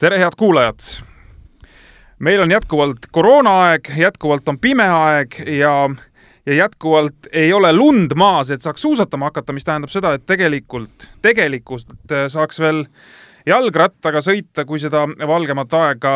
tere, 0.00 0.18
head 0.18 0.32
kuulajad! 0.36 0.78
meil 2.18 2.40
on 2.40 2.50
jätkuvalt 2.50 2.98
koroonaaeg, 3.12 3.90
jätkuvalt 3.96 4.48
on 4.48 4.58
pime 4.58 4.86
aeg 4.88 5.34
ja, 5.46 5.90
ja 6.46 6.54
jätkuvalt 6.54 7.28
ei 7.32 7.52
ole 7.52 7.72
lund 7.72 8.14
maas, 8.16 8.50
et 8.50 8.62
saaks 8.62 8.82
suusatama 8.82 9.28
hakata, 9.28 9.52
mis 9.52 9.64
tähendab 9.64 9.92
seda, 9.92 10.14
et 10.16 10.24
tegelikult, 10.26 11.04
tegelikult 11.22 12.16
saaks 12.32 12.60
veel 12.60 12.86
jalgrattaga 13.46 14.24
sõita, 14.24 14.64
kui 14.64 14.80
seda 14.80 15.04
valgemat 15.04 15.76
aega 15.76 16.14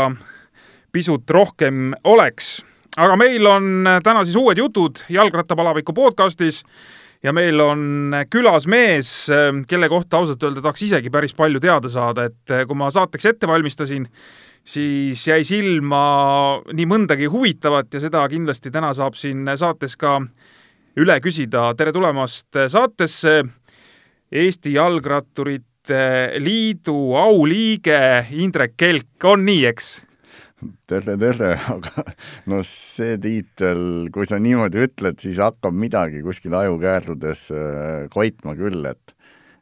pisut 0.92 1.30
rohkem 1.30 1.92
oleks. 2.04 2.62
aga 2.96 3.16
meil 3.20 3.46
on 3.46 3.88
täna 4.04 4.24
siis 4.24 4.36
uued 4.36 4.58
jutud 4.58 5.04
Jalgrattapalaviku 5.08 5.92
podcastis 5.92 6.64
ja 7.24 7.32
meil 7.32 7.60
on 7.64 8.14
külas 8.30 8.66
mees, 8.70 9.10
kelle 9.68 9.88
kohta 9.88 10.20
ausalt 10.20 10.42
öelda 10.44 10.62
tahaks 10.64 10.84
isegi 10.86 11.12
päris 11.12 11.34
palju 11.36 11.62
teada 11.62 11.90
saada, 11.92 12.28
et 12.28 12.56
kui 12.68 12.78
ma 12.78 12.90
saateks 12.92 13.30
ette 13.32 13.48
valmistasin, 13.48 14.06
siis 14.64 15.24
jäi 15.28 15.42
silma 15.44 16.04
nii 16.72 16.88
mõndagi 16.88 17.28
huvitavat 17.32 17.92
ja 17.96 18.02
seda 18.04 18.24
kindlasti 18.32 18.72
täna 18.74 18.92
saab 18.96 19.16
siin 19.16 19.48
saates 19.56 19.96
ka 20.00 20.18
üle 21.00 21.18
küsida. 21.20 21.72
tere 21.76 21.92
tulemast 21.92 22.64
saatesse, 22.68 23.42
Eesti 24.34 24.72
Jalgratturite 24.74 26.34
Liidu 26.40 27.14
auliige 27.18 28.26
Indrek 28.32 28.76
Kelk, 28.76 29.24
on 29.24 29.44
nii, 29.46 29.64
eks? 29.70 29.94
Tere, 30.88 31.16
tere, 31.20 31.54
aga 31.74 32.04
no 32.50 32.60
see 32.68 33.16
tiitel, 33.22 34.08
kui 34.14 34.28
sa 34.28 34.40
niimoodi 34.42 34.84
ütled, 34.86 35.18
siis 35.22 35.40
hakkab 35.42 35.76
midagi 35.76 36.22
kuskil 36.24 36.56
ajukäärudes 36.58 37.48
äh, 37.54 38.06
koitma 38.12 38.56
küll, 38.58 38.84
et, 38.90 39.14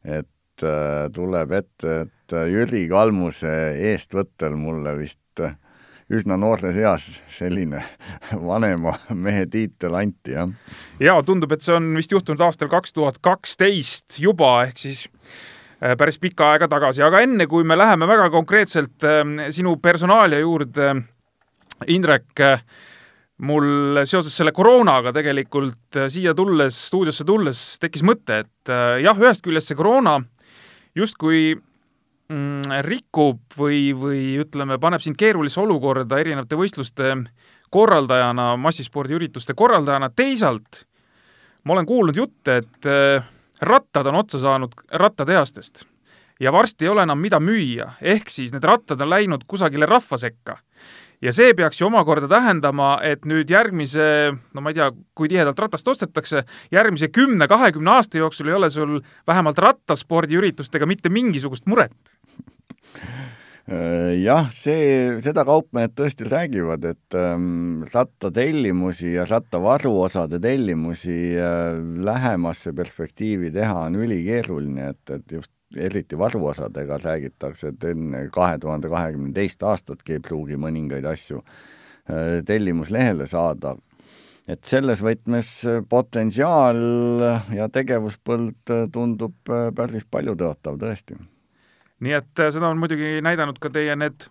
et 0.05 0.67
äh, 0.67 1.09
tuleb 1.15 1.57
ette, 1.63 1.99
et 2.07 2.37
Jüri 2.49 2.87
Kalmuse 2.91 3.53
eestvõttel 3.93 4.57
mulle 4.57 4.97
vist 5.01 5.43
äh, 5.45 5.57
üsna 6.13 6.37
noores 6.41 6.77
eas 6.77 7.09
selline 7.33 7.85
vanema 8.51 8.99
mehe 9.15 9.47
tiitel 9.51 9.97
anti, 10.01 10.37
jah. 10.37 10.53
ja 11.01 11.19
tundub, 11.27 11.53
et 11.55 11.65
see 11.65 11.77
on 11.77 11.93
vist 11.97 12.13
juhtunud 12.13 12.45
aastal 12.49 12.73
kaks 12.73 12.97
tuhat 12.97 13.23
kaksteist 13.25 14.21
juba, 14.23 14.59
ehk 14.69 14.87
siis 14.87 15.07
Äh, 15.07 15.62
päris 15.99 16.19
pikka 16.23 16.53
aega 16.53 16.69
tagasi, 16.71 17.03
aga 17.03 17.23
enne 17.25 17.49
kui 17.51 17.65
me 17.67 17.77
läheme 17.79 18.07
väga 18.07 18.29
konkreetselt 18.31 19.03
ähm, 19.09 19.37
sinu 19.51 19.77
personaalia 19.83 20.43
juurde, 20.43 20.95
Indrek, 21.91 22.31
äh, 22.39 22.63
mul 23.43 23.99
seoses 24.07 24.37
selle 24.39 24.53
koroonaga 24.55 25.11
tegelikult 25.17 25.99
äh, 25.99 26.07
siia 26.13 26.37
tulles, 26.39 26.79
stuudiosse 26.89 27.27
tulles 27.27 27.65
tekkis 27.83 28.07
mõte, 28.07 28.45
et 28.45 28.73
jah, 29.03 29.19
ühest 29.19 29.43
küljest 29.43 29.73
see 29.73 29.79
koroona 29.79 30.21
justkui 30.95 31.57
mm, 31.57 32.79
rikub 32.87 33.59
või, 33.59 33.91
või 33.99 34.23
ütleme, 34.45 34.79
paneb 34.79 35.03
sind 35.03 35.19
keerulisse 35.19 35.61
olukorda 35.65 36.23
erinevate 36.23 36.59
võistluste 36.61 37.17
korraldajana, 37.73 38.53
massispordiürituste 38.61 39.57
korraldajana, 39.59 40.13
teisalt 40.15 40.85
ma 41.65 41.75
olen 41.75 41.89
kuulnud 41.89 42.19
jutte, 42.19 42.61
et 42.63 42.91
rattad 43.63 44.07
on 44.11 44.21
otsa 44.21 44.41
saanud 44.43 44.75
rattatehastest 44.91 45.85
ja 46.43 46.53
varsti 46.53 46.85
ei 46.85 46.89
ole 46.89 47.03
enam, 47.07 47.21
mida 47.23 47.39
müüa, 47.41 47.93
ehk 48.01 48.31
siis 48.31 48.53
need 48.55 48.65
rattad 48.67 49.01
on 49.01 49.11
läinud 49.11 49.47
kusagile 49.49 49.87
rahva 49.87 50.19
sekka. 50.19 50.59
ja 51.23 51.31
see 51.33 51.55
peaks 51.55 51.79
ju 51.81 51.87
omakorda 51.87 52.27
tähendama, 52.29 52.97
et 53.07 53.23
nüüd 53.31 53.51
järgmise, 53.51 54.35
no 54.55 54.61
ma 54.61 54.73
ei 54.73 54.75
tea, 54.75 54.89
kui 55.15 55.29
tihedalt 55.31 55.59
ratast 55.59 55.89
ostetakse, 55.89 56.43
järgmise 56.75 57.09
kümne-kahekümne 57.15 57.91
aasta 57.95 58.19
jooksul 58.19 58.51
ei 58.51 58.59
ole 58.59 58.71
sul 58.71 59.01
vähemalt 59.27 59.59
rattaspordiüritustega 59.59 60.87
mitte 60.87 61.09
mingisugust 61.09 61.67
muret 61.67 61.95
jah, 63.71 64.49
see, 64.51 65.21
seda 65.23 65.45
kaupmehed 65.47 65.95
tõesti 65.95 66.27
räägivad, 66.27 66.85
et 66.85 67.17
ähm, 67.19 67.85
rattatellimusi 67.93 69.15
ja 69.15 69.27
rattavaruosade 69.29 70.41
tellimusi 70.43 71.37
äh, 71.39 71.79
lähemasse 71.79 72.73
perspektiivi 72.75 73.53
teha 73.55 73.87
on 73.87 74.01
ülikeeruline, 74.03 74.89
et, 74.91 75.15
et 75.15 75.37
just 75.39 75.53
eriti 75.77 76.19
varuosadega 76.19 76.99
räägitakse, 77.05 77.73
et 77.73 77.87
enne 77.93 78.27
kahe 78.35 78.59
tuhande 78.61 78.91
kahekümne 78.93 79.33
teist 79.33 79.63
aastatki 79.63 80.19
ei 80.19 80.25
pruugi 80.27 80.59
mõningaid 80.59 81.07
asju 81.15 81.39
äh, 81.39 82.43
tellimuslehele 82.47 83.31
saada. 83.31 83.77
et 84.49 84.65
selles 84.67 84.99
võtmes 85.07 85.49
potentsiaal 85.89 86.81
ja 87.55 87.69
tegevuspõld 87.71 88.75
tundub 88.93 89.55
äh, 89.55 89.71
päris 89.71 90.03
paljutõotav 90.11 90.83
tõesti 90.83 91.15
nii 92.03 92.19
et 92.19 92.43
äh, 92.43 92.51
seda 92.55 92.71
on 92.73 92.81
muidugi 92.83 93.21
näidanud 93.25 93.59
ka 93.63 93.71
teie 93.73 93.97
need 93.99 94.29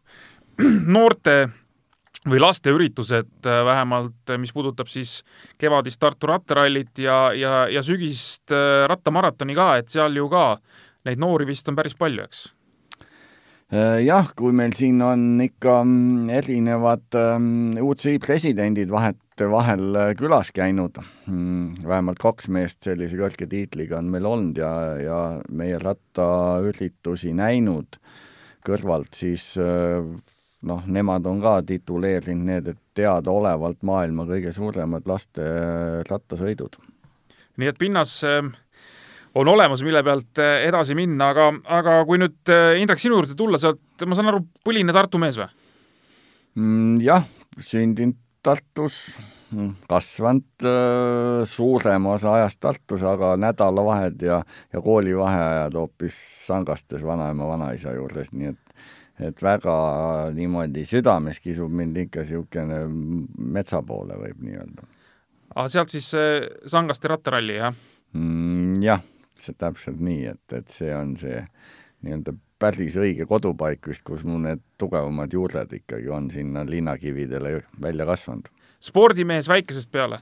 noorte 0.95 1.35
või 2.27 2.41
lasteüritused 2.43 3.49
äh, 3.49 3.61
vähemalt, 3.65 4.19
äh, 4.29 4.39
mis 4.41 4.53
puudutab 4.53 4.91
siis 4.91 5.21
kevadist 5.61 6.01
Tartu 6.01 6.29
rattarallit 6.29 7.01
ja, 7.01 7.19
ja, 7.37 7.65
ja 7.71 7.83
sügist 7.85 8.51
rattamaratoni 8.91 9.57
ka, 9.57 9.75
et 9.81 9.93
seal 9.93 10.17
ju 10.19 10.29
ka 10.31 10.45
neid 11.07 11.21
noori 11.21 11.47
vist 11.49 11.69
on 11.71 11.77
päris 11.79 11.97
palju, 11.97 12.27
eks? 12.27 12.49
Jah, 13.71 14.31
kui 14.35 14.51
meil 14.51 14.73
siin 14.75 14.99
on 15.05 15.39
ikka 15.43 15.77
mm, 15.85 16.29
erinevad 16.41 17.15
ähm, 17.15 17.77
UCI 17.79 18.17
presidendid 18.19 18.91
vahet 18.91 19.19
vahel 19.49 19.95
äh, 19.95 20.15
külas 20.17 20.51
käinud, 20.53 20.97
mm, 21.25 21.81
vähemalt 21.87 22.19
kaks 22.21 22.49
meest 22.51 22.83
sellise 22.83 23.17
kõrge 23.17 23.47
tiitliga 23.49 23.99
on 23.99 24.11
meil 24.11 24.27
olnud 24.27 24.57
ja, 24.59 24.71
ja 25.01 25.19
meie 25.49 25.79
rattaüritusi 25.81 27.33
näinud 27.37 27.97
kõrvalt, 28.65 29.13
siis 29.17 29.53
äh, 29.61 30.03
noh, 30.67 30.83
nemad 30.85 31.25
on 31.25 31.41
ka 31.41 31.59
tituleerinud 31.65 32.49
need, 32.51 32.73
et 32.73 32.81
teadaolevalt 32.97 33.81
maailma 33.87 34.27
kõige 34.29 34.53
suuremad 34.53 35.07
laste 35.09 35.45
äh, 35.45 36.01
rattasõidud. 36.09 36.77
nii 37.57 37.71
et 37.71 37.79
pinnas 37.79 38.19
on 39.35 39.47
olemas, 39.47 39.83
mille 39.85 40.03
pealt 40.03 40.41
edasi 40.41 40.95
minna, 40.97 41.31
aga, 41.31 41.51
aga 41.79 41.99
kui 42.07 42.19
nüüd 42.19 42.51
Indrek 42.81 42.99
sinu 42.99 43.19
juurde 43.19 43.37
tulla, 43.37 43.59
sa 43.61 43.71
oled, 43.71 44.07
ma 44.07 44.17
saan 44.17 44.31
aru, 44.33 44.41
põline 44.65 44.95
Tartu 44.95 45.21
mees 45.21 45.39
või 45.39 45.47
mm,? 46.55 46.97
jah, 47.05 47.27
sündinud 47.59 48.19
Tartus, 48.41 49.19
kasvanud 49.89 50.63
äh, 50.65 51.43
suurema 51.45 52.15
osa 52.15 52.33
ajast 52.39 52.59
Tartus, 52.59 53.03
aga 53.05 53.35
nädalavahed 53.37 54.23
ja, 54.25 54.39
ja 54.73 54.81
koolivaheajad 54.81 55.77
hoopis 55.77 56.17
Sangastes 56.47 57.03
vanaema, 57.05 57.45
vanaisa 57.47 57.93
juures, 57.97 58.33
nii 58.33 58.53
et 58.53 58.59
et 59.21 59.41
väga 59.43 59.73
niimoodi 60.33 60.81
südames 60.89 61.37
kisub 61.43 61.69
mind 61.77 61.99
ikka 62.07 62.23
niisugune 62.23 62.79
metsa 63.53 63.83
poole, 63.85 64.15
võib 64.17 64.39
nii 64.41 64.57
öelda. 64.57 64.87
aga 65.53 65.67
sealt 65.69 65.93
siis 65.93 66.07
Sangaste 66.73 67.11
rattaralli, 67.11 67.59
jah 67.59 67.75
mm,? 68.17 68.81
jah, 68.81 69.03
see 69.45 69.57
täpselt 69.57 69.99
nii, 70.01 70.25
et, 70.33 70.55
et 70.57 70.71
see 70.73 70.93
on 70.95 71.15
see 71.19 71.43
nii-öelda 72.01 72.33
päris 72.61 72.97
õige 72.99 73.25
kodupaik 73.29 73.87
vist, 73.89 74.03
kus 74.05 74.25
mu 74.27 74.39
need 74.41 74.61
tugevamad 74.81 75.33
juured 75.33 75.71
ikkagi 75.81 76.09
on 76.13 76.29
sinna 76.33 76.65
linnakividele 76.67 77.61
välja 77.81 78.05
kasvanud. 78.09 78.49
spordimees 78.81 79.49
väikesest 79.49 79.91
peale 79.91 80.21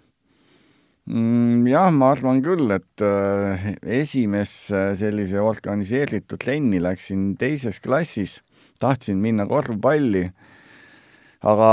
mm,? 1.06 1.68
Jah, 1.69 1.91
ma 1.94 2.13
arvan 2.16 2.41
küll, 2.46 2.72
et 2.75 3.03
äh, 3.06 3.72
esimesse 4.02 4.90
sellise 5.00 5.41
organiseeritud 5.44 6.40
trenni 6.41 6.81
läksin 6.81 7.34
teises 7.40 7.79
klassis, 7.84 8.40
tahtsin 8.79 9.19
minna 9.19 9.47
korvpalli 9.47 10.29
aga 11.40 11.72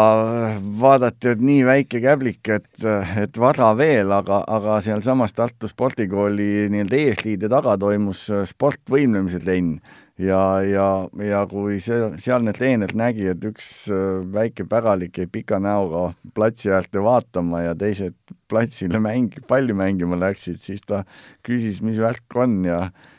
vaadati, 0.79 1.33
et 1.35 1.43
nii 1.43 1.63
väike 1.67 2.01
käblik, 2.05 2.43
et, 2.55 2.71
et 3.19 3.39
vara 3.41 3.73
veel, 3.79 4.13
aga, 4.15 4.45
aga 4.47 4.79
sealsamas 4.85 5.35
Tartu 5.35 5.71
spordikooli 5.71 6.69
nii-öelda 6.71 7.01
eesliide 7.03 7.51
taga 7.51 7.75
toimus 7.81 8.29
sportvõimlemise 8.53 9.43
trenn. 9.43 9.79
Ja, 10.17 10.63
ja, 10.65 10.87
ja 11.21 11.43
kui 11.51 11.75
see, 11.85 12.07
sealne 12.25 12.55
treener 12.57 12.95
nägi, 12.97 13.27
et 13.29 13.43
üks 13.45 13.67
äh, 13.93 14.23
väike 14.33 14.65
päralik 14.65 15.19
jäi 15.21 15.27
pika 15.29 15.59
näoga 15.61 16.07
platsi 16.33 16.71
äärde 16.73 17.03
vaatama 17.05 17.61
ja 17.67 17.75
teised 17.77 18.17
platsile 18.49 18.97
mängi-, 18.97 19.45
palli 19.45 19.77
mängima 19.77 20.17
läksid, 20.17 20.63
siis 20.65 20.81
ta 20.89 21.03
küsis, 21.45 21.83
mis 21.85 22.01
värk 22.01 22.39
on 22.41 22.63
ja 22.65 22.79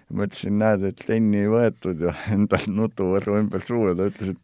ma 0.10 0.26
ütlesin, 0.26 0.58
näed, 0.58 0.88
et 0.90 0.98
trenni 1.04 1.44
ei 1.44 1.54
võetud 1.54 2.02
ja 2.02 2.16
endal 2.34 2.66
nutuvõrru 2.80 3.38
ümber 3.44 3.62
suu 3.68 3.92
ja 3.92 3.94
ta 4.00 4.10
ütles, 4.10 4.34
et 4.34 4.42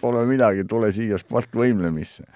pole 0.00 0.26
midagi, 0.28 0.66
tule 0.68 0.90
siia 0.92 1.18
sportvõimlemisse 1.20 2.26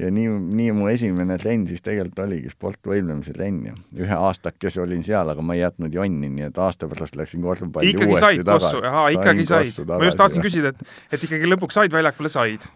ja 0.00 0.08
nii, 0.12 0.28
nii 0.56 0.72
mu 0.76 0.88
esimene 0.90 1.36
trenn 1.40 1.66
siis 1.68 1.82
tegelikult 1.84 2.22
oligi 2.24 2.50
sportvõimlemise 2.52 3.34
trenn 3.36 3.68
ja 3.68 3.74
ühe 4.00 4.18
aastakese 4.28 4.80
olin 4.82 5.04
seal, 5.06 5.28
aga 5.32 5.44
ma 5.44 5.56
ei 5.56 5.62
jätnud 5.62 5.94
jonni, 5.94 6.30
nii 6.32 6.48
et 6.48 6.58
aasta 6.62 6.88
pärast 6.90 7.16
läksin 7.18 7.44
korvpalli 7.44 7.92
ikkagi 7.92 8.08
uuesti 8.08 8.26
said 8.26 8.48
kossu, 8.48 8.82
ahaa, 8.88 9.06
ikkagi 9.18 9.46
said. 9.48 9.92
ma 9.92 10.08
just 10.08 10.20
tahtsin 10.20 10.44
küsida, 10.44 10.72
et, 10.72 10.96
et 11.12 11.28
ikkagi 11.28 11.50
lõpuks 11.52 11.78
said 11.78 11.94
väljakule, 11.94 12.32
said. 12.32 12.66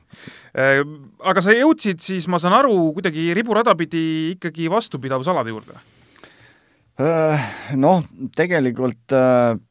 Äh, 0.56 0.82
aga 1.24 1.44
sa 1.44 1.56
jõudsid 1.56 2.02
siis, 2.04 2.28
ma 2.30 2.40
saan 2.42 2.58
aru, 2.58 2.76
kuidagi 2.98 3.30
riburada 3.36 3.76
pidi 3.78 4.06
ikkagi 4.36 4.70
vastupidavusalade 4.72 5.54
juurde? 5.54 5.80
Noh, 6.96 8.04
tegelikult 8.32 9.12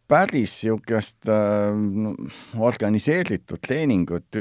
päris 0.05 0.51
niisugust 0.61 1.25
organiseeritud 2.61 3.63
treeningut 3.65 4.37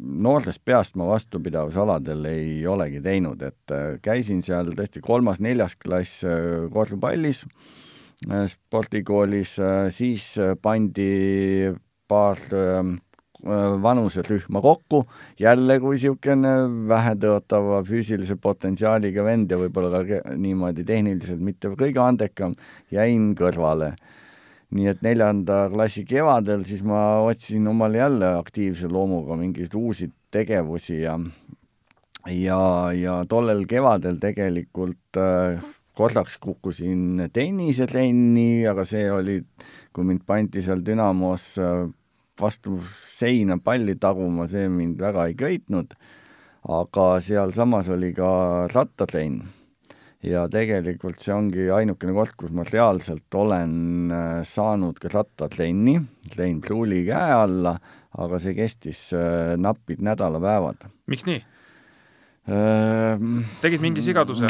noortest 0.00 0.60
peast 0.64 0.98
ma 1.00 1.06
vastupidavusaladel 1.08 2.28
ei 2.28 2.66
olegi 2.68 3.00
teinud, 3.00 3.40
et 3.40 3.74
käisin 4.04 4.44
seal 4.44 4.68
tõesti 4.76 5.00
kolmas-neljas 5.00 5.78
klass 5.80 6.20
korvpallis 6.74 7.46
spordikoolis, 8.52 9.56
siis 9.96 10.34
pandi 10.60 11.72
paar 12.10 12.36
Äh, 12.52 12.96
vanuserühma 13.82 14.60
kokku, 14.60 15.04
jälle 15.40 15.78
kui 15.80 15.96
niisugune 15.96 16.52
vähetõotava 16.88 17.80
füüsilise 17.88 18.36
potentsiaaliga 18.40 19.24
vend 19.24 19.52
ja 19.52 19.58
võib-olla 19.60 20.02
ka 20.04 20.36
niimoodi 20.36 20.84
tehniliselt 20.84 21.40
mitte 21.40 21.72
kõige 21.78 22.02
andekam, 22.04 22.56
jäin 22.90 23.34
kõrvale. 23.38 23.94
nii 24.70 24.86
et 24.86 25.00
neljanda 25.02 25.64
klassi 25.72 26.04
kevadel 26.06 26.60
siis 26.64 26.84
ma 26.86 27.18
otsisin 27.26 27.66
omale 27.66 27.98
jälle 27.98 28.26
aktiivse 28.38 28.86
loomuga 28.86 29.34
mingeid 29.36 29.74
uusi 29.74 30.12
tegevusi 30.30 31.00
ja 31.00 31.18
ja, 32.28 32.92
ja 32.94 33.24
tollel 33.28 33.64
kevadel 33.66 34.20
tegelikult 34.22 35.18
äh, 35.18 35.62
korraks 35.96 36.38
kukkusin 36.38 37.28
tennisetrenni, 37.32 38.66
aga 38.68 38.84
see 38.88 39.10
oli, 39.12 39.40
kui 39.92 40.04
mind 40.04 40.22
pandi 40.26 40.62
seal 40.62 40.84
Dünamos 40.86 41.56
äh, 41.58 41.88
vastu 42.40 42.78
seina 43.04 43.58
palli 43.62 43.96
taguma, 44.00 44.48
see 44.50 44.68
mind 44.72 45.00
väga 45.00 45.28
ei 45.28 45.36
köitnud, 45.38 45.94
aga 46.68 47.06
sealsamas 47.24 47.88
oli 47.92 48.12
ka 48.16 48.30
rattatrenn. 48.72 49.42
ja 50.20 50.42
tegelikult 50.52 51.16
see 51.22 51.32
ongi 51.32 51.70
ainukene 51.72 52.12
koht, 52.12 52.34
kus 52.36 52.50
ma 52.52 52.64
reaalselt 52.68 53.34
olen 53.40 54.10
äh, 54.12 54.42
saanud 54.44 54.98
ka 55.00 55.08
rattatrenni, 55.14 55.96
lõin 56.36 56.58
pruuli 56.60 57.06
käe 57.06 57.38
alla, 57.38 57.78
aga 58.20 58.40
see 58.42 58.52
kestis 58.58 59.06
äh, 59.16 59.56
napid 59.56 60.04
nädalapäevad. 60.04 60.90
miks 61.08 61.24
nii? 61.28 61.40
Tegid 62.46 63.82
mingi 63.82 64.02
sigaduse? 64.02 64.48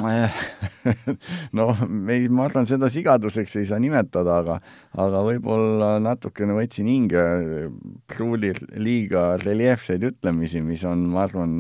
noh, 1.59 1.81
ei, 2.09 2.29
ma 2.31 2.47
arvan, 2.47 2.69
seda 2.69 2.89
sigaduseks 2.93 3.57
ei 3.61 3.67
saa 3.69 3.81
nimetada, 3.83 4.39
aga 4.41 4.61
aga 5.01 5.23
võib-olla 5.27 5.97
natukene 6.03 6.55
võtsin 6.57 6.89
hinge 6.91 7.25
pruulil 8.11 8.61
liiga 8.79 9.35
reljeefseid 9.43 10.07
ütlemisi, 10.13 10.63
mis 10.65 10.85
on, 10.89 11.09
ma 11.11 11.27
arvan, 11.27 11.57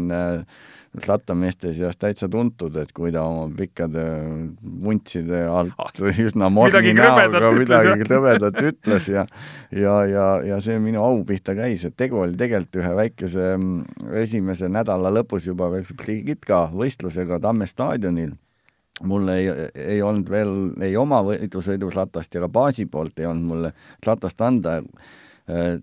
rattameeste 1.06 1.70
seas 1.75 1.96
täitsa 1.96 2.26
tuntud, 2.28 2.75
et 2.81 2.90
kui 2.92 3.12
ta 3.14 3.22
oma 3.22 3.46
pikkade 3.54 4.02
vuntside 4.82 5.44
alt 5.46 5.78
ah, 5.78 5.92
üsna 6.10 6.48
morni 6.50 6.94
näoga 6.98 7.52
midagi 7.54 8.02
krõbedat 8.02 8.58
ütles 8.58 9.06
ja 9.12 9.25
ja, 9.70 9.94
ja, 10.10 10.26
ja 10.46 10.58
see 10.64 10.81
minu 10.82 11.04
au 11.04 11.22
pihta 11.26 11.54
käis, 11.54 11.84
et 11.87 11.94
tegu 11.96 12.19
oli 12.25 12.34
tegelikult 12.38 12.81
ühe 12.82 12.92
väikese 13.04 13.52
mm, 13.54 14.10
esimese 14.25 14.70
nädala 14.72 15.14
lõpus 15.14 15.46
juba 15.46 15.70
väikse 15.70 15.94
Brigitka 15.94 16.66
võistlusega 16.75 17.38
Tamme 17.40 17.70
staadionil. 17.70 18.34
Mul 19.06 19.31
ei, 19.32 19.46
ei 19.81 20.02
olnud 20.04 20.28
veel 20.28 20.54
ei 20.84 20.96
oma 20.98 21.22
võidusõiduratast 21.25 22.34
ja 22.34 22.42
ka 22.42 22.50
baasi 22.52 22.84
poolt 22.90 23.22
ei 23.22 23.31
olnud 23.31 23.46
mulle 23.54 23.72
ratast 24.04 24.42
anda 24.44 24.81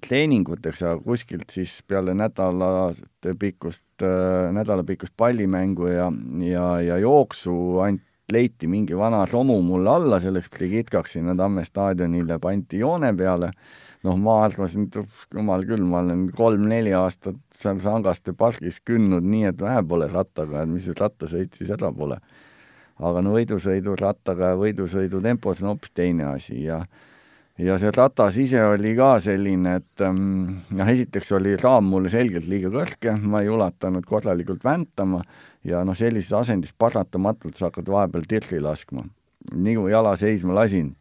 treeninguteks, 0.01 0.81
aga 0.83 1.00
kuskilt 1.04 1.50
siis 1.51 1.80
peale 1.88 2.13
nädalate 2.15 3.33
pikkust, 3.39 3.86
äh, 4.01 4.51
nädalapikkust 4.56 5.13
pallimängu 5.18 5.88
ja, 5.92 6.12
ja, 6.45 6.68
ja 6.81 6.98
jooksu 7.04 7.80
ainult 7.83 8.04
leiti 8.31 8.68
mingi 8.68 8.98
vana 8.98 9.25
romu 9.25 9.62
mulle 9.63 9.89
alla 9.89 10.19
selleks 10.19 10.50
Brigitkaks 10.51 11.13
sinna 11.15 11.36
Tamme 11.36 11.63
staadionile, 11.65 12.39
pandi 12.44 12.81
joone 12.81 13.13
peale, 13.15 13.51
noh, 14.04 14.18
ma 14.19 14.42
arvasin, 14.44 14.89
et 14.89 14.98
jumal 15.33 15.63
küll, 15.68 15.86
ma 15.88 16.01
olen 16.04 16.27
kolm-neli 16.36 16.92
aastat 16.98 17.39
seal 17.57 17.80
Sangaste 17.83 18.33
pargis 18.38 18.81
künnud 18.86 19.24
nii, 19.24 19.45
et 19.51 19.63
vähe 19.63 19.83
pole 19.88 20.09
rattaga, 20.12 20.63
et 20.63 20.74
mis 20.74 20.89
rattasõit 21.00 21.56
siis 21.56 21.71
häda 21.74 21.92
pole. 21.95 22.19
aga 22.98 23.21
no 23.21 23.36
võidusõidu 23.36 23.94
rattaga 24.00 24.51
ja 24.51 24.57
võidusõidu 24.57 25.21
tempos 25.21 25.62
on 25.62 25.69
hoopis 25.69 25.92
teine 25.94 26.25
asi 26.31 26.63
ja 26.63 26.81
ja 27.57 27.77
see 27.81 27.92
ratas 27.94 28.38
ise 28.42 28.62
oli 28.65 28.94
ka 28.98 29.18
selline, 29.24 29.77
et 29.81 30.06
ähm, 30.06 30.59
noh, 30.77 30.92
esiteks 30.94 31.31
oli 31.38 31.56
raam 31.62 31.89
mulle 31.89 32.12
selgelt 32.13 32.48
liiga 32.50 32.71
kõrge, 32.74 33.15
ma 33.18 33.42
ei 33.42 33.50
ulatanud 33.54 34.06
korralikult 34.06 34.65
väntama 34.65 35.24
ja 35.68 35.83
noh, 35.88 35.98
sellises 35.98 36.36
asendis 36.38 36.75
paratamatult 36.77 37.57
sa 37.57 37.71
hakkad 37.71 37.89
vahepeal 37.92 38.30
tirri 38.30 38.62
laskma. 38.63 39.07
nii 39.54 39.75
kui 39.77 39.92
jala 39.92 40.15
seisma 40.19 40.54
lasin, 40.54 40.92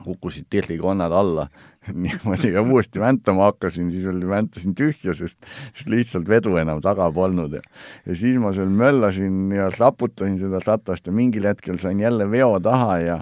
kukkusid 0.00 0.46
tirrikonnad 0.50 1.12
alla 1.12 1.46
niimoodi 2.04 2.52
ja 2.52 2.62
uuesti 2.62 3.00
väntama 3.00 3.44
hakkasin, 3.50 3.90
siis 3.90 4.06
oli, 4.06 4.28
väntasin 4.28 4.74
tühja, 4.74 5.14
sest 5.14 5.46
lihtsalt 5.86 6.28
vedu 6.28 6.56
enam 6.60 6.80
taga 6.80 7.10
polnud 7.12 7.54
ja 7.54 7.62
ja 8.06 8.16
siis 8.16 8.38
ma 8.40 8.52
seal 8.56 8.72
möllasin 8.72 9.52
ja 9.54 9.70
raputasin 9.78 10.38
seda 10.40 10.60
ratast 10.66 11.06
ja 11.06 11.12
mingil 11.12 11.46
hetkel 11.48 11.78
sain 11.78 12.00
jälle 12.00 12.30
veo 12.30 12.58
taha 12.60 12.98
ja 12.98 13.20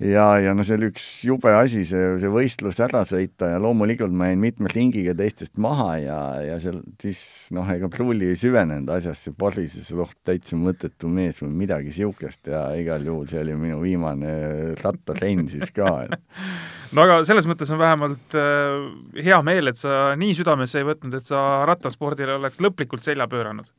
ja, 0.00 0.24
ja 0.42 0.52
no 0.56 0.64
see 0.66 0.76
oli 0.76 0.90
üks 0.90 1.04
jube 1.24 1.52
asi, 1.56 1.84
see, 1.88 2.16
see 2.20 2.30
võistlus 2.32 2.80
ära 2.84 3.00
sõita 3.08 3.48
ja 3.54 3.60
loomulikult 3.62 4.12
ma 4.12 4.28
jäin 4.28 4.42
mitme 4.42 4.68
ringiga 4.72 5.14
teistest 5.16 5.56
maha 5.62 5.88
ja, 6.02 6.18
ja 6.44 6.58
seal 6.60 6.82
siis 7.00 7.20
noh, 7.56 7.68
ega 7.72 7.88
pruuli 7.92 8.28
ei 8.32 8.36
süvenenud 8.38 8.90
asjasse, 8.92 9.32
porises, 9.38 9.88
oh, 9.96 10.12
täitsa 10.26 10.58
mõttetu 10.60 11.08
mees 11.08 11.40
või 11.40 11.54
midagi 11.64 11.92
niisugust 11.92 12.52
ja 12.52 12.66
igal 12.76 13.08
juhul 13.08 13.24
see 13.30 13.40
oli 13.40 13.56
minu 13.60 13.80
viimane 13.80 14.36
rattatrenn 14.82 15.48
siis 15.52 15.72
ka 15.76 15.94
et 16.04 16.18
no 16.96 17.06
aga 17.06 17.22
selles 17.28 17.48
mõttes 17.48 17.72
on 17.72 17.80
vähemalt 17.80 18.36
äh, 18.36 19.24
hea 19.24 19.40
meel, 19.46 19.72
et 19.72 19.80
sa 19.80 20.12
nii 20.18 20.36
südamesse 20.36 20.82
ei 20.82 20.90
võtnud, 20.92 21.16
et 21.16 21.28
sa 21.28 21.64
rattaspordile 21.68 22.36
oleks 22.36 22.60
lõplikult 22.60 23.06
selja 23.06 23.28
pööranud 23.32 23.72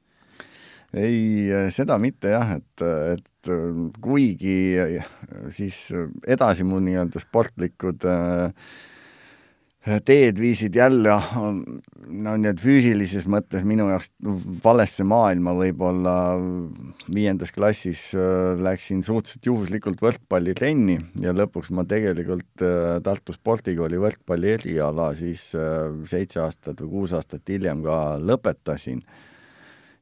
ei, 0.95 1.71
seda 1.75 1.97
mitte 1.99 2.31
jah, 2.31 2.57
et, 2.59 2.83
et 3.13 3.49
kuigi 4.03 4.59
siis 5.55 5.87
edasi 6.27 6.67
mu 6.67 6.79
nii-öelda 6.83 7.19
sportlikud 7.19 8.05
äh, 8.07 8.53
teed 10.07 10.39
viisid 10.39 10.75
jälle 10.75 11.13
no 12.07 12.33
nii 12.39 12.49
et 12.49 12.59
füüsilises 12.59 13.27
mõttes 13.31 13.63
minu 13.67 13.87
jaoks 13.91 14.09
valesse 14.63 15.05
maailma 15.07 15.53
võib-olla 15.55 16.15
viiendas 17.13 17.53
klassis 17.55 18.09
äh, 18.15 18.55
läksin 18.63 19.03
suhteliselt 19.03 19.51
juhuslikult 19.51 20.03
võrkpallitrenni 20.03 20.97
ja 21.23 21.35
lõpuks 21.35 21.71
ma 21.75 21.87
tegelikult 21.87 22.63
äh, 22.63 22.97
Tartu 23.03 23.35
spordikooli 23.35 23.99
võrkpalli 24.01 24.55
eriala 24.55 25.11
siis 25.19 25.49
seitse 26.07 26.43
aastat 26.43 26.83
või 26.83 26.93
kuus 26.95 27.15
aastat 27.15 27.47
hiljem 27.51 27.83
ka 27.85 28.17
lõpetasin 28.23 29.03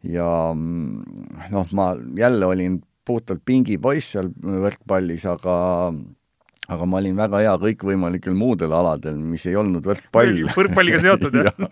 ja 0.10 0.28
mm, 0.54 1.48
noh, 1.54 1.72
ma 1.78 1.94
jälle 2.18 2.46
olin 2.46 2.82
puhtalt 3.06 3.44
pingipoiss 3.46 4.16
seal 4.16 4.32
võrkpallis, 4.42 5.26
aga 5.30 5.56
aga 6.66 6.86
ma 6.90 6.98
olin 6.98 7.18
väga 7.18 7.42
hea 7.44 7.54
kõikvõimalikel 7.62 8.34
muudel 8.38 8.74
aladel, 8.74 9.18
mis 9.22 9.46
ei 9.46 9.58
olnud 9.60 9.86
võrkpall. 9.86 10.42
võrkpalliga 10.56 11.02
seotud 11.04 11.38
jah 11.38 11.52
ja, 11.62 11.70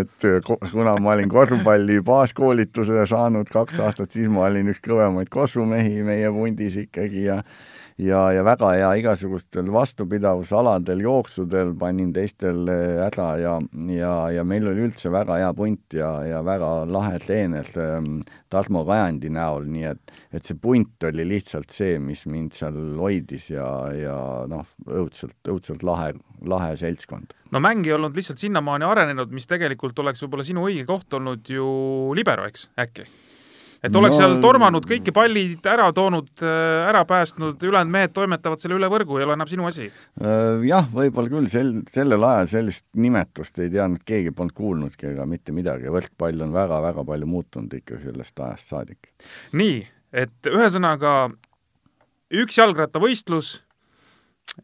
et 0.00 0.26
kuna 0.72 0.96
ma 1.02 1.12
olin 1.16 1.28
korvpalli 1.32 2.00
baaskoolituse 2.06 3.04
saanud 3.10 3.50
kaks 3.52 3.82
aastat, 3.84 4.14
siis 4.16 4.30
ma 4.32 4.46
olin 4.48 4.72
üks 4.72 4.80
kõvemaid 4.84 5.28
kossumehi 5.32 6.00
meie 6.06 6.32
vundis 6.32 6.78
ikkagi 6.86 7.26
ja 7.28 7.42
ja, 7.98 8.32
ja 8.32 8.42
väga 8.44 8.70
hea 8.74 8.88
igasugustel 8.98 9.68
vastupidavusaladel, 9.72 11.02
jooksudel 11.04 11.74
panin 11.78 12.12
teistel 12.14 12.66
ära 12.68 13.28
ja, 13.38 13.54
ja, 13.90 14.14
ja 14.34 14.44
meil 14.46 14.66
oli 14.70 14.88
üldse 14.88 15.12
väga 15.14 15.38
hea 15.42 15.52
punt 15.56 15.94
ja, 15.94 16.10
ja 16.26 16.42
väga 16.46 16.72
lahe 16.90 17.20
treener 17.22 17.70
ähm, 17.78 18.18
Tarmo 18.50 18.84
Kajandi 18.86 19.30
näol, 19.34 19.66
nii 19.70 19.86
et, 19.90 20.14
et 20.34 20.46
see 20.46 20.58
punt 20.58 21.06
oli 21.06 21.26
lihtsalt 21.28 21.74
see, 21.74 21.98
mis 22.02 22.24
mind 22.30 22.54
seal 22.58 22.78
hoidis 22.98 23.50
ja, 23.54 23.66
ja 23.94 24.18
noh, 24.50 24.66
õudselt, 24.90 25.38
õudselt 25.50 25.86
lahe, 25.86 26.12
lahe 26.42 26.74
seltskond. 26.80 27.34
no 27.54 27.62
mäng 27.62 27.86
ei 27.86 27.94
olnud 27.96 28.16
lihtsalt 28.16 28.42
sinnamaani 28.42 28.88
arenenud, 28.88 29.34
mis 29.34 29.46
tegelikult 29.50 29.98
oleks 30.02 30.22
võib-olla 30.24 30.46
sinu 30.46 30.66
õige 30.66 30.86
koht 30.88 31.14
olnud 31.14 31.50
ju 31.50 31.68
libero, 32.18 32.48
eks, 32.50 32.70
äkki? 32.80 33.06
Et 33.84 33.96
oleks 33.98 34.16
no, 34.16 34.20
seal 34.22 34.36
tormanud 34.42 34.86
kõiki 34.88 35.12
pallid 35.14 35.66
ära 35.68 35.90
toonud, 35.96 36.30
äh, 36.42 36.88
ära 36.88 37.04
päästnud, 37.08 37.62
ülejäänud 37.62 37.92
mehed 37.94 38.14
toimetavad 38.16 38.62
selle 38.62 38.78
üle 38.78 38.88
võrgu, 38.92 39.18
ei 39.18 39.26
ole 39.26 39.36
enam 39.36 39.50
sinu 39.50 39.68
asi? 39.68 39.90
Äh, 40.20 40.64
jah, 40.68 40.88
võib-olla 40.94 41.32
küll, 41.32 41.48
sel, 41.52 41.74
sellel 41.92 42.24
ajal 42.28 42.50
sellist 42.54 42.86
nimetust 43.00 43.60
ei 43.64 43.72
teadnud 43.74 44.04
keegi, 44.06 44.34
polnud 44.36 44.56
kuulnudki 44.56 45.10
ega 45.12 45.26
mitte 45.28 45.54
midagi, 45.56 45.90
võrkpall 45.92 46.46
on 46.46 46.54
väga-väga 46.54 47.04
palju 47.08 47.28
muutunud 47.28 47.76
ikka 47.80 48.00
sellest 48.02 48.40
ajast 48.40 48.74
saadik. 48.74 49.12
nii, 49.52 49.82
et 50.24 50.52
ühesõnaga 50.52 51.14
üks 52.34 52.58
jalgrattavõistlus 52.58 53.58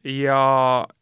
ja, 0.05 0.41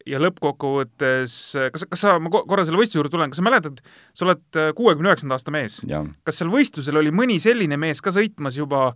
ja 0.08 0.20
lõppkokkuvõttes, 0.22 1.36
kas, 1.74 1.86
kas 1.90 2.02
sa, 2.04 2.16
ma 2.22 2.32
korra 2.32 2.64
selle 2.66 2.80
võistluse 2.80 3.00
juurde 3.00 3.12
tulen, 3.14 3.32
kas 3.32 3.40
sa 3.40 3.46
mäletad, 3.46 3.80
sa 4.16 4.26
oled 4.26 4.60
kuuekümne 4.78 5.12
üheksanda 5.12 5.38
aasta 5.38 5.54
mees. 5.54 5.80
kas 6.26 6.40
seal 6.40 6.52
võistlusel 6.52 7.00
oli 7.00 7.14
mõni 7.14 7.38
selline 7.42 7.78
mees 7.80 8.02
ka 8.04 8.12
sõitmas 8.14 8.58
juba, 8.58 8.92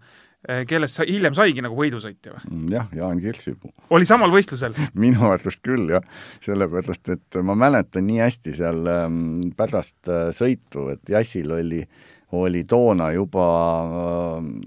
eh, 0.48 0.62
kellest 0.68 1.00
sa 1.00 1.06
hiljem 1.08 1.36
saigi 1.38 1.64
nagu 1.64 1.76
võidusõitja 1.78 2.36
või? 2.36 2.44
Mm, 2.50 2.70
jah, 2.76 2.88
Jaan 3.02 3.20
Kirksipuu. 3.22 3.74
oli 3.90 4.08
samal 4.08 4.32
võistlusel 4.34 4.76
minu 5.04 5.28
arust 5.30 5.62
küll, 5.64 5.90
jah. 5.92 6.06
sellepärast, 6.44 7.12
et 7.16 7.42
ma 7.44 7.58
mäletan 7.58 8.08
nii 8.08 8.22
hästi 8.24 8.56
seal 8.62 8.88
ähm, 8.90 9.20
pärast 9.58 10.00
äh, 10.08 10.30
sõitu, 10.36 10.88
et 10.96 11.14
Jassil 11.16 11.52
oli 11.58 11.84
äh, 11.84 12.08
oli 12.32 12.64
toona 12.64 13.10
juba 13.12 13.46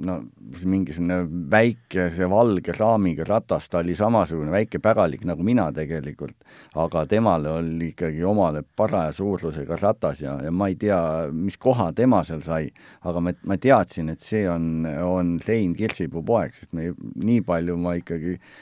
no 0.06 0.18
mingisugune 0.66 1.18
väike, 1.52 2.10
see 2.14 2.28
valge 2.30 2.74
raamiga 2.78 3.26
ratas, 3.28 3.68
ta 3.70 3.82
oli 3.82 3.96
samasugune 3.98 4.54
väike 4.54 4.80
päralik 4.80 5.26
nagu 5.26 5.44
mina 5.44 5.66
tegelikult, 5.74 6.36
aga 6.82 7.06
temale 7.10 7.50
oli 7.58 7.90
ikkagi 7.94 8.24
omale 8.24 8.62
paraja 8.64 9.12
suurusega 9.18 9.80
ratas 9.82 10.22
ja, 10.22 10.38
ja 10.46 10.54
ma 10.54 10.70
ei 10.70 10.78
tea, 10.80 11.00
mis 11.34 11.58
koha 11.58 11.90
tema 11.98 12.22
seal 12.28 12.46
sai, 12.46 12.70
aga 13.10 13.26
ma, 13.26 13.34
ma 13.50 13.58
teadsin, 13.58 14.14
et 14.14 14.22
see 14.22 14.46
on, 14.50 14.86
on 14.86 15.36
Rein 15.48 15.74
Kirsipuu 15.76 16.24
poeg, 16.26 16.54
sest 16.56 16.74
me 16.78 16.92
nii 17.16 17.42
palju 17.46 17.78
ma 17.82 17.98
ikkagi 17.98 18.38
äh, 18.38 18.56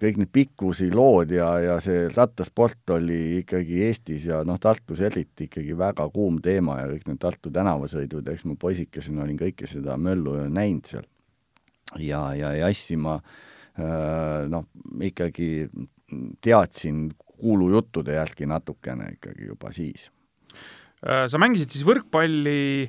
kõik 0.00 0.18
need 0.20 0.30
pikkusi 0.32 0.88
lood 0.94 1.32
ja, 1.34 1.48
ja 1.62 1.76
see 1.84 2.06
rattasport 2.12 2.94
oli 2.96 3.38
ikkagi 3.40 3.82
Eestis 3.88 4.26
ja 4.28 4.42
noh, 4.46 4.58
Tartus 4.62 5.02
eriti 5.04 5.48
ikkagi 5.48 5.76
väga 5.78 6.08
kuum 6.14 6.40
teema 6.44 6.80
ja 6.82 6.88
kõik 6.92 7.06
need 7.10 7.20
Tartu 7.22 7.52
tänavasõidud, 7.54 8.28
eks 8.32 8.46
ma 8.48 8.58
poisikesena 8.60 9.24
olin 9.24 9.38
kõike 9.40 9.68
seda 9.70 9.96
möllu 10.00 10.36
näinud 10.48 10.90
seal. 10.90 11.06
ja, 11.98 12.22
ja 12.36 12.52
jassi 12.64 12.98
ma 13.00 13.18
äh, 13.18 14.44
noh, 14.50 14.68
ikkagi 15.00 15.68
teadsin 16.44 17.08
kuulujuttude 17.38 18.16
järgi 18.16 18.46
natukene 18.48 19.12
ikkagi 19.16 19.50
juba 19.50 19.72
siis. 19.72 20.10
Äh, 21.04 21.26
sa 21.30 21.38
mängisid 21.38 21.70
siis 21.70 21.86
võrkpalli 21.86 22.88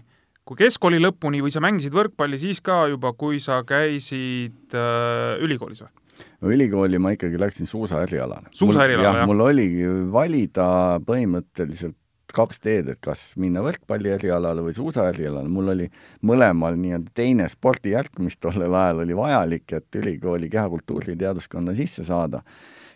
kui 0.49 0.57
keskkooli 0.57 0.97
lõpuni 0.97 1.43
või 1.45 1.53
sa 1.53 1.61
mängisid 1.61 1.93
võrkpalli 1.93 2.39
siis 2.41 2.57
ka 2.65 2.87
juba, 2.89 3.13
kui 3.13 3.37
sa 3.43 3.61
käisid 3.67 4.73
äh, 4.73 5.37
ülikoolis 5.45 5.83
või? 5.85 5.98
Ülikooli 6.41 6.99
ma 6.99 7.13
ikkagi 7.15 7.39
läksin 7.39 7.67
suusaerialale. 7.67 8.51
suusaerialale, 8.51 9.23
jah? 9.23 9.27
mul 9.29 9.47
oligi 9.49 9.87
valida 10.11 10.67
põhimõtteliselt 11.07 11.97
kaks 12.35 12.61
teed, 12.63 12.89
et 12.93 12.99
kas 13.03 13.33
minna 13.41 13.63
võrkpalli 13.65 14.11
erialale 14.13 14.63
või 14.65 14.75
suusaerialale, 14.77 15.49
mul 15.51 15.73
oli 15.73 15.87
mõlemal 16.25 16.77
nii-öelda 16.79 17.13
teine 17.17 17.47
spordijärk, 17.51 18.19
mis 18.23 18.37
tollel 18.41 18.75
ajal 18.75 19.05
oli 19.05 19.17
vajalik, 19.17 19.65
et 19.77 20.01
ülikooli 20.01 20.49
kehakultuuri 20.51 21.17
teaduskonna 21.19 21.75
sisse 21.77 22.05
saada. 22.07 22.43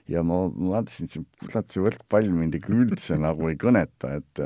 ja 0.08 0.20
ma 0.24 0.36
vaatasin, 0.52 1.08
et 1.08 1.46
kurat, 1.46 1.70
see 1.72 1.80
võrkpall 1.80 2.26
mind 2.28 2.58
ikka 2.58 2.74
üldse 2.76 3.16
nagu 3.28 3.48
ei 3.48 3.56
kõneta, 3.56 4.18
et 4.20 4.42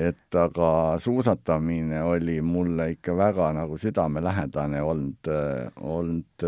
et 0.00 0.38
aga 0.40 0.96
suusatamine 0.98 2.02
oli 2.02 2.40
mulle 2.40 2.90
ikka 2.96 3.16
väga 3.16 3.52
nagu 3.52 3.76
südamelähedane 3.76 4.80
olnud, 4.82 5.30
olnud 5.80 6.46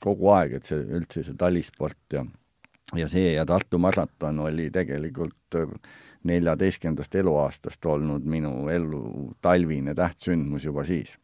kogu 0.00 0.30
aeg, 0.34 0.58
et 0.58 0.70
see 0.70 0.84
üldse 0.98 1.24
see 1.26 1.36
talisport 1.38 2.16
ja 2.16 2.24
ja 2.96 3.08
see 3.08 3.34
ja 3.34 3.46
Tartu 3.46 3.78
maraton 3.78 4.38
oli 4.46 4.70
tegelikult 4.74 5.58
äh, 5.58 5.72
neljateistkümnendast 6.28 7.14
eluaastast 7.14 7.86
olnud 7.86 8.26
minu 8.28 8.68
elu 8.72 9.30
talvine 9.42 9.94
tähtsündmus 9.94 10.64
juba 10.64 10.84
siis. 10.84 11.16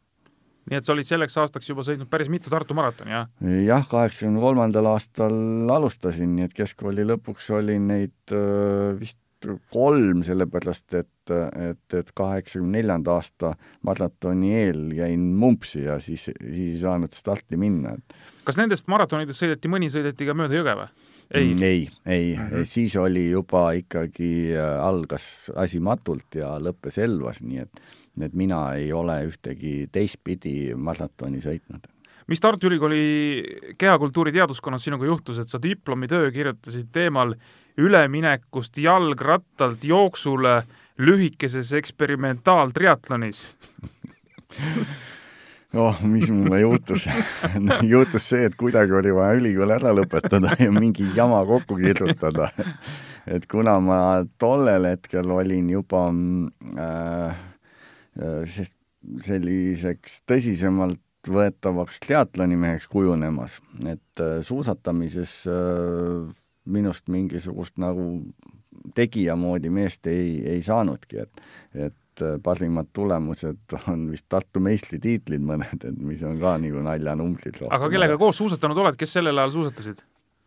nii 0.71 0.79
et 0.81 0.87
sa 0.87 0.95
olid 0.95 1.07
selleks 1.07 1.37
aastaks 1.43 1.69
juba 1.71 1.85
sõitnud 1.87 2.11
päris 2.11 2.31
mitu 2.33 2.51
Tartu 2.51 2.75
maratoni, 2.75 3.13
jah? 3.13 3.29
jah, 3.67 3.89
kaheksakümne 3.91 4.41
kolmandal 4.43 4.93
aastal 4.95 5.37
alustasin, 5.77 6.37
nii 6.37 6.49
et 6.49 6.57
keskkooli 6.57 7.07
lõpuks 7.07 7.51
oli 7.59 7.79
neid 7.83 8.35
äh, 8.35 8.95
vist 8.99 9.21
kolm, 9.73 10.23
sellepärast 10.27 10.95
et, 10.99 11.33
et, 11.33 11.97
et 11.99 12.13
kaheksakümne 12.17 12.79
neljanda 12.79 13.17
aasta 13.19 13.53
maratoni 13.87 14.55
eel 14.63 14.87
jäin 14.97 15.27
mumpsi 15.39 15.85
ja 15.85 15.99
siis, 16.01 16.29
siis 16.31 16.77
ei 16.77 16.79
saanud 16.81 17.13
starti 17.15 17.59
minna, 17.61 17.97
kas 18.47 18.59
nendest 18.61 18.89
maratonidest 18.93 19.43
sõideti, 19.43 19.71
mõni 19.73 19.91
sõideti 19.93 20.29
ka 20.29 20.37
mööda 20.37 20.59
jõge 20.59 20.77
või? 20.81 20.89
ei, 21.35 21.51
mm, 21.55 21.63
ei, 21.63 21.83
ei 22.07 22.37
mm, 22.37 22.49
-hmm. 22.49 22.71
siis 22.71 22.97
oli 22.97 23.31
juba 23.31 23.73
ikkagi, 23.77 24.55
äh, 24.55 24.79
algas 24.85 25.51
asi 25.57 25.81
matult 25.81 26.39
ja 26.39 26.57
lõppes 26.63 26.99
Elvas, 27.03 27.43
nii 27.43 27.59
et, 27.67 27.83
et 28.23 28.35
mina 28.35 28.63
ei 28.79 28.93
ole 28.93 29.19
ühtegi 29.27 29.89
teistpidi 29.93 30.75
maratoni 30.75 31.43
sõitnud 31.43 31.93
mis 32.27 32.41
Tartu 32.41 32.67
Ülikooli 32.67 33.45
kehakultuuri 33.79 34.33
teaduskonnas 34.35 34.85
sinuga 34.85 35.07
juhtus, 35.07 35.39
et 35.39 35.49
sa 35.49 35.61
diplomitöö 35.63 36.31
kirjutasid 36.35 36.89
teemal 36.93 37.37
üleminekust 37.79 38.79
jalgrattalt 38.79 39.85
jooksule 39.85 40.63
lühikeses 40.99 41.73
eksperimentaaltriatlonis 41.77 43.51
oh, 45.77 46.03
mis 46.03 46.31
mulle 46.31 46.61
juhtus 46.61 47.09
juhtus 47.95 48.29
see, 48.29 48.45
et 48.49 48.57
kuidagi 48.59 48.97
oli 48.97 49.15
vaja 49.15 49.41
ülikool 49.41 49.75
ära 49.77 49.93
lõpetada 49.97 50.57
ja 50.61 50.71
mingi 50.73 51.09
jama 51.17 51.43
kokku 51.47 51.79
kirjutada. 51.81 52.51
et 53.27 53.47
kuna 53.51 53.79
ma 53.81 54.01
tollel 54.39 54.91
hetkel 54.93 55.31
olin 55.31 55.71
juba 55.71 56.09
äh, 56.79 57.37
äh 58.21 58.73
selliseks 59.23 60.25
tõsisemalt 60.27 61.29
võetavaks 61.31 62.01
triatlonimeheks 62.03 62.89
kujunemas, 62.91 63.61
et 63.87 64.23
äh, 64.23 64.41
suusatamises 64.43 65.45
äh, 65.51 66.27
minust 66.67 67.09
mingisugust 67.13 67.79
nagu 67.79 68.09
tegija 68.95 69.37
moodi 69.37 69.71
meest 69.73 70.07
ei, 70.11 70.41
ei 70.47 70.63
saanudki, 70.63 71.23
et, 71.25 71.43
et 71.75 72.23
äh, 72.23 72.37
parimad 72.43 72.91
tulemused 72.93 73.77
on 73.89 74.07
vist 74.13 74.27
Tartu 74.29 74.61
meistritiitlid 74.63 75.43
mõned, 75.43 75.83
et 75.83 75.99
mis 75.99 76.23
on 76.27 76.39
ka 76.41 76.57
nagu 76.63 76.85
naljanumbrid. 76.87 77.65
aga 77.71 77.91
kellega 77.93 78.19
koos 78.21 78.39
suusatanud 78.43 78.85
oled, 78.85 79.01
kes 79.01 79.19
sellel 79.19 79.43
ajal 79.43 79.59
suusatasid 79.59 80.05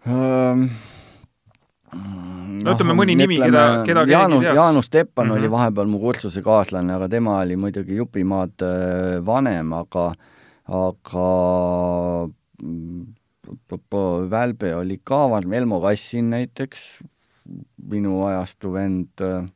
um,? 0.08 0.70
no 1.90 2.76
ütleme 2.76 2.94
mõni 2.94 3.16
nimi, 3.18 3.40
keda, 3.42 3.64
keda 3.88 4.04
Jaanus, 4.10 4.44
Jaanus 4.46 4.90
Teppan 4.94 5.26
mm 5.26 5.32
-hmm. 5.32 5.38
oli 5.38 5.48
mhm. 5.48 5.52
vahepeal 5.52 5.88
mu 5.88 6.00
kursusekaaslane, 6.00 6.94
aga 6.94 7.10
tema 7.10 7.40
oli 7.40 7.56
muidugi 7.58 7.96
jupimaad 7.96 8.66
vanem, 9.26 9.74
aga, 9.74 10.12
aga 10.68 11.30
mm, 12.62 13.08
Välbe 14.30 14.74
oli 14.76 15.00
ka 15.04 15.24
vanem, 15.32 15.54
Elmo 15.62 15.80
Kassin 15.82 16.30
näiteks, 16.34 16.88
minu 17.90 18.24
ajastu 18.28 18.74
vend 18.74 19.24
äh,, 19.26 19.50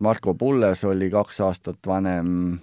Marko 0.00 0.34
Pulles 0.34 0.84
oli 0.84 1.10
kaks 1.12 1.40
aastat 1.44 1.86
vanem, 1.86 2.58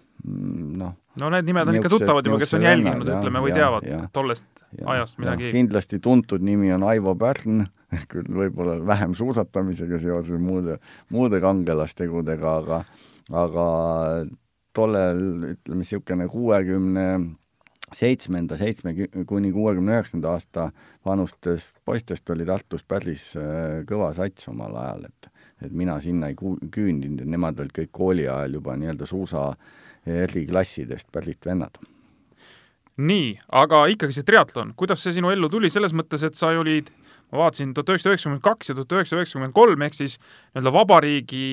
noh. 0.77 0.93
no 1.17 1.29
need 1.34 1.48
nimed 1.50 1.72
on 1.72 1.79
ikka 1.79 1.89
tuttavad 1.89 2.25
juba, 2.25 2.39
kes 2.43 2.53
on 2.57 2.65
jälginud, 2.65 3.10
ütleme, 3.10 3.41
või 3.41 3.53
ja, 3.53 3.57
teavad 3.62 3.88
ja, 3.89 4.01
tollest 4.13 4.46
ja, 4.77 4.86
ajast 4.93 5.17
midagi. 5.22 5.50
kindlasti 5.55 6.00
tuntud 6.03 6.46
nimi 6.46 6.69
on 6.75 6.86
Aivo 6.88 7.15
Pärn, 7.17 7.65
küll 8.12 8.29
võib-olla 8.41 8.77
vähem 8.86 9.15
suusatamisega 9.17 10.01
seoses 10.03 10.41
muude, 10.41 10.77
muude 11.13 11.41
kangelastegudega, 11.41 12.53
aga, 12.62 12.84
aga 13.46 13.67
tollel, 14.77 15.24
ütleme, 15.55 15.81
niisugune 15.81 16.29
kuuekümne 16.29 17.07
seitsmenda, 17.96 18.58
seitsme 18.60 18.94
kuni 19.27 19.51
kuuekümne 19.56 19.96
üheksanda 19.96 20.34
aasta 20.36 20.72
vanustest 21.06 21.75
poistest 21.86 22.29
oli 22.29 22.46
Tartus 22.46 22.84
päris 22.84 23.29
äh, 23.39 23.84
kõva 23.88 24.12
sats 24.17 24.50
omal 24.51 24.75
ajal, 24.75 25.08
et 25.08 25.34
et 25.65 25.74
mina 25.74 25.96
sinna 25.98 26.27
ei 26.29 26.36
küündinud, 26.38 27.24
et 27.24 27.29
nemad 27.34 27.58
olid 27.58 27.72
kõik 27.74 27.89
kooli 27.91 28.27
ajal 28.29 28.60
juba 28.60 28.75
nii-öelda 28.77 29.08
suusa 29.10 29.48
eriklassidest 30.06 31.10
pärit 31.12 31.46
vennad. 31.46 31.79
nii, 32.98 33.39
aga 33.53 33.86
ikkagi 33.94 34.13
see 34.13 34.25
triatlon, 34.25 34.74
kuidas 34.77 35.01
see 35.03 35.15
sinu 35.17 35.29
ellu 35.29 35.50
tuli, 35.50 35.70
selles 35.70 35.94
mõttes, 35.94 36.24
et 36.25 36.36
sa 36.36 36.50
olid 36.58 36.89
ma 37.32 37.44
vaatasin 37.44 37.74
tuhat 37.75 37.89
üheksasada 37.91 38.13
üheksakümmend 38.13 38.44
kaks 38.46 38.70
ja 38.70 38.75
tuhat 38.75 38.94
üheksasada 38.96 39.22
üheksakümmend 39.22 39.53
kolm 39.53 39.84
ehk 39.86 39.98
siis 39.98 40.15
nii-öelda 40.17 40.74
vabariigi 40.74 41.48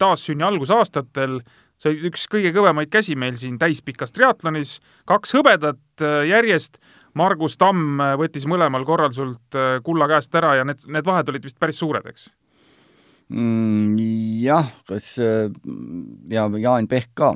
taassünni 0.00 0.46
algusaastatel 0.46 1.40
sa 1.80 1.90
olid 1.90 2.10
üks 2.10 2.26
kõige 2.30 2.52
kõvemaid 2.54 2.90
käsi 2.92 3.16
meil 3.18 3.38
siin 3.40 3.58
täispikas 3.60 4.12
triatlonis, 4.16 4.78
kaks 5.08 5.36
hõbedat 5.38 6.04
äh, 6.04 6.24
järjest, 6.30 6.78
Margus 7.18 7.56
Tamm 7.58 8.02
äh, 8.02 8.14
võttis 8.20 8.46
mõlemal 8.50 8.84
korral 8.86 9.14
sult 9.16 9.56
äh, 9.58 9.78
kulla 9.84 10.08
käest 10.10 10.34
ära 10.38 10.54
ja 10.60 10.66
need, 10.68 10.84
need 10.92 11.06
vahed 11.06 11.32
olid 11.32 11.48
vist 11.48 11.58
päris 11.60 11.80
suured, 11.80 12.06
eks? 12.12 12.28
mm,? 13.32 13.96
jah, 14.44 14.68
kas 14.88 15.14
ja 15.18 16.46
Jaan 16.60 16.90
Pehk 16.90 17.14
ka. 17.16 17.34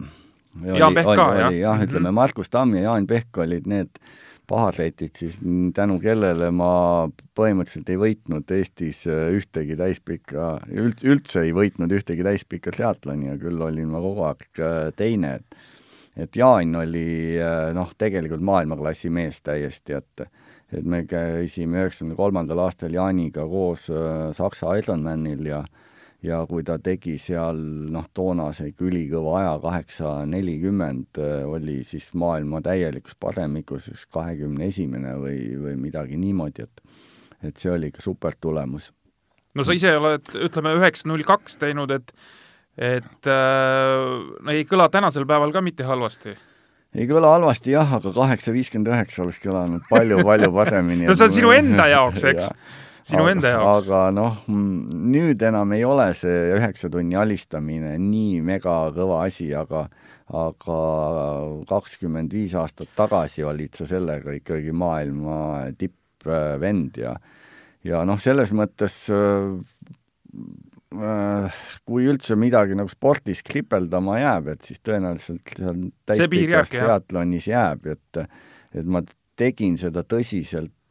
Jaan 0.65 0.95
Pehk 0.95 1.09
ka, 1.17 1.31
jah? 1.41 1.57
jah, 1.57 1.81
ütleme 1.83 2.11
mhm. 2.11 2.21
Margus 2.21 2.53
Tamm 2.53 2.77
ja 2.79 2.91
Jaan 2.91 3.09
Pehk 3.11 3.43
olid 3.45 3.67
need 3.71 4.01
paharetid 4.47 5.15
siis, 5.17 5.39
tänu 5.75 5.99
kellele 6.03 6.51
ma 6.55 6.71
põhimõtteliselt 7.37 7.93
ei 7.93 8.01
võitnud 8.01 8.51
Eestis 8.57 9.05
ühtegi 9.09 9.77
täispikka, 9.79 10.49
üld, 10.73 11.05
üldse 11.05 11.45
ei 11.47 11.55
võitnud 11.57 11.93
ühtegi 11.97 12.27
täispikka 12.27 12.75
triatloni 12.75 13.31
ja 13.31 13.39
küll 13.41 13.63
olin 13.65 13.93
ma 13.93 14.03
kogu 14.05 14.27
aeg 14.29 14.45
äh, 14.61 14.91
teine, 14.97 15.39
et 15.41 15.63
et 16.15 16.37
Jaan 16.39 16.77
oli 16.79 17.41
äh, 17.43 17.73
noh, 17.75 17.91
tegelikult 17.99 18.45
maailmaklassi 18.45 19.11
mees 19.11 19.43
täiesti, 19.43 19.99
et 19.99 20.27
et 20.75 20.87
me 20.87 21.05
käisime 21.07 21.79
üheksakümne 21.83 22.17
kolmandal 22.19 22.65
aastal 22.65 22.95
Jaaniga 22.95 23.45
koos 23.47 23.89
äh, 23.93 24.31
Saksa 24.35 24.75
Ironmanil 24.81 25.47
ja 25.47 25.65
ja 26.25 26.41
kui 26.49 26.65
ta 26.67 26.79
tegi 26.83 27.17
seal 27.21 27.59
noh, 27.93 28.07
toonase 28.17 28.71
ülikõva 28.83 29.39
aja 29.43 29.55
kaheksa 29.63 30.15
nelikümmend, 30.29 31.21
äh, 31.21 31.43
oli 31.49 31.83
siis 31.89 32.11
maailma 32.19 32.63
täielikus 32.65 33.17
paremikus 33.21 33.91
kahekümne 34.13 34.71
esimene 34.73 35.17
või, 35.21 35.39
või 35.61 35.77
midagi 35.89 36.21
niimoodi, 36.21 36.69
et 36.69 36.85
et 37.45 37.61
see 37.61 37.69
oli 37.69 37.91
ikka 37.93 38.01
super 38.01 38.33
tulemus. 38.41 38.89
no 39.55 39.65
sa 39.65 39.77
ise 39.77 39.93
oled, 39.99 40.31
ütleme, 40.47 40.73
üheksa 40.79 41.11
null 41.11 41.27
kaks 41.29 41.61
teinud, 41.61 41.93
et 41.93 42.15
et 42.75 43.29
äh, 43.31 44.51
ei 44.51 44.65
kõla 44.67 44.89
tänasel 44.91 45.29
päeval 45.29 45.53
ka 45.55 45.61
mitte 45.63 45.85
halvasti 45.87 46.35
ei 46.95 47.07
kõla 47.11 47.35
halvasti 47.35 47.75
jah, 47.75 47.93
aga 47.99 48.13
kaheksa 48.15 48.55
viiskümmend 48.55 48.91
üheksa 48.91 49.23
oleks 49.25 49.41
kõlanud 49.43 49.85
palju-palju 49.91 50.51
paremini 50.55 51.07
no 51.11 51.15
see 51.19 51.29
on 51.29 51.37
sinu 51.37 51.53
enda 51.55 51.87
jaoks, 51.91 52.25
eks 52.33 52.49
ja. 52.49 52.57
Sinu 53.05 53.23
aga, 53.25 53.35
enda 53.35 53.53
jaoks. 53.55 53.87
aga 53.87 54.01
noh, 54.17 54.41
nüüd 54.49 55.45
enam 55.45 55.75
ei 55.77 55.85
ole 55.87 56.09
see 56.17 56.55
üheksa 56.57 56.91
tunni 56.93 57.19
alistamine 57.21 57.95
nii 58.01 58.41
mega 58.45 58.79
kõva 58.97 59.25
asi, 59.29 59.51
aga 59.57 59.87
aga 60.35 60.81
kakskümmend 61.69 62.33
viis 62.33 62.55
aastat 62.57 62.95
tagasi 62.97 63.45
olid 63.45 63.77
sa 63.77 63.87
sellega 63.89 64.33
ikkagi 64.39 64.73
maailma 64.73 65.39
tippvend 65.79 67.03
ja 67.03 67.17
ja 67.85 68.01
noh, 68.09 68.17
selles 68.17 68.55
mõttes 68.57 69.03
Äh, 70.95 71.55
kui 71.89 72.07
üldse 72.07 72.37
midagi 72.39 72.77
nagu 72.79 72.91
spordis 72.93 73.41
kripeldama 73.47 74.19
jääb, 74.21 74.53
et 74.55 74.69
siis 74.69 74.79
tõenäoliselt 74.85 75.55
seal 75.57 75.81
täispikas 76.07 76.71
triatlonis 76.71 77.49
jääb, 77.51 77.89
et 77.97 78.21
et 78.75 78.87
ma 78.87 79.03
tegin 79.39 79.75
seda 79.81 80.05
tõsiselt 80.07 80.71
äh, 80.71 80.84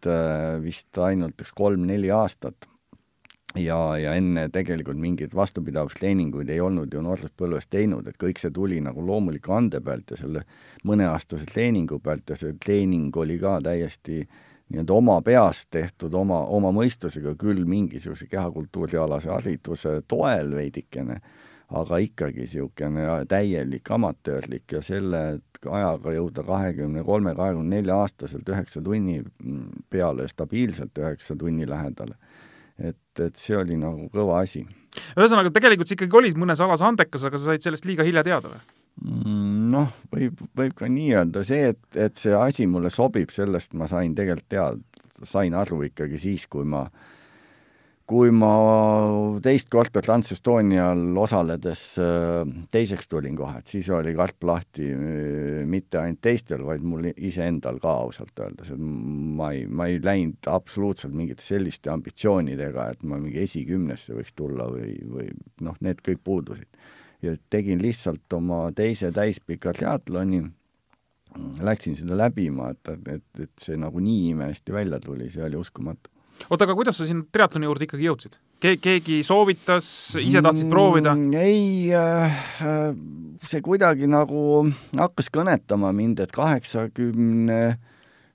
vist 0.63 0.97
ainult 0.97 1.41
üks 1.41 1.51
kolm-neli 1.55 2.11
aastat. 2.11 2.69
ja, 3.55 3.77
ja 3.97 4.13
enne 4.17 4.47
tegelikult 4.49 4.97
mingeid 4.97 5.35
vastupidavustreeninguid 5.35 6.49
ei 6.49 6.61
olnud 6.61 6.93
ju 6.93 7.01
noorsoospõlves 7.05 7.67
teinud, 7.69 8.07
et 8.07 8.17
kõik 8.17 8.39
see 8.41 8.51
tuli 8.51 8.79
nagu 8.81 9.05
loomuliku 9.05 9.53
ande 9.53 9.81
pealt 9.81 10.09
ja 10.11 10.17
selle 10.17 10.41
mõneaastase 10.83 11.45
treeningu 11.51 11.99
pealt 11.99 12.29
ja 12.29 12.35
see 12.39 12.55
treening 12.65 13.15
oli 13.17 13.37
ka 13.37 13.59
täiesti 13.61 14.23
äh, 14.23 14.41
nii-öelda 14.73 14.93
oma 14.93 15.21
peast 15.21 15.69
tehtud, 15.71 16.13
oma, 16.13 16.39
oma 16.45 16.71
mõistusega 16.73 17.35
küll 17.39 17.65
mingisuguse 17.69 18.27
kehakultuurialase 18.31 19.29
hariduse 19.29 19.99
toel 20.07 20.53
veidikene, 20.55 21.19
aga 21.73 21.99
ikkagi 22.03 22.43
niisugune 22.43 23.07
täielik 23.29 23.89
amatöörlik 23.95 24.75
ja 24.75 24.81
selle 24.85 25.23
ajaga 25.63 26.13
jõuda 26.13 26.43
kahekümne 26.45 27.03
kolme, 27.07 27.33
kahekümne 27.37 27.77
nelja 27.77 27.97
aastaselt 28.03 28.49
üheksa 28.49 28.83
tunni 28.83 29.21
peale, 29.93 30.27
stabiilselt 30.29 30.97
üheksa 31.01 31.37
tunni 31.39 31.67
lähedale. 31.69 32.15
et, 32.77 33.19
et 33.21 33.35
see 33.37 33.57
oli 33.57 33.77
nagu 33.77 34.09
kõva 34.13 34.41
asi. 34.43 34.65
ühesõnaga, 35.17 35.53
tegelikult 35.53 35.89
sa 35.89 35.97
ikkagi 35.97 36.17
olid 36.17 36.37
mõnes 36.37 36.61
alas 36.61 36.81
andekas, 36.81 37.23
aga 37.23 37.37
sa 37.37 37.51
said 37.51 37.65
sellest 37.65 37.85
liiga 37.85 38.05
hilja 38.05 38.23
teada 38.25 38.53
või? 38.53 38.61
Mm, 39.01 39.69
noh, 39.73 39.93
võib, 40.13 40.41
võib 40.57 40.75
ka 40.77 40.87
nii 40.89 41.13
öelda, 41.17 41.41
see, 41.47 41.71
et, 41.73 41.81
et 41.97 42.17
see 42.19 42.33
asi 42.37 42.67
mulle 42.69 42.91
sobib, 42.93 43.31
sellest 43.33 43.73
ma 43.73 43.87
sain 43.89 44.13
tegelikult 44.13 44.49
teada, 44.53 45.03
sain 45.25 45.55
aru 45.57 45.81
ikkagi 45.89 46.19
siis, 46.21 46.45
kui 46.51 46.65
ma, 46.65 46.85
kui 48.09 48.33
ma 48.35 48.51
teist 49.43 49.69
korda 49.71 50.01
Trans-Estonial 50.03 51.01
osaledes 51.23 51.83
äh, 52.03 52.41
teiseks 52.73 53.07
tulin 53.11 53.37
kohe, 53.39 53.61
et 53.61 53.71
siis 53.71 53.87
oli 53.95 54.11
karp 54.17 54.43
lahti 54.47 54.89
äh, 54.91 55.61
mitte 55.69 56.01
ainult 56.01 56.19
teistel, 56.25 56.65
vaid 56.67 56.83
mul 56.83 57.07
iseendal 57.13 57.79
ka 57.83 57.95
ausalt 58.03 58.43
öeldes, 58.43 58.73
et 58.75 58.81
ma 58.81 59.53
ei, 59.55 59.63
ma 59.67 59.87
ei 59.91 60.01
läinud 60.03 60.51
absoluutselt 60.51 61.15
mingite 61.15 61.45
selliste 61.45 61.93
ambitsioonidega, 61.93 62.89
et 62.91 63.07
ma 63.07 63.21
mingi 63.21 63.45
esikümnesse 63.45 64.17
võiks 64.17 64.35
tulla 64.35 64.67
või, 64.73 64.97
või 65.07 65.31
noh, 65.63 65.79
need 65.83 66.03
kõik 66.03 66.21
puudusid 66.27 66.67
ja 67.23 67.35
tegin 67.49 67.81
lihtsalt 67.81 68.33
oma 68.35 68.65
teise 68.75 69.11
täispika 69.15 69.73
triatloni, 69.75 70.43
läksin 71.63 71.95
seda 71.97 72.17
läbima, 72.19 72.73
et, 72.73 72.91
et, 73.15 73.29
et 73.47 73.63
see 73.63 73.77
nagu 73.79 74.01
nii 74.03 74.33
imehästi 74.33 74.75
välja 74.75 74.99
tuli, 75.01 75.29
see 75.33 75.45
oli 75.45 75.57
uskumatu. 75.59 76.12
Oota, 76.49 76.65
aga 76.65 76.75
kuidas 76.77 76.99
sa 76.99 77.07
sinna 77.07 77.25
triatloni 77.33 77.69
juurde 77.69 77.87
ikkagi 77.87 78.09
jõudsid 78.09 78.37
Ke? 78.63 78.75
keegi 78.81 79.21
soovitas, 79.27 79.87
ise 80.21 80.43
tahtsid 80.45 80.69
proovida 80.71 81.15
mm,? 81.15 81.33
ei 81.39 81.91
äh,, 81.97 82.39
see 83.49 83.63
kuidagi 83.65 84.09
nagu 84.11 84.63
hakkas 84.99 85.31
kõnetama 85.33 85.93
mind, 85.95 86.23
et 86.23 86.33
kaheksakümne 86.35 87.61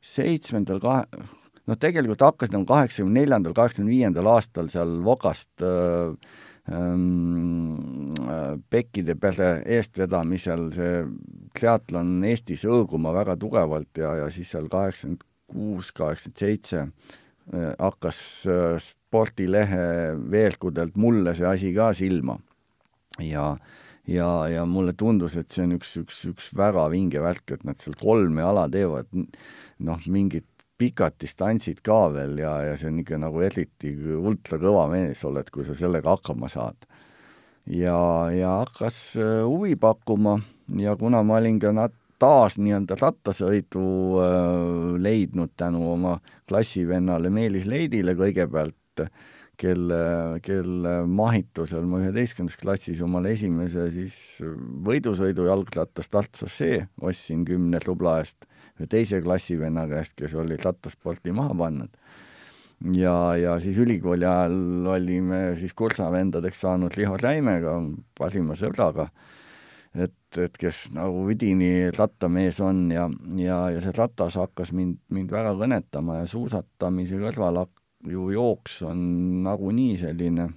seitsmendal, 0.04 0.78
kahe, 0.82 1.24
noh, 1.68 1.78
tegelikult 1.80 2.22
hakkas 2.24 2.52
nagu 2.54 2.68
kaheksakümne 2.68 3.24
neljandal, 3.24 3.56
kaheksakümne 3.56 3.92
viiendal 3.92 4.30
aastal 4.36 4.70
seal 4.72 5.00
Vokast 5.04 5.66
äh, 5.66 6.14
Ehm, 6.68 8.10
pekkide 8.68 9.14
pere 9.16 9.62
eestvedamisel 9.78 10.66
see 10.74 10.98
triatlon 11.56 12.18
Eestis 12.28 12.66
hõõguma 12.68 13.14
väga 13.16 13.38
tugevalt 13.40 13.96
ja, 13.96 14.10
ja 14.20 14.26
siis 14.34 14.50
seal 14.52 14.68
kaheksakümmend 14.72 15.24
kuus, 15.48 15.94
kaheksakümmend 15.96 16.42
seitse 16.42 16.82
hakkas 17.52 18.20
eh, 18.50 18.76
spordilehe 18.82 20.14
veergudelt 20.30 20.96
mulle 21.00 21.34
see 21.36 21.48
asi 21.48 21.72
ka 21.76 21.92
silma. 21.96 22.38
ja, 23.24 23.56
ja, 24.06 24.28
ja 24.48 24.66
mulle 24.66 24.92
tundus, 24.92 25.36
et 25.36 25.50
see 25.50 25.64
on 25.64 25.74
üks, 25.78 25.96
üks, 26.02 26.20
üks 26.28 26.52
väga 26.56 26.88
vinge 26.92 27.22
värk, 27.22 27.56
et 27.56 27.64
nad 27.64 27.80
seal 27.80 27.96
kolme 27.98 28.44
ala 28.44 28.68
teevad, 28.70 29.08
noh, 29.78 30.06
mingit 30.06 30.46
pikad 30.78 31.16
distantsid 31.18 31.80
ka 31.82 32.06
veel 32.14 32.38
ja, 32.38 32.52
ja 32.68 32.76
see 32.78 32.92
on 32.92 33.00
ikka 33.02 33.18
nagu 33.18 33.42
eriti 33.42 33.90
ultrakõva 34.14 34.86
mees 34.92 35.24
oled, 35.26 35.48
kui 35.50 35.66
sa 35.66 35.74
sellega 35.74 36.14
hakkama 36.14 36.50
saad. 36.52 36.86
ja, 37.66 37.98
ja 38.32 38.52
hakkas 38.62 39.16
äh, 39.18 39.40
huvi 39.42 39.74
pakkuma 39.76 40.38
ja 40.78 40.94
kuna 40.96 41.24
ma 41.26 41.40
olin 41.40 41.58
ka 41.58 41.72
nat-, 41.74 41.98
taas 42.18 42.58
nii-öelda 42.58 42.98
rattasõidu 42.98 43.86
leidnud 44.98 45.54
tänu 45.56 45.84
oma 45.92 46.18
klassivennale 46.48 47.30
Meelis 47.30 47.66
Leidile 47.70 48.16
kõigepealt, 48.18 49.04
kelle, 49.58 50.02
kelle 50.42 50.94
mahitusel 51.06 51.86
ma 51.86 52.02
üheteistkümnendas 52.02 52.58
klassis 52.60 53.02
omale 53.02 53.32
esimese 53.34 53.88
siis 53.94 54.18
võidusõidu 54.86 55.48
jalgratast 55.48 56.12
Tartu 56.14 56.44
šossee 56.44 56.84
ostsin 57.02 57.44
kümne 57.46 57.82
rubla 57.86 58.18
eest 58.22 58.46
teise 58.86 59.20
klassivenna 59.22 59.86
käest, 59.90 60.14
kes 60.18 60.34
oli 60.38 60.56
rattasporti 60.62 61.32
maha 61.32 61.54
pannud. 61.54 61.90
ja, 62.94 63.36
ja 63.36 63.60
siis 63.60 63.78
ülikooli 63.78 64.24
ajal 64.24 64.86
olime 64.86 65.56
siis 65.58 65.74
kursavendadeks 65.74 66.60
saanud 66.60 66.94
Riho 66.94 67.16
Räimega, 67.16 67.80
parima 68.18 68.54
sõbraga, 68.54 69.08
et, 69.94 70.38
et 70.38 70.58
kes 70.60 70.88
nagu 70.96 71.24
üdini 71.32 71.90
rattamees 71.94 72.60
on 72.64 72.88
ja, 72.92 73.08
ja, 73.36 73.58
ja 73.74 73.82
see 73.84 73.94
ratas 73.96 74.38
hakkas 74.40 74.72
mind, 74.76 75.00
mind 75.14 75.32
väga 75.32 75.54
kõnetama 75.58 76.20
ja 76.20 76.26
suusatamise 76.30 77.20
kõrval 77.22 77.64
ju 78.08 78.30
jooks 78.30 78.82
on 78.86 78.98
nagunii 79.46 79.96
selline 80.00 80.48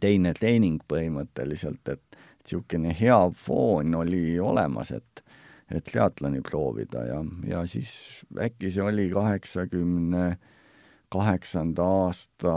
teine 0.00 0.32
treening 0.36 0.82
põhimõtteliselt, 0.88 1.88
et 1.90 2.18
niisugune 2.46 2.92
hea 2.94 3.18
foon 3.34 3.94
oli 3.98 4.38
olemas, 4.40 4.92
et 4.92 5.22
et 5.66 5.82
triatloni 5.82 6.38
proovida 6.46 7.00
ja, 7.08 7.16
ja 7.42 7.64
siis 7.66 8.22
äkki 8.38 8.70
see 8.70 8.84
oli 8.86 9.08
kaheksakümne 9.10 10.36
kaheksanda 11.12 11.84
aasta 12.02 12.52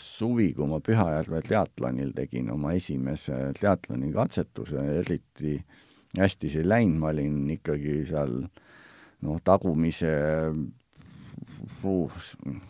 suvi, 0.00 0.52
kui 0.56 0.68
ma 0.68 0.80
Pühajärve 0.80 1.42
triatlonil 1.44 2.12
tegin 2.16 2.50
oma 2.52 2.72
esimese 2.72 3.52
triatloni 3.58 4.12
katsetuse, 4.14 4.84
eriti 5.02 5.58
hästi 6.18 6.52
see 6.52 6.62
ei 6.64 6.68
läinud, 6.68 7.00
ma 7.00 7.10
olin 7.12 7.50
ikkagi 7.56 8.02
seal 8.08 8.38
noh, 9.22 9.42
tagumise 9.44 10.12
uh, 11.84 12.22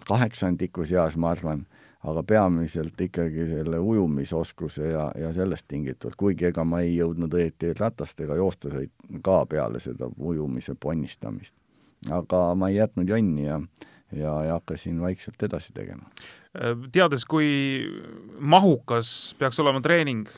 kaheksandiku 0.09 0.85
seas, 0.89 1.17
ma 1.17 1.31
arvan 1.35 1.65
aga 2.03 2.23
peamiselt 2.27 3.01
ikkagi 3.01 3.47
selle 3.51 3.79
ujumisoskuse 3.79 4.89
ja, 4.91 5.07
ja 5.19 5.33
sellest 5.33 5.69
tingitult, 5.71 6.17
kuigi 6.19 6.49
ega 6.51 6.65
ma 6.67 6.81
ei 6.83 6.97
jõudnud 6.97 7.35
õieti 7.39 7.71
ratast 7.79 8.21
ega 8.25 8.37
joosta 8.41 8.73
ka 9.23 9.37
peale 9.47 9.81
seda 9.81 10.11
ujumise 10.19 10.75
ponnistamist. 10.75 11.55
aga 12.11 12.55
ma 12.59 12.69
ei 12.69 12.81
jätnud 12.81 13.09
jonni 13.09 13.45
ja, 13.47 13.61
ja, 14.17 14.33
ja 14.45 14.59
hakkasin 14.61 15.01
vaikselt 15.01 15.43
edasi 15.43 15.73
tegema. 15.73 16.11
teades, 16.93 17.25
kui 17.25 17.49
mahukas 18.39 19.35
peaks 19.39 19.61
olema 19.63 19.81
treening 19.81 20.29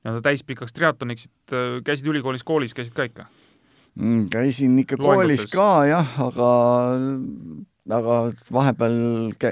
nii-öelda 0.00 0.22
täispikaks 0.24 0.72
triatloniks, 0.72 1.28
et 1.28 1.54
äh, 1.54 1.76
käisid 1.84 2.08
ülikoolis, 2.08 2.44
koolis 2.46 2.74
käisid 2.74 2.96
ka 2.96 3.04
ikka? 3.08 3.26
Mm, 4.00 4.28
käisin 4.32 4.78
ikka 4.78 4.96
Loengutes. 4.98 5.16
koolis 5.16 5.52
ka 5.52 5.68
jah, 5.90 6.14
aga 6.24 6.50
aga 7.94 8.16
vahepeal 8.52 8.96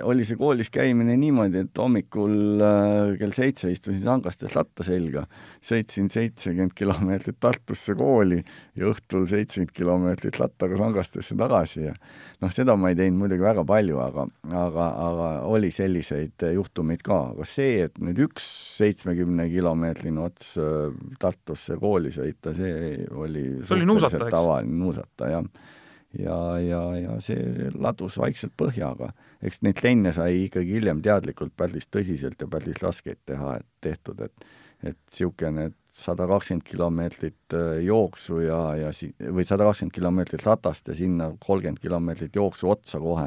oli 0.08 0.24
see 0.26 0.38
koolis 0.38 0.70
käimine 0.72 1.16
niimoodi, 1.20 1.62
et 1.66 1.80
hommikul 1.80 2.62
äh, 2.64 3.12
kell 3.20 3.34
seitse 3.36 3.70
istusin 3.72 4.02
sangastes 4.04 4.54
latta 4.56 4.86
selga, 4.86 5.24
sõitsin 5.64 6.10
seitsekümmend 6.12 6.74
kilomeetrit 6.78 7.38
Tartusse 7.40 7.94
kooli 7.98 8.40
ja 8.78 8.90
õhtul 8.90 9.26
seitsekümmend 9.30 9.74
kilomeetrit 9.76 10.40
lattaga 10.42 10.78
sangastesse 10.80 11.38
tagasi 11.38 11.86
ja 11.86 11.94
noh, 11.94 12.52
seda 12.54 12.76
ma 12.78 12.92
ei 12.92 12.98
teinud 12.98 13.22
muidugi 13.24 13.46
väga 13.46 13.64
palju, 13.68 14.00
aga, 14.02 14.28
aga, 14.64 14.90
aga 15.08 15.30
oli 15.48 15.72
selliseid 15.74 16.48
juhtumeid 16.54 17.02
ka, 17.06 17.20
aga 17.34 17.48
see, 17.48 17.88
et 17.88 17.98
nüüd 18.02 18.20
üks 18.28 18.46
seitsmekümne 18.78 19.48
kilomeetrine 19.52 20.26
ots 20.26 20.54
äh, 20.62 20.92
Tartusse 21.18 21.78
kooli 21.80 22.14
sõita, 22.14 22.54
see 22.56 23.02
oli 23.10 23.48
see 23.64 23.78
oli 23.78 23.88
nuusata, 23.88 24.24
eks? 24.24 24.34
tavaline 24.34 24.80
nuusata, 24.84 25.32
jah 25.34 25.74
ja, 26.18 26.38
ja, 26.62 26.82
ja 26.96 27.16
see 27.24 27.70
ladus 27.74 28.16
vaikselt 28.20 28.54
põhja, 28.56 28.94
aga 28.94 29.12
eks 29.44 29.60
neid 29.66 29.76
trenne 29.80 30.14
sai 30.16 30.46
ikkagi 30.46 30.78
hiljem 30.78 31.02
teadlikult 31.04 31.52
päris 31.56 31.90
tõsiselt 31.92 32.40
ja 32.40 32.48
päris 32.50 32.80
raskeid 32.82 33.20
teha, 33.28 33.58
et 33.60 33.68
tehtud, 33.84 34.24
et 34.24 34.48
et 34.78 34.98
niisugune 35.10 35.72
sada 35.90 36.28
kakskümmend 36.30 36.62
kilomeetrit 36.62 37.54
äh, 37.58 37.80
jooksu 37.82 38.40
ja, 38.44 38.60
ja 38.78 38.92
si-, 38.94 39.10
või 39.18 39.42
sada 39.46 39.66
kakskümmend 39.66 39.94
kilomeetrit 39.96 40.44
ratast 40.46 40.92
ja 40.92 40.94
sinna 40.94 41.32
kolmkümmend 41.42 41.82
kilomeetrit 41.82 42.38
jooksu 42.38 42.70
otsa 42.70 43.00
kohe, 43.02 43.26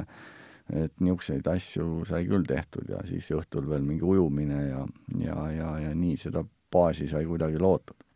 et 0.72 0.94
niisuguseid 1.04 1.48
asju 1.52 2.06
sai 2.08 2.24
küll 2.30 2.48
tehtud 2.48 2.88
ja 2.94 3.02
siis 3.08 3.28
õhtul 3.36 3.68
veel 3.68 3.84
mingi 3.84 4.08
ujumine 4.08 4.62
ja, 4.70 4.86
ja, 5.20 5.50
ja, 5.52 5.74
ja 5.90 5.92
nii 5.92 6.16
seda 6.22 6.46
baasi 6.72 7.10
sai 7.12 7.28
kuidagi 7.28 7.60
lootud. 7.60 8.08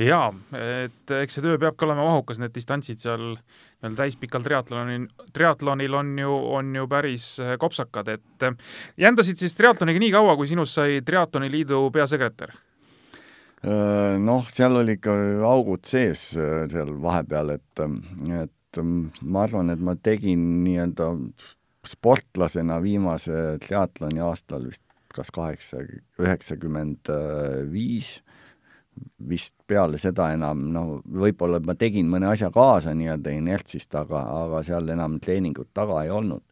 Jaa, 0.00 0.30
et 0.56 1.12
eks 1.12 1.36
see 1.36 1.44
töö 1.44 1.58
peabki 1.60 1.84
olema 1.84 2.06
mahukas, 2.06 2.38
need 2.40 2.54
distantsid 2.54 3.02
seal 3.02 3.34
nii-öelda 3.82 4.04
täispikal 4.04 4.44
triatlonil, 4.44 5.06
triatlonil 5.34 5.94
on 5.98 6.12
ju, 6.18 6.34
on 6.54 6.74
ju 6.76 6.86
päris 6.90 7.26
eh, 7.42 7.56
kopsakad, 7.58 8.08
et 8.14 8.46
eh, 8.46 8.54
jändasid 9.02 9.40
siis 9.40 9.56
triatloniga 9.58 10.02
nii 10.02 10.12
kaua, 10.14 10.36
kui 10.38 10.46
sinust 10.50 10.78
sai 10.78 11.00
Triatloni 11.06 11.50
Liidu 11.50 11.88
peasekretär? 11.94 12.54
Noh, 13.62 14.48
seal 14.50 14.74
oli 14.74 14.96
ikka 14.96 15.12
augud 15.46 15.84
sees 15.86 16.32
seal 16.34 16.88
vahepeal, 17.04 17.52
et, 17.54 17.82
et 18.34 18.80
ma 19.22 19.44
arvan, 19.44 19.70
et 19.70 19.78
ma 19.78 19.94
tegin 19.94 20.64
nii-öelda 20.64 21.12
sportlasena 21.86 22.80
viimase 22.82 23.60
triatloni 23.62 24.18
aastal 24.26 24.66
vist 24.66 24.82
kas 25.14 25.30
kaheksa, 25.30 25.84
üheksakümmend 26.18 27.12
viis 27.70 28.16
vist 29.28 29.54
peale 29.66 29.98
seda 29.98 30.32
enam, 30.34 30.66
no 30.74 30.84
võib-olla 31.06 31.60
ma 31.64 31.74
tegin 31.78 32.08
mõne 32.10 32.28
asja 32.32 32.50
kaasa 32.52 32.92
nii-öelda 32.96 33.32
inertsist, 33.32 33.94
aga, 33.96 34.20
aga 34.44 34.62
seal 34.66 34.88
enam 34.92 35.18
treeningut 35.20 35.70
taga 35.74 36.02
ei 36.04 36.10
olnud. 36.10 36.42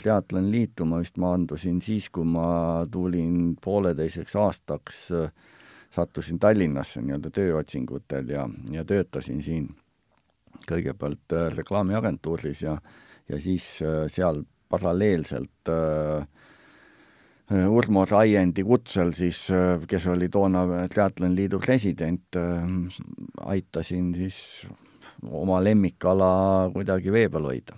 triatloni 0.00 0.50
liitu 0.50 0.84
ma 0.84 0.98
vist 0.98 1.18
maandusin 1.20 1.80
siis, 1.82 2.08
kui 2.08 2.24
ma 2.24 2.86
tulin 2.90 3.56
pooleteiseks 3.60 4.36
aastaks, 4.36 5.10
sattusin 5.94 6.38
Tallinnasse 6.38 7.02
nii-öelda 7.02 7.30
tööotsingutel 7.30 8.28
ja, 8.28 8.48
ja 8.72 8.84
töötasin 8.84 9.42
siin 9.42 9.68
kõigepealt 10.68 11.34
äh, 11.34 11.50
reklaamiagentuuris 11.54 12.64
ja, 12.64 12.78
ja 13.28 13.40
siis 13.40 13.66
äh, 13.82 14.04
seal 14.12 14.42
paralleelselt 14.70 15.70
äh, 15.70 16.26
Urmo 17.52 18.06
Raiendi 18.08 18.62
kutsel 18.64 19.12
siis, 19.12 19.50
äh, 19.52 19.82
kes 19.88 20.06
oli 20.08 20.30
toona 20.32 20.64
Triatloni 20.88 21.36
Liidu 21.36 21.58
president, 21.60 22.36
äh, 22.40 22.62
aitasin 23.44 24.14
siis 24.16 24.66
oma 25.28 25.58
lemmikala 25.64 26.70
kuidagi 26.72 27.12
vee 27.12 27.28
peal 27.28 27.44
hoida. 27.44 27.76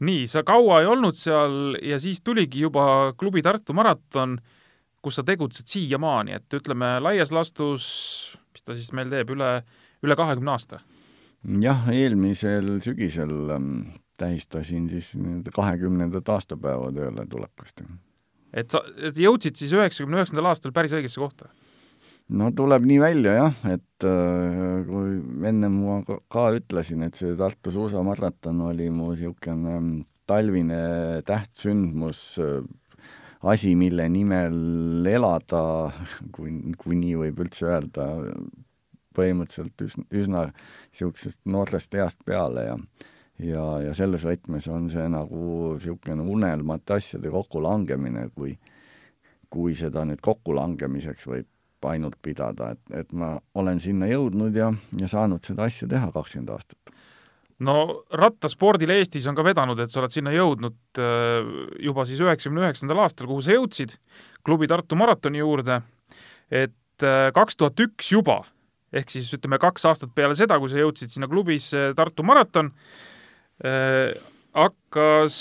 nii, 0.00 0.26
sa 0.30 0.44
kaua 0.46 0.80
ei 0.80 0.86
olnud 0.86 1.16
seal 1.18 1.76
ja 1.82 1.98
siis 2.00 2.20
tuligi 2.24 2.60
juba 2.60 3.12
klubi 3.18 3.42
Tartu 3.42 3.74
maraton, 3.74 4.38
kus 5.02 5.18
sa 5.18 5.24
tegutsed 5.26 5.66
siiamaani, 5.66 6.32
et 6.38 6.54
ütleme, 6.54 7.00
laias 7.02 7.32
laastus, 7.34 8.38
mis 8.52 8.62
ta 8.62 8.76
siis 8.78 8.92
meil 8.94 9.10
teeb, 9.10 9.34
üle, 9.34 9.62
üle 10.02 10.16
kahekümne 10.16 10.54
aasta? 10.54 10.80
jah, 11.60 11.84
eelmisel 11.92 12.78
sügisel 12.80 13.50
ähm, 13.52 13.72
tähistasin 14.16 14.88
siis 14.88 15.12
nii-öelda 15.18 15.52
kahekümnendat 15.54 16.28
aastapäeva 16.32 16.92
tööle 16.94 17.26
tulekust 17.28 17.84
et 18.52 18.70
sa, 18.72 18.82
et 18.96 19.18
jõudsid 19.18 19.58
siis 19.58 19.72
üheksakümne 19.76 20.20
üheksandal 20.20 20.52
aastal 20.52 20.74
päris 20.76 20.94
õigesse 20.96 21.20
kohta? 21.20 21.50
no 22.28 22.50
tuleb 22.56 22.84
nii 22.88 22.98
välja 23.00 23.34
jah, 23.36 23.62
et 23.72 24.06
äh, 24.06 24.84
kui 24.88 25.16
enne 25.48 25.70
ma 25.72 26.00
ka, 26.06 26.18
ka 26.32 26.48
ütlesin, 26.58 27.06
et 27.06 27.16
see 27.18 27.36
Tartu 27.38 27.72
suusamaraton 27.74 28.60
oli 28.68 28.90
mu 28.92 29.12
niisugune 29.14 29.78
mm, 29.78 30.04
talvine 30.28 30.80
tähtsündmus, 31.28 32.22
äh, 32.44 33.08
asi, 33.48 33.74
mille 33.80 34.08
nimel 34.12 35.06
elada, 35.08 35.62
kui, 36.34 36.52
kui 36.80 36.98
nii 37.00 37.16
võib 37.22 37.44
üldse 37.46 37.68
öelda, 37.70 38.08
põhimõtteliselt 39.16 39.86
üsna, 39.86 40.04
üsna 40.14 40.42
niisugusest 40.50 41.40
noorest 41.48 41.96
east 41.96 42.20
peale 42.28 42.68
ja 42.68 42.76
ja, 43.42 43.64
ja 43.84 43.94
selles 43.96 44.24
võtmes 44.26 44.66
on 44.72 44.88
see 44.92 45.06
nagu 45.12 45.74
niisugune 45.76 46.26
unelmate 46.26 46.98
asjade 46.98 47.30
kokkulangemine, 47.32 48.28
kui, 48.34 48.54
kui 49.50 49.76
seda 49.78 50.04
nüüd 50.08 50.22
kokkulangemiseks 50.24 51.28
võib 51.30 51.88
ainult 51.88 52.16
pidada, 52.22 52.72
et, 52.74 52.80
et 53.04 53.12
ma 53.14 53.36
olen 53.54 53.78
sinna 53.80 54.08
jõudnud 54.10 54.56
ja, 54.56 54.72
ja 54.98 55.10
saanud 55.10 55.44
seda 55.46 55.68
asja 55.68 55.86
teha 55.88 56.10
kakskümmend 56.14 56.50
aastat. 56.50 56.90
no 57.62 58.04
rattaspordil 58.10 58.90
Eestis 58.96 59.28
on 59.30 59.38
ka 59.38 59.44
vedanud, 59.46 59.78
et 59.78 59.92
sa 59.92 60.00
oled 60.02 60.14
sinna 60.14 60.34
jõudnud 60.34 60.98
äh, 60.98 61.52
juba 61.86 62.06
siis 62.08 62.22
üheksakümne 62.24 62.66
üheksandal 62.66 63.04
aastal, 63.04 63.30
kuhu 63.30 63.44
sa 63.46 63.54
jõudsid, 63.54 63.94
klubi 64.42 64.66
Tartu 64.66 64.98
maratoni 64.98 65.38
juurde, 65.38 65.80
et 66.50 67.06
äh, 67.06 67.28
kaks 67.34 67.60
tuhat 67.60 67.78
üks 67.86 68.10
juba, 68.10 68.40
ehk 68.90 69.14
siis 69.14 69.30
ütleme, 69.38 69.60
kaks 69.62 69.86
aastat 69.86 70.10
peale 70.16 70.34
seda, 70.34 70.58
kui 70.58 70.72
sa 70.72 70.82
jõudsid 70.82 71.14
sinna 71.14 71.30
klubisse 71.30 71.92
Tartu 71.94 72.26
maraton, 72.26 72.72
Äh, 72.72 73.14
hakkas 74.58 75.36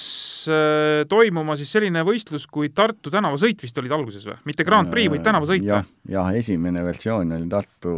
äh, 0.51 1.06
toimuma 1.10 1.56
siis 1.58 1.71
selline 1.71 2.03
võistlus 2.08 2.47
kui 2.51 2.69
Tartu 2.75 3.12
tänavasõit 3.13 3.62
vist 3.63 3.77
olid 3.80 3.93
alguses 3.95 4.25
või? 4.27 4.36
mitte 4.49 4.65
Grand 4.67 4.91
Prix, 4.91 5.12
vaid 5.13 5.23
tänavasõit 5.25 5.63
või? 5.63 5.69
jah, 5.71 5.86
jah, 6.12 6.32
esimene 6.38 6.84
versioon 6.86 7.32
oli 7.38 7.47
Tartu 7.51 7.93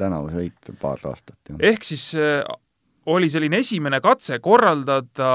tänavasõit 0.00 0.74
paar 0.82 1.00
aastat. 1.10 1.38
ehk 1.58 1.86
siis 1.86 2.10
äh, 2.18 2.44
oli 3.10 3.30
selline 3.32 3.62
esimene 3.64 4.02
katse 4.04 4.38
korraldada 4.44 5.32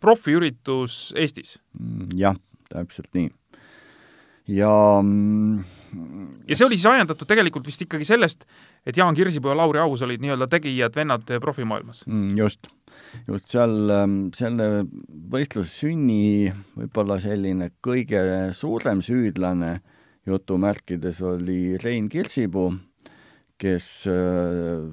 profiüritus 0.00 1.10
Eestis? 1.18 1.58
Mm, 1.78 2.08
jah, 2.16 2.38
täpselt 2.70 3.10
nii. 3.18 3.28
ja 4.54 4.72
mm, 5.02 5.64
ja 6.46 6.56
see 6.56 6.66
oli 6.68 6.78
siis 6.78 6.88
ajendatud 6.92 7.28
tegelikult 7.28 7.66
vist 7.66 7.82
ikkagi 7.82 8.06
sellest, 8.06 8.46
et 8.86 8.96
Jaan 8.96 9.18
Kirsipuu 9.18 9.50
ja 9.50 9.58
Lauri 9.58 9.82
Aus 9.82 10.06
olid 10.06 10.22
nii-öelda 10.22 10.46
tegijad-vennad 10.50 11.40
profimaailmas 11.42 12.06
mm,. 12.06 12.36
just 12.38 12.70
just 13.26 13.50
seal, 13.52 13.90
ähm, 13.94 14.18
selle 14.36 14.84
võistluse 15.32 15.70
sünni 15.84 16.50
võib-olla 16.76 17.18
selline 17.22 17.70
kõige 17.84 18.22
suurem 18.56 19.02
süüdlane 19.04 19.78
jutumärkides 20.28 21.22
oli 21.26 21.78
Rein 21.80 22.08
Kirsipuu, 22.12 22.74
kes 23.60 23.88
äh, 24.10 24.84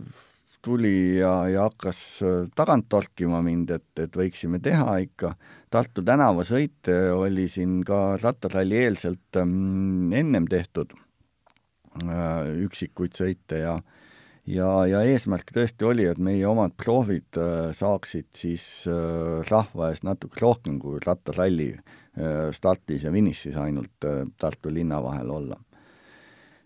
tuli 0.66 1.20
ja, 1.20 1.34
ja 1.52 1.68
hakkas 1.68 2.00
äh, 2.26 2.40
tagant 2.56 2.88
torkima 2.90 3.42
mind, 3.46 3.76
et, 3.78 3.90
et 4.04 4.18
võiksime 4.18 4.62
teha 4.64 4.98
ikka. 5.04 5.36
Tartu 5.74 6.04
tänavasõite 6.06 6.96
oli 7.16 7.48
siin 7.52 7.82
ka 7.88 8.16
rattaralli 8.22 8.82
eelselt 8.86 9.40
ähm, 9.40 10.14
ennem 10.16 10.48
tehtud 10.52 10.96
äh, 10.96 12.50
üksikuid 12.66 13.16
sõite 13.20 13.62
ja 13.66 13.78
äh, 13.78 13.97
ja, 14.48 14.70
ja 14.88 15.04
eesmärk 15.08 15.52
tõesti 15.56 15.88
oli, 15.88 16.08
et 16.08 16.20
meie 16.22 16.46
omad 16.48 16.76
proovid 16.80 17.40
äh, 17.40 17.70
saaksid 17.76 18.30
siis 18.38 18.66
äh, 18.90 19.44
rahva 19.50 19.92
ees 19.92 20.04
natuke 20.08 20.40
rohkem 20.42 20.80
kui 20.82 21.02
rattaralli 21.04 21.74
äh, 21.76 22.48
startis 22.56 23.08
ja 23.08 23.14
finišis 23.14 23.58
ainult 23.60 24.08
Tartu 24.38 24.72
linna 24.74 25.02
vahel 25.04 25.32
olla. 25.32 25.58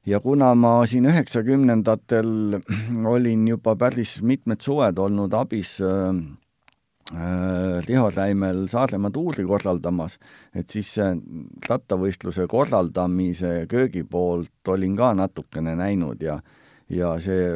ja 0.05 0.19
kuna 0.19 0.53
ma 0.55 0.85
siin 0.85 1.05
üheksakümnendatel 1.09 2.61
olin 3.15 3.47
juba 3.47 3.75
päris 3.75 4.19
mitmed 4.21 4.61
suved 4.61 4.97
olnud 4.97 5.33
abis 5.33 5.79
Riho 7.11 8.09
Räimel 8.15 8.69
Saaremaa 8.71 9.11
tuuri 9.11 9.43
korraldamas, 9.43 10.13
et 10.55 10.69
siis 10.71 10.93
rattavõistluse 11.67 12.45
korraldamise 12.47 13.65
köögi 13.67 14.05
poolt 14.07 14.71
olin 14.71 14.95
ka 14.95 15.09
natukene 15.19 15.75
näinud 15.75 16.23
ja 16.23 16.37
ja 16.91 17.13
see, 17.23 17.55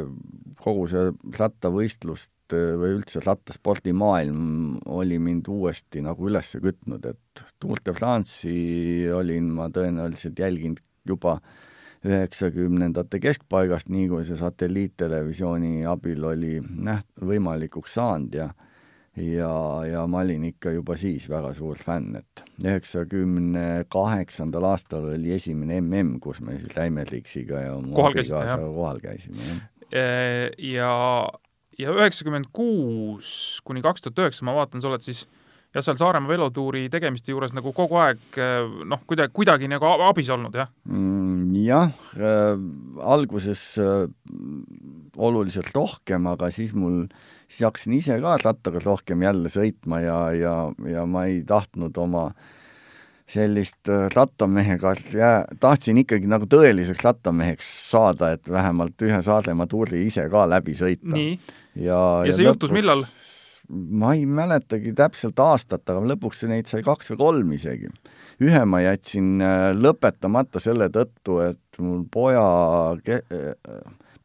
kogu 0.62 0.88
see 0.92 1.12
rattavõistlust 1.36 2.32
või 2.54 2.96
üldse 3.00 3.22
rattaspordimaailm 3.26 4.78
oli 4.94 5.18
mind 5.20 5.48
uuesti 5.50 6.04
nagu 6.06 6.30
üles 6.30 6.52
kütnud, 6.62 7.06
et 7.10 7.46
Tour 7.60 7.82
de 7.86 7.94
France'i 7.96 9.10
olin 9.14 9.50
ma 9.58 9.70
tõenäoliselt 9.74 10.40
jälginud 10.40 10.84
juba 11.06 11.40
üheksakümnendate 12.06 13.20
keskpaigast, 13.22 13.90
nii 13.90 14.08
kui 14.12 14.26
see 14.28 14.38
satelliittelevisiooni 14.38 15.88
abil 15.90 16.30
oli 16.30 16.60
näht-, 16.62 17.10
võimalikuks 17.18 17.98
saanud 17.98 18.38
ja 18.38 18.52
ja, 19.16 19.86
ja 19.88 20.04
ma 20.12 20.24
olin 20.26 20.44
ikka 20.50 20.74
juba 20.76 20.98
siis 21.00 21.28
väga 21.32 21.54
suur 21.58 21.80
fänn, 21.80 22.20
et 22.20 22.44
üheksakümne 22.64 23.86
kaheksandal 23.92 24.68
aastal 24.72 25.10
oli 25.14 25.36
esimene 25.38 25.80
mm, 25.82 26.18
kus 26.24 26.42
me 26.46 26.58
siis 26.60 26.76
Läimerliksiga 26.76 27.64
ja 27.68 27.78
kohal 27.96 28.18
käisite, 28.18 28.60
kohal 28.76 29.02
käisime, 29.04 29.48
jah. 29.48 29.64
ja, 30.60 30.92
ja 31.80 31.96
üheksakümmend 31.96 32.52
kuus 32.56 33.62
kuni 33.68 33.84
kaks 33.86 34.06
tuhat 34.06 34.26
üheksa, 34.26 34.48
ma 34.48 34.58
vaatan, 34.58 34.84
sa 34.84 34.92
oled 34.92 35.06
siis 35.06 35.26
jah, 35.76 35.84
seal 35.84 36.00
Saaremaa 36.00 36.32
velotuuri 36.32 36.88
tegemiste 36.92 37.34
juures 37.34 37.54
nagu 37.56 37.74
kogu 37.76 38.00
aeg 38.02 38.40
noh, 38.88 39.04
kuidagi, 39.08 39.34
kuidagi 39.36 39.70
nagu 39.72 39.88
abis 40.08 40.32
olnud, 40.34 40.56
jah 40.56 40.72
mm,? 40.90 41.56
jah 41.66 41.92
äh,, 42.20 42.60
alguses 43.16 43.64
äh, 43.82 44.06
oluliselt 45.16 45.72
rohkem, 45.76 46.28
aga 46.32 46.52
siis 46.54 46.74
mul, 46.76 47.06
siis 47.48 47.66
hakkasin 47.68 47.98
ise 48.00 48.20
ka 48.22 48.38
rattaga 48.44 48.82
rohkem 48.84 49.24
jälle 49.26 49.52
sõitma 49.54 50.02
ja, 50.04 50.20
ja, 50.36 50.56
ja 50.90 51.06
ma 51.10 51.26
ei 51.30 51.44
tahtnud 51.48 51.98
oma 52.02 52.30
sellist 53.30 53.90
äh, 53.90 54.08
rattamehega 54.14 54.94
jää, 55.14 55.46
tahtsin 55.60 55.98
ikkagi 56.04 56.30
nagu 56.30 56.46
tõeliseks 56.50 57.02
rattameheks 57.04 57.70
saada, 57.92 58.36
et 58.38 58.50
vähemalt 58.50 59.02
ühe 59.02 59.22
Saaremaa 59.26 59.68
tuuri 59.70 60.06
ise 60.06 60.28
ka 60.30 60.46
läbi 60.50 60.76
sõita. 60.78 61.18
ja, 61.18 62.02
ja 62.26 62.36
see 62.36 62.46
lõpuks, 62.46 62.52
juhtus 62.52 62.76
millal? 62.76 63.06
ma 63.70 64.14
ei 64.14 64.28
mäletagi 64.30 64.94
täpselt 64.94 65.40
aastat, 65.42 65.82
aga 65.90 66.04
lõpuks 66.14 66.44
neid 66.50 66.70
sai 66.70 66.84
kaks 66.86 67.12
või 67.14 67.22
kolm 67.22 67.54
isegi. 67.58 67.90
ühe 68.46 68.62
ma 68.70 68.84
jätsin 68.84 69.42
äh, 69.42 69.72
lõpetamata 69.74 70.62
selle 70.62 70.92
tõttu, 70.94 71.40
et 71.50 71.82
mul 71.82 72.04
poja 72.12 72.46
äh, 73.10 73.56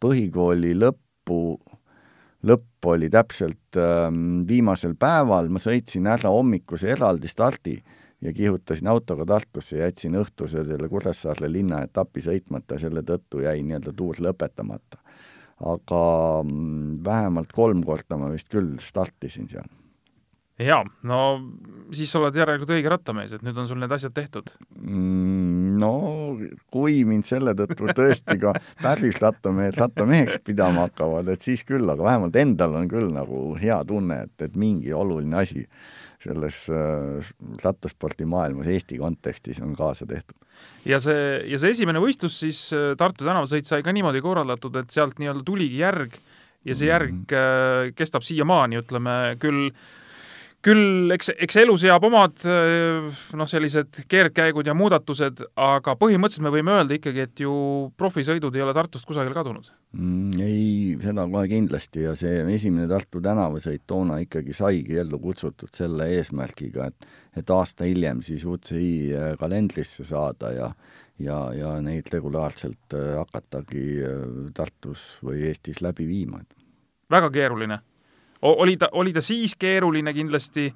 põhikooli 0.01 0.75
lõppu, 0.77 1.57
lõpp 2.47 2.87
oli 2.93 3.11
täpselt 3.13 3.77
ähm, 3.77 4.43
viimasel 4.49 4.95
päeval, 4.99 5.51
ma 5.53 5.61
sõitsin 5.63 6.07
ära 6.09 6.33
hommikuse 6.33 6.93
eraldi 6.95 7.29
stardi 7.29 7.77
ja 8.21 8.33
kihutasin 8.37 8.89
autoga 8.89 9.27
Tartusse 9.27 9.79
ja 9.79 9.89
jätsin 9.89 10.17
õhtuse 10.21 10.65
selle 10.69 10.89
Kuressaare 10.89 11.49
linnaetapi 11.53 12.25
sõitmata 12.25 12.77
ja 12.77 12.87
selle 12.87 13.05
tõttu 13.07 13.45
jäi 13.45 13.63
nii-öelda 13.65 13.93
tuur 13.97 14.21
lõpetamata 14.21 15.01
aga 15.61 16.01
mm, 16.45 17.03
vähemalt 17.05 17.53
kolm 17.53 17.85
korda 17.85 18.19
ma 18.21 18.31
vist 18.33 18.49
küll 18.53 18.79
startisin 18.83 19.49
seal. 19.51 19.69
jaa, 20.61 20.83
no 21.09 21.19
siis 21.97 22.13
sa 22.13 22.21
oled 22.21 22.37
järelikult 22.37 22.73
õige 22.77 22.93
rattamees, 22.93 23.35
et 23.37 23.45
nüüd 23.45 23.59
on 23.61 23.69
sul 23.69 23.81
need 23.81 23.93
asjad 23.93 24.17
tehtud 24.17 24.53
mm,? 24.81 25.70
No 25.81 25.93
kui 26.73 27.01
mind 27.09 27.27
selle 27.29 27.55
tõttu 27.59 27.89
tõesti 27.97 28.37
ka 28.43 28.55
päris 28.83 29.21
rattamehed 29.23 29.79
rattameheks 29.81 30.43
pidama 30.47 30.89
hakkavad, 30.89 31.31
et 31.33 31.45
siis 31.45 31.65
küll, 31.69 31.89
aga 31.91 32.07
vähemalt 32.07 32.37
endal 32.41 32.77
on 32.81 32.89
küll 32.91 33.11
nagu 33.15 33.51
hea 33.61 33.81
tunne, 33.89 34.23
et, 34.27 34.37
et 34.47 34.57
mingi 34.61 34.95
oluline 34.97 35.41
asi 35.41 35.65
selles 36.21 36.67
äh, 36.69 37.31
rattaspordimaailmas 37.65 38.69
Eesti 38.69 38.99
kontekstis 39.01 39.61
on 39.65 39.73
kaasa 39.77 40.07
tehtud. 40.07 40.37
ja 40.85 40.99
see, 41.01 41.41
ja 41.49 41.61
see 41.61 41.73
esimene 41.73 42.03
võistlus 42.03 42.37
siis 42.43 42.67
äh, 42.77 42.93
Tartu 43.01 43.25
tänavasõit 43.25 43.69
sai 43.69 43.85
ka 43.87 43.95
niimoodi 43.97 44.21
korraldatud, 44.25 44.77
et 44.83 44.93
sealt 44.93 45.17
nii-öelda 45.21 45.45
tuligi 45.47 45.81
järg 45.81 46.19
ja 46.69 46.77
see 46.77 46.91
järg 46.91 47.15
mm 47.15 47.25
-hmm. 47.25 47.97
kestab 47.97 48.27
siiamaani, 48.27 48.83
ütleme 48.83 49.17
küll 49.41 49.71
küll 50.65 51.13
eks, 51.15 51.31
eks 51.41 51.57
elu 51.63 51.77
seab 51.81 52.05
omad 52.05 52.43
noh, 52.45 53.49
sellised 53.49 54.03
keerdkäigud 54.11 54.69
ja 54.69 54.75
muudatused, 54.77 55.41
aga 55.57 55.95
põhimõtteliselt 56.01 56.45
me 56.45 56.53
võime 56.53 56.75
öelda 56.77 56.99
ikkagi, 56.99 57.25
et 57.25 57.43
ju 57.45 57.53
profisõidud 58.01 58.57
ei 58.57 58.65
ole 58.67 58.75
Tartust 58.77 59.09
kusagile 59.09 59.37
kadunud 59.37 59.71
mm,. 59.97 60.41
ei, 60.45 60.99
seda 61.01 61.27
kohe 61.33 61.47
kindlasti 61.51 62.05
ja 62.05 62.15
see 62.19 62.43
esimene 62.55 62.89
Tartu 62.91 63.23
tänavasõit 63.25 63.87
toona 63.89 64.21
ikkagi 64.25 64.57
saigi 64.57 65.01
ellu 65.01 65.21
kutsutud 65.23 65.73
selle 65.77 66.11
eesmärgiga, 66.19 66.91
et 66.91 67.11
et 67.37 67.51
aasta 67.55 67.87
hiljem 67.87 68.25
siis 68.27 68.45
UCI 68.45 69.15
äh, 69.15 69.29
kalendrisse 69.39 70.05
saada 70.05 70.51
ja 70.55 70.73
ja, 71.21 71.37
ja 71.55 71.75
neid 71.85 72.09
regulaarselt 72.13 72.97
äh, 72.97 73.13
hakatagi 73.19 73.85
äh, 74.03 74.25
Tartus 74.55 75.21
või 75.25 75.45
Eestis 75.49 75.83
läbi 75.85 76.09
viima. 76.09 76.41
väga 77.11 77.31
keeruline 77.31 77.79
oli 78.43 78.77
ta, 78.77 78.89
oli 78.93 79.13
ta 79.13 79.23
siis 79.25 79.55
keeruline 79.59 80.13
kindlasti 80.17 80.71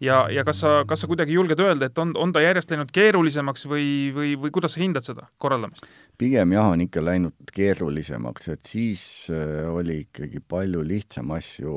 ja, 0.00 0.26
ja 0.30 0.44
kas 0.46 0.62
sa, 0.62 0.74
kas 0.88 1.02
sa 1.02 1.10
kuidagi 1.10 1.34
julged 1.34 1.60
öelda, 1.60 1.88
et 1.88 1.98
on, 1.98 2.12
on 2.16 2.32
ta 2.32 2.42
järjest 2.44 2.70
läinud 2.70 2.92
keerulisemaks 2.94 3.66
või, 3.70 3.88
või, 4.14 4.34
või 4.38 4.54
kuidas 4.54 4.76
sa 4.76 4.82
hindad 4.82 5.06
seda 5.06 5.28
korraldamist? 5.42 5.86
pigem 6.18 6.54
jah, 6.54 6.70
on 6.74 6.82
ikka 6.86 7.02
läinud 7.04 7.52
keerulisemaks, 7.54 8.48
et 8.54 8.70
siis 8.70 9.02
äh, 9.34 9.66
oli 9.70 10.02
ikkagi 10.06 10.42
palju 10.42 10.82
lihtsam 10.86 11.30
asju 11.36 11.76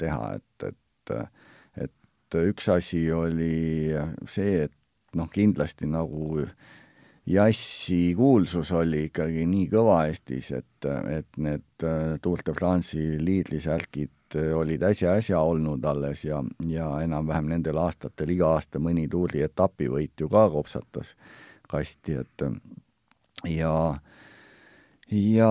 teha, 0.00 0.36
et, 0.38 0.70
et 0.70 0.80
et 2.34 2.38
üks 2.48 2.68
asi 2.72 3.04
oli 3.12 3.92
see, 4.30 4.64
et 4.64 4.72
noh, 5.14 5.28
kindlasti 5.30 5.86
nagu 5.86 6.40
jassi 7.26 8.14
kuulsus 8.16 8.72
oli 8.72 9.06
ikkagi 9.08 9.46
nii 9.48 9.68
kõva 9.72 10.02
Eestis, 10.08 10.50
et, 10.52 10.88
et 11.10 11.40
need 11.40 11.86
äh, 11.86 12.18
Tour 12.22 12.42
de 12.44 12.52
France'i 12.56 13.16
liidrisärgid 13.22 14.12
Äh, 14.34 14.56
olid 14.56 14.82
äsja-äsja 14.82 15.40
olnud 15.40 15.84
alles 15.84 16.24
ja, 16.24 16.44
ja 16.66 16.88
enam-vähem 17.00 17.48
nendel 17.48 17.78
aastatel 17.78 18.32
iga 18.34 18.54
aasta 18.56 18.80
mõni 18.82 19.06
tuuri 19.10 19.44
etapivõit 19.46 20.20
ju 20.20 20.28
ka 20.28 20.48
kopsatas 20.50 21.14
kasti, 21.70 22.18
et 22.22 22.44
ja 23.50 23.74
ja 25.12 25.50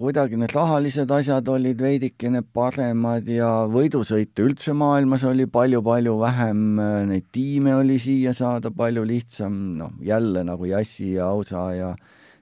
kuidagi 0.00 0.38
need 0.40 0.52
rahalised 0.54 1.10
asjad 1.14 1.48
olid 1.48 1.78
veidikene 1.80 2.42
paremad 2.42 3.28
ja 3.30 3.68
võidusõite 3.70 4.42
üldse 4.42 4.74
maailmas 4.74 5.22
oli 5.28 5.46
palju-palju 5.46 6.16
vähem, 6.18 6.64
neid 7.10 7.30
tiime 7.32 7.76
oli 7.78 8.00
siia 8.02 8.34
saada 8.34 8.74
palju 8.74 9.04
lihtsam, 9.06 9.54
noh 9.78 9.94
jälle 10.02 10.42
nagu 10.44 10.66
Jassi 10.66 11.14
ja 11.14 11.30
Ausa 11.30 11.70
ja 11.74 11.94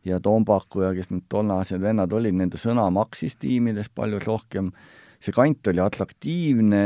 ja 0.04 0.18
Tombaku 0.18 0.82
ja 0.82 0.90
kes 0.96 1.12
need 1.12 1.28
tollased 1.30 1.78
vennad 1.82 2.12
olid, 2.12 2.34
nende 2.34 2.58
sõna 2.58 2.88
maksis 2.90 3.36
tiimides 3.38 3.90
palju 3.94 4.18
rohkem. 4.24 4.72
See 5.22 5.30
kant 5.30 5.68
oli 5.70 5.78
atraktiivne, 5.78 6.80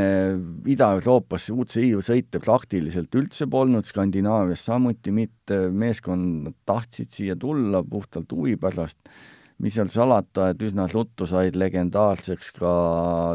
Ida-Euroopas 0.69 1.47
UCI 1.49 1.95
sõite 2.05 2.37
praktiliselt 2.37 3.15
üldse 3.17 3.47
polnud, 3.49 3.87
Skandinaavias 3.89 4.67
samuti 4.69 5.09
mitte, 5.09 5.71
meeskonnad 5.73 6.53
tahtsid 6.69 7.09
siia 7.09 7.33
tulla 7.39 7.81
puhtalt 7.81 8.37
huvi 8.37 8.53
pärast, 8.61 8.99
mis 9.63 9.73
seal 9.73 9.89
salata, 9.89 10.51
et 10.51 10.61
üsna 10.61 10.85
ruttu 10.91 11.25
said 11.29 11.57
legendaarseks 11.57 12.51
ka 12.59 12.71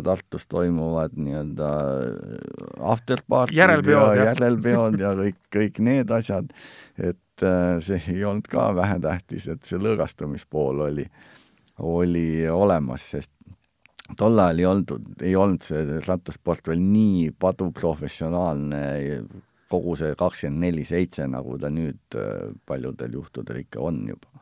Tartus 0.06 0.46
toimuvad 0.50 1.16
nii-öelda 1.18 1.70
afterpartid 2.92 3.58
järelpeod 3.58 4.16
ja 4.20 4.28
järelpeod 4.30 4.98
ja 5.04 5.12
kõik, 5.18 5.38
kõik 5.52 5.82
need 5.82 6.14
asjad, 6.14 6.52
et 6.98 7.46
äh, 7.46 7.76
see 7.82 8.00
ei 8.14 8.24
olnud 8.28 8.46
ka 8.50 8.70
vähetähtis, 8.78 9.48
et 9.50 9.66
see 9.66 9.82
lõõgastumispool 9.82 10.86
oli, 10.88 11.06
oli 11.82 12.26
olemas, 12.50 13.08
sest 13.16 13.32
tol 14.18 14.38
ajal 14.38 14.60
ei 14.60 14.68
olnud, 14.68 14.92
ei 15.22 15.34
olnud 15.38 15.66
see 15.66 15.98
rattasport 16.06 16.68
veel 16.70 16.82
nii 16.84 17.32
paduprofessionaalne, 17.40 18.84
kogu 19.72 19.96
see 19.98 20.14
kakskümmend 20.18 20.66
neli 20.66 20.84
seitse, 20.86 21.26
nagu 21.30 21.56
ta 21.58 21.72
nüüd 21.72 22.18
äh, 22.20 22.52
paljudel 22.68 23.18
juhtudel 23.18 23.64
ikka 23.64 23.82
on 23.82 24.04
juba. 24.12 24.41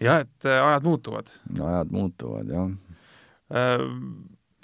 Jah, 0.00 0.24
et 0.24 0.48
äh, 0.48 0.60
ajad 0.66 0.86
muutuvad. 0.86 1.32
ajad 1.60 1.94
muutuvad, 1.94 2.52
jah 2.52 2.70
äh, 3.54 3.88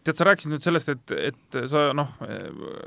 tead, 0.07 0.19
sa 0.19 0.27
rääkisid 0.29 0.53
nüüd 0.53 0.65
sellest, 0.65 0.91
et, 0.93 1.15
et 1.33 1.59
sa 1.71 1.89
noh, 1.97 2.13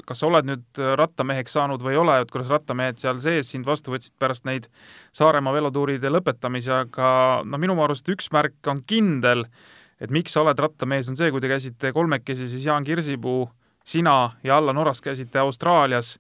kas 0.08 0.22
sa 0.22 0.28
oled 0.30 0.48
nüüd 0.48 0.82
rattameheks 1.00 1.56
saanud 1.58 1.84
või 1.84 1.96
ei 1.96 2.02
ole, 2.02 2.16
et 2.24 2.32
kuidas 2.32 2.52
rattamehed 2.54 3.02
seal 3.02 3.20
sees 3.24 3.52
sind 3.52 3.68
vastu 3.68 3.94
võtsid 3.94 4.16
pärast 4.22 4.48
neid 4.48 4.70
Saaremaa 5.16 5.56
velotuuride 5.56 6.12
lõpetamisi, 6.12 6.72
aga 6.74 7.10
no 7.44 7.60
minu 7.62 7.76
arust 7.84 8.08
üks 8.12 8.32
märk 8.36 8.72
on 8.72 8.84
kindel, 8.88 9.46
et 10.00 10.14
miks 10.16 10.36
sa 10.36 10.46
oled 10.46 10.60
rattamees, 10.60 11.12
on 11.12 11.20
see, 11.20 11.32
kui 11.34 11.44
te 11.44 11.52
käisite 11.52 11.94
kolmekesi, 11.96 12.48
siis 12.48 12.68
Jaan 12.70 12.88
Kirsipuu, 12.88 13.50
sina 13.84 14.32
ja 14.46 14.60
Allan 14.60 14.80
Oras 14.80 15.02
käisite 15.04 15.42
Austraalias 15.42 16.16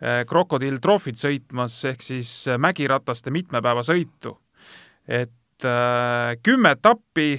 eh, 0.00 0.24
Crocodile 0.26 0.80
Trophy't 0.82 1.20
sõitmas, 1.20 1.78
ehk 1.86 2.02
siis 2.02 2.32
mägirataste 2.58 3.30
mitmepäevasõitu. 3.34 4.38
et 5.06 5.30
äh, 5.66 6.34
kümme 6.42 6.74
etappi, 6.76 7.34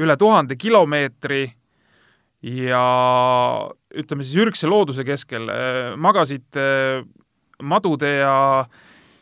üle 0.00 0.16
tuhande 0.16 0.56
kilomeetri 0.56 1.44
ja 2.42 2.84
ütleme 3.90 4.24
siis 4.24 4.38
ürgse 4.40 4.70
looduse 4.70 5.04
keskel 5.04 5.50
äh,, 5.50 5.96
magasite 5.96 6.66
äh, 7.00 7.08
madude 7.62 8.14
ja 8.20 8.36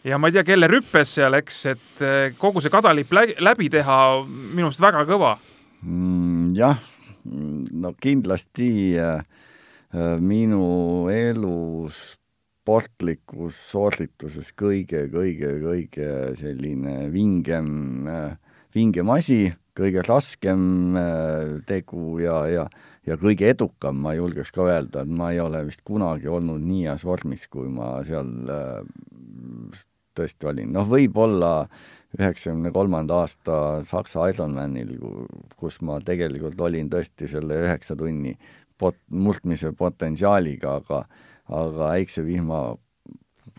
ja 0.07 0.19
ma 0.19 0.29
ei 0.31 0.37
tea, 0.37 0.45
kelle 0.47 0.69
rüppes 0.71 1.17
seal, 1.19 1.35
eks, 1.35 1.65
et 1.73 2.05
kogu 2.39 2.63
see 2.63 2.71
kadalipp 2.73 3.11
läbi 3.13 3.67
teha, 3.73 3.99
minu 4.25 4.69
meelest 4.69 4.85
väga 4.85 5.03
kõva 5.09 5.35
mm,? 5.83 6.55
Jah, 6.57 6.79
no 7.25 7.93
kindlasti 8.01 8.99
äh, 8.99 9.23
äh, 9.93 10.17
minu 10.21 11.09
elus 11.13 12.19
sportlikus 12.69 13.57
soorituses 13.73 14.53
kõige, 14.53 15.07
kõige, 15.09 15.55
kõige 15.63 16.11
selline 16.37 17.09
vingem 17.09 17.71
vingem 18.77 19.11
asi, 19.15 19.47
kõige 19.79 20.03
raskem 20.05 20.97
äh, 21.01 21.57
tegu 21.69 22.19
ja, 22.21 22.43
ja 22.53 22.69
ja 23.09 23.17
kõige 23.17 23.47
edukam, 23.49 24.03
ma 24.05 24.13
julgeks 24.13 24.51
ka 24.53 24.67
öelda, 24.69 25.01
et 25.01 25.13
ma 25.21 25.31
ei 25.33 25.39
ole 25.41 25.63
vist 25.65 25.81
kunagi 25.87 26.29
olnud 26.29 26.61
nii 26.61 26.83
heas 26.91 27.07
vormis, 27.09 27.47
kui 27.49 27.71
ma 27.73 27.95
seal 28.05 28.29
äh, 28.53 29.79
tõesti 30.19 30.51
olin. 30.51 30.75
noh, 30.75 30.85
võib-olla 30.85 31.53
üheksakümne 32.19 32.73
kolmanda 32.75 33.23
aasta 33.23 33.57
Saksa 33.89 34.29
Ironmanil, 34.29 34.93
kus 35.57 35.81
ma 35.81 35.97
tegelikult 36.05 36.61
olin 36.61 36.93
tõesti 36.93 37.31
selle 37.33 37.63
üheksa 37.65 37.97
tunni 37.97 38.35
pot-, 38.77 39.01
murdmise 39.09 39.73
potentsiaaliga, 39.73 40.79
aga 40.83 41.07
aga 41.49 41.91
äiksevihma 41.97 42.61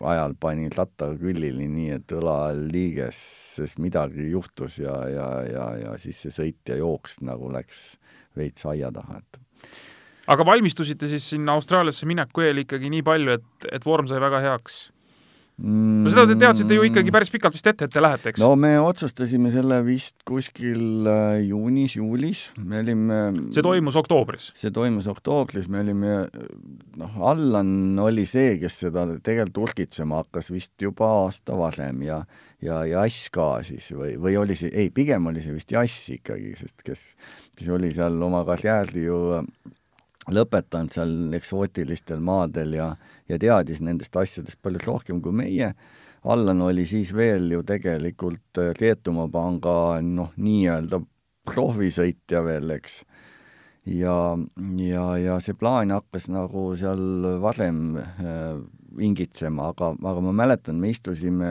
ajal 0.00 0.34
panin 0.40 0.72
rattaga 0.72 1.18
küljeni 1.20 1.66
nii, 1.68 1.90
et 1.98 2.12
õla 2.16 2.36
all 2.50 2.68
liiges, 2.72 3.18
sest 3.58 3.80
midagi 3.82 4.30
juhtus 4.30 4.78
ja, 4.80 4.96
ja, 5.10 5.28
ja, 5.44 5.66
ja 5.82 5.96
siis 6.00 6.22
see 6.24 6.34
sõit 6.34 6.72
ja 6.72 6.78
jooks 6.80 7.18
nagu 7.26 7.50
läks 7.52 7.98
veits 8.38 8.64
aia 8.70 8.92
taha, 8.94 9.20
et 9.20 9.40
aga 10.30 10.46
valmistusite 10.46 11.08
siis 11.10 11.26
sinna 11.34 11.56
Austraaliasse 11.58 12.06
mineku 12.08 12.46
eel 12.46 12.62
ikkagi 12.62 12.90
nii 12.92 13.04
palju, 13.06 13.36
et, 13.40 13.68
et 13.72 13.86
vorm 13.86 14.08
sai 14.10 14.22
väga 14.22 14.42
heaks? 14.46 14.80
No 15.60 16.10
seda 16.12 16.26
te 16.30 16.36
teadsite 16.40 16.76
ju 16.76 16.84
ikkagi 16.88 17.12
päris 17.14 17.30
pikalt 17.32 17.56
vist 17.56 17.66
ette, 17.68 17.88
et 17.88 17.92
te 17.92 18.02
lähete, 18.02 18.32
eks? 18.32 18.40
no 18.42 18.52
me 18.58 18.72
otsustasime 18.80 19.52
selle 19.52 19.80
vist 19.86 20.22
kuskil 20.28 21.08
äh, 21.10 21.40
juunis-juulis, 21.46 22.44
me 22.64 22.80
olime 22.84 23.20
see 23.54 23.64
toimus 23.64 23.98
oktoobris? 24.00 24.50
see 24.58 24.72
toimus 24.74 25.08
oktoobris, 25.10 25.68
me 25.72 25.82
olime, 25.84 26.14
noh, 27.00 27.18
Allan 27.30 27.98
oli 28.00 28.26
see, 28.28 28.56
kes 28.62 28.80
seda 28.86 29.06
tegelikult 29.18 29.66
urgitsema 29.70 30.22
hakkas 30.24 30.52
vist 30.54 30.76
juba 30.80 31.10
aasta 31.24 31.58
varem 31.58 32.06
ja 32.08 32.22
ja 32.64 32.82
Jass 32.84 33.30
ka 33.32 33.62
siis 33.64 33.88
või, 33.96 34.14
või 34.20 34.36
oli 34.40 34.56
see, 34.58 34.72
ei, 34.76 34.90
pigem 34.92 35.28
oli 35.30 35.44
see 35.44 35.54
vist 35.56 35.72
Jass 35.72 36.08
ikkagi, 36.12 36.54
sest 36.60 36.80
kes, 36.84 37.04
kes 37.56 37.70
oli 37.72 37.92
seal 37.96 38.20
oma 38.22 38.42
karjääri 38.48 39.06
ju 39.06 39.20
lõpetanud 40.34 40.94
seal 40.94 41.34
eksootilistel 41.36 42.22
maadel 42.24 42.76
ja, 42.78 42.90
ja 43.28 43.38
teadis 43.40 43.82
nendest 43.84 44.16
asjadest 44.16 44.60
palju 44.62 44.82
rohkem 44.86 45.20
kui 45.24 45.34
meie. 45.36 45.72
Allan 46.30 46.60
oli 46.66 46.84
siis 46.88 47.14
veel 47.16 47.48
ju 47.54 47.62
tegelikult 47.64 48.60
Rietumaa 48.76 49.28
äh, 49.28 49.32
panga 49.32 49.76
noh, 50.04 50.34
nii-öelda 50.36 51.00
provisõitja 51.48 52.42
veel, 52.44 52.74
eks. 52.76 53.00
ja, 53.88 54.16
ja, 54.84 55.06
ja 55.16 55.38
see 55.40 55.56
plaan 55.56 55.94
hakkas 55.94 56.28
nagu 56.28 56.68
seal 56.76 57.32
varem 57.40 57.96
äh, 58.02 58.60
ingitsema, 59.00 59.70
aga, 59.72 59.94
aga 59.96 60.26
ma 60.26 60.36
mäletan, 60.42 60.76
me 60.82 60.92
istusime 60.92 61.48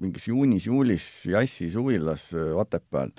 mingis 0.00 0.30
juunis-juulis 0.30 1.10
Jassi 1.34 1.68
suvilas 1.70 2.30
äh, 2.34 2.54
Otepääl 2.56 3.12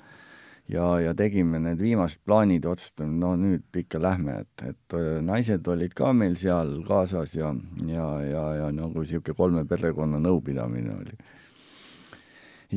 ja, 0.72 0.86
ja 1.00 1.12
tegime 1.16 1.60
need 1.62 1.80
viimased 1.82 2.22
plaanid, 2.26 2.66
otsustasime, 2.68 3.14
no 3.20 3.34
nüüd 3.38 3.82
ikka 3.82 4.00
lähme, 4.02 4.42
et, 4.44 4.64
et 4.72 4.96
naised 5.26 5.68
olid 5.68 5.94
ka 5.96 6.12
meil 6.16 6.36
seal 6.40 6.78
kaasas 6.88 7.36
ja, 7.36 7.52
ja, 7.88 8.08
ja, 8.26 8.46
ja 8.62 8.72
nagu 8.74 9.02
niisugune 9.02 9.36
kolme 9.38 9.66
perekonna 9.68 10.20
nõupidamine 10.22 10.96
oli. 10.96 11.18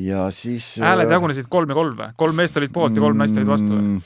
ja 0.06 0.28
siis 0.36 0.76
hääled 0.84 1.12
jagunesid 1.12 1.48
kolm 1.52 1.72
ja 1.72 1.78
kolm 1.78 1.96
või? 2.02 2.12
kolm 2.20 2.44
meest 2.44 2.60
olid 2.60 2.76
poolt 2.76 2.98
ja 2.98 3.06
kolm 3.06 3.24
naist 3.24 3.40
olid 3.40 3.56
vastu 3.56 3.72
või? 3.72 3.88
Mm, 3.96 4.04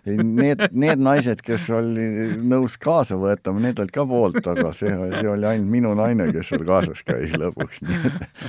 Need, 0.00 0.62
need 0.72 0.96
naised, 1.04 1.42
kes 1.44 1.66
oli 1.76 2.06
nõus 2.48 2.78
kaasa 2.80 3.18
võetama, 3.20 3.60
need 3.60 3.82
olid 3.82 3.92
ka 3.92 4.06
poolt, 4.08 4.38
aga 4.48 4.70
see, 4.72 4.88
see 4.88 5.28
oli 5.28 5.44
ainult 5.44 5.68
minu 5.68 5.90
naine, 5.98 6.30
kes 6.32 6.48
seal 6.54 6.64
kaasas 6.64 7.02
käis 7.04 7.34
lõpuks, 7.36 7.82
nii 7.84 7.98
et 8.08 8.46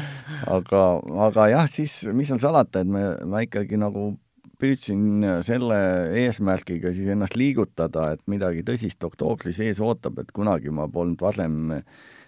aga, 0.48 0.86
aga 1.28 1.50
jah, 1.52 1.68
siis 1.68 1.98
mis 2.16 2.32
seal 2.32 2.40
salata, 2.40 2.86
et 2.86 2.94
me, 2.96 3.04
ma 3.28 3.44
ikkagi 3.44 3.76
nagu 3.82 4.14
püüdsin 4.62 5.26
selle 5.46 5.82
eesmärgiga 6.24 6.94
siis 6.96 7.10
ennast 7.12 7.36
liigutada, 7.40 8.12
et 8.16 8.24
midagi 8.32 8.64
tõsist 8.68 9.04
oktoobris 9.04 9.60
ees 9.66 9.82
ootab, 9.82 10.22
et 10.22 10.34
kunagi 10.36 10.74
ma 10.74 10.88
polnud 10.92 11.22
varem 11.22 11.74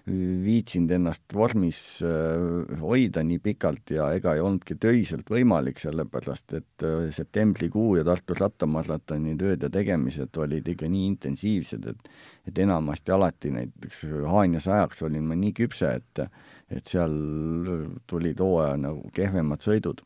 viitsinud 0.04 0.92
ennast 0.92 1.32
vormis 1.32 1.78
äh, 2.04 2.80
hoida 2.82 3.22
nii 3.24 3.40
pikalt 3.40 3.94
ja 3.96 4.10
ega 4.12 4.34
ei 4.36 4.42
olnudki 4.44 4.76
töiselt 4.76 5.30
võimalik, 5.32 5.80
sellepärast 5.80 6.58
et 6.60 6.84
äh, 6.84 7.08
septembrikuu 7.16 7.96
ja 7.96 8.04
Tartu 8.08 8.36
rattamaratoni 8.36 9.38
tööd 9.40 9.64
ja 9.64 9.72
tegemised 9.72 10.36
olid 10.44 10.68
ikka 10.76 10.92
nii 10.92 11.08
intensiivsed, 11.14 11.88
et 11.88 12.12
et 12.44 12.58
enamasti 12.60 13.14
alati 13.16 13.54
näiteks 13.56 14.04
Haanja 14.28 14.60
sajaks 14.60 15.06
olin 15.08 15.24
ma 15.24 15.40
nii 15.40 15.56
küpse, 15.56 15.96
et 16.02 16.26
et 16.74 16.90
seal 16.90 17.14
tulid 18.10 18.40
hooaja 18.44 18.76
nagu 18.82 19.08
kehvemad 19.16 19.64
sõidud 19.64 20.04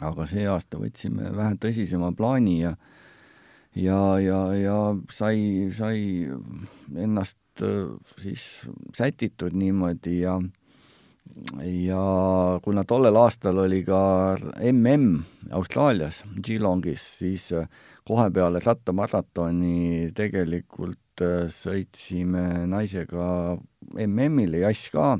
aga 0.00 0.26
see 0.30 0.46
aasta 0.46 0.78
võtsime 0.78 1.32
vähe 1.34 1.58
tõsisema 1.60 2.12
plaani 2.16 2.60
ja 2.60 2.76
ja, 3.78 4.18
ja, 4.22 4.40
ja 4.54 4.78
sai, 5.12 5.68
sai 5.74 6.28
ennast 6.96 7.62
äh, 7.62 7.90
siis 8.22 8.68
sätitud 8.96 9.54
niimoodi 9.54 10.20
ja 10.22 10.38
ja 11.64 12.02
kuna 12.64 12.84
tollel 12.88 13.16
aastal 13.20 13.58
oli 13.64 13.82
ka 13.86 14.00
mm 14.38 15.18
Austraalias, 15.52 16.24
Geelongis, 16.44 17.04
siis 17.20 17.52
äh, 17.52 17.68
kohe 18.04 18.28
peale 18.30 18.60
rattamaratoni 18.64 20.10
tegelikult 20.16 21.22
äh, 21.24 21.48
sõitsime 21.52 22.66
naisega 22.68 23.56
MM-ile, 24.04 24.64
Jass 24.66 24.90
ka, 24.92 25.16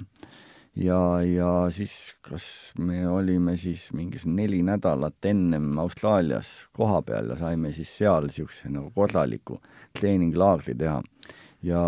ja, 0.79 1.01
ja 1.25 1.51
siis 1.75 1.95
kas 2.25 2.73
me 2.79 3.03
olime 3.11 3.57
siis 3.61 3.89
mingi 3.97 4.21
neli 4.27 4.61
nädalat 4.67 5.29
ennem 5.31 5.73
Austraalias 5.83 6.69
kohapeal 6.77 7.35
ja 7.35 7.39
saime 7.41 7.73
siis 7.77 7.91
seal 7.99 8.29
niisuguse 8.29 8.71
nagu 8.73 8.93
korraliku 8.95 9.61
treeninglaagri 9.99 10.77
teha. 10.79 11.01
Ja 11.67 11.81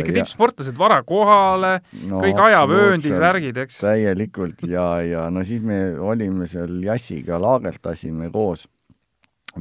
ikka 0.00 0.16
tippsportlased 0.16 0.74
vara 0.78 0.96
kohale 1.06 1.76
no,, 2.08 2.18
kõik 2.18 2.40
ajavööndid, 2.48 3.14
värgid, 3.22 3.60
eks? 3.62 3.76
täielikult 3.84 4.64
ja, 4.66 4.88
ja 5.06 5.28
no 5.30 5.44
siis 5.46 5.62
me 5.62 5.78
olime 6.02 6.48
seal 6.50 6.80
Jassiga, 6.82 7.38
laagertasime 7.38 8.26
koos, 8.34 8.66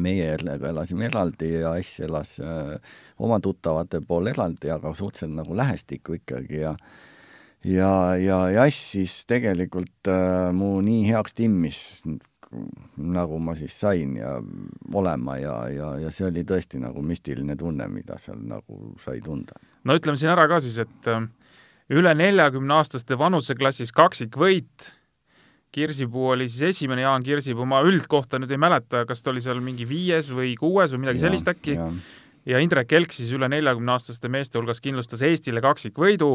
meie 0.01 0.31
elasime 0.33 1.05
eraldi 1.05 1.51
ja 1.53 1.75
Ass 1.77 2.01
elas 2.01 2.33
äh, 2.41 2.73
oma 3.21 3.37
tuttavate 3.37 4.01
pool 4.01 4.31
eraldi, 4.33 4.73
aga 4.73 4.95
suhteliselt 4.97 5.37
nagu 5.37 5.53
lähestikku 5.57 6.17
ikkagi 6.17 6.63
ja 6.63 6.73
ja, 7.67 7.91
ja 8.19 8.39
Jass 8.53 8.91
siis 8.93 9.19
tegelikult 9.29 10.09
äh, 10.11 10.49
mu 10.55 10.77
nii 10.85 11.05
heaks 11.09 11.37
timmis, 11.37 11.79
nagu 12.97 13.39
ma 13.43 13.55
siis 13.59 13.75
sain 13.75 14.15
ja 14.15 14.37
olema 14.95 15.37
ja, 15.41 15.55
ja, 15.73 15.89
ja 16.05 16.11
see 16.15 16.29
oli 16.29 16.45
tõesti 16.47 16.79
nagu 16.79 17.03
müstiline 17.03 17.57
tunne, 17.59 17.89
mida 17.91 18.19
seal 18.23 18.39
nagu 18.39 18.93
sai 19.03 19.19
tunda. 19.23 19.59
no 19.83 19.97
ütleme 19.97 20.19
siin 20.19 20.31
ära 20.33 20.47
ka 20.49 20.61
siis, 20.63 20.77
et 20.83 21.11
äh, 21.11 21.27
üle 21.93 22.13
neljakümneaastaste 22.17 23.19
vanuseklassis 23.19 23.93
kaksikvõit, 23.95 24.93
Kirsipuu 25.77 26.29
oli 26.31 26.47
siis 26.49 26.71
esimene, 26.71 27.03
Jaan 27.03 27.25
Kirsipuu, 27.25 27.65
ma 27.67 27.81
üldkohta 27.85 28.39
nüüd 28.39 28.53
ei 28.55 28.59
mäleta, 28.61 29.03
kas 29.05 29.19
ta 29.21 29.33
oli 29.33 29.43
seal 29.43 29.59
mingi 29.61 29.85
viies 29.85 30.31
või 30.33 30.55
kuues 30.57 30.93
või 30.95 31.03
midagi 31.03 31.19
ja, 31.19 31.27
sellist 31.27 31.51
äkki, 31.51 31.75
ja 32.47 32.61
Indrek 32.63 32.95
Elk 32.95 33.13
siis 33.13 33.33
üle 33.35 33.49
neljakümneaastaste 33.51 34.31
meeste 34.31 34.57
hulgas 34.57 34.79
kindlustas 34.81 35.21
Eestile 35.27 35.61
kaksikvõidu 35.61 36.31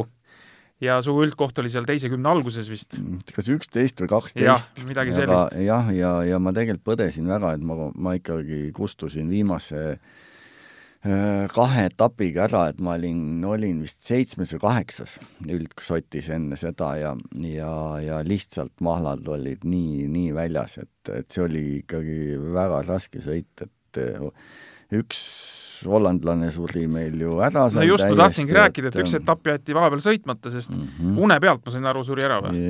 ja 0.82 0.98
su 1.04 1.14
üldkoht 1.22 1.60
oli 1.62 1.70
seal 1.72 1.86
teise 1.88 2.10
kümne 2.12 2.32
alguses 2.32 2.68
vist. 2.70 2.98
Mm, 2.98 3.22
kas 3.36 3.48
üksteist 3.52 4.02
või 4.02 4.10
kaksteist. 4.12 4.82
midagi 4.88 5.14
sellist. 5.16 5.54
jah, 5.56 5.88
ja, 5.92 5.94
ja, 5.94 6.12
ja 6.32 6.42
ma 6.42 6.54
tegelikult 6.56 6.92
põdesin 6.92 7.30
väga, 7.30 7.54
et 7.56 7.64
ma, 7.66 7.88
ma 7.94 8.16
ikkagi 8.18 8.64
kustusin 8.76 9.30
viimase 9.30 9.82
äh, 9.92 11.46
kahe 11.54 11.86
etapiga 11.90 12.46
ära, 12.48 12.64
et 12.72 12.82
ma 12.82 12.96
olin, 12.98 13.42
olin 13.46 13.82
vist 13.84 14.02
seitsmes 14.06 14.56
või 14.56 14.64
kaheksas 14.66 15.18
üldsotis 15.46 16.32
enne 16.34 16.58
seda 16.60 16.92
ja, 17.00 17.16
ja, 17.46 17.72
ja 18.02 18.22
lihtsalt 18.26 18.74
mahlad 18.84 19.28
olid 19.30 19.66
nii, 19.68 20.08
nii 20.12 20.34
väljas, 20.36 20.80
et, 20.82 21.14
et 21.14 21.30
see 21.30 21.46
oli 21.46 21.66
ikkagi 21.82 22.38
väga 22.58 22.82
raske 22.90 23.22
sõit, 23.22 23.66
et 23.66 24.02
üks 24.92 25.20
hollandlane 25.88 26.50
suri 26.54 26.86
meil 26.90 27.18
ju 27.20 27.38
ära. 27.44 27.66
no 27.74 27.84
just, 27.86 28.04
ma 28.06 28.18
tahtsingi 28.24 28.56
rääkida, 28.56 28.92
et 28.92 29.02
üks 29.04 29.16
etapp 29.18 29.52
jäeti 29.52 29.76
vahepeal 29.76 30.02
sõitmata, 30.04 30.52
sest 30.54 30.72
mm 30.74 30.86
-hmm. 30.86 31.18
une 31.24 31.40
pealt, 31.40 31.64
ma 31.66 31.74
sain 31.74 31.90
aru, 31.90 32.04
suri 32.04 32.26
ära 32.26 32.40
või? 32.44 32.62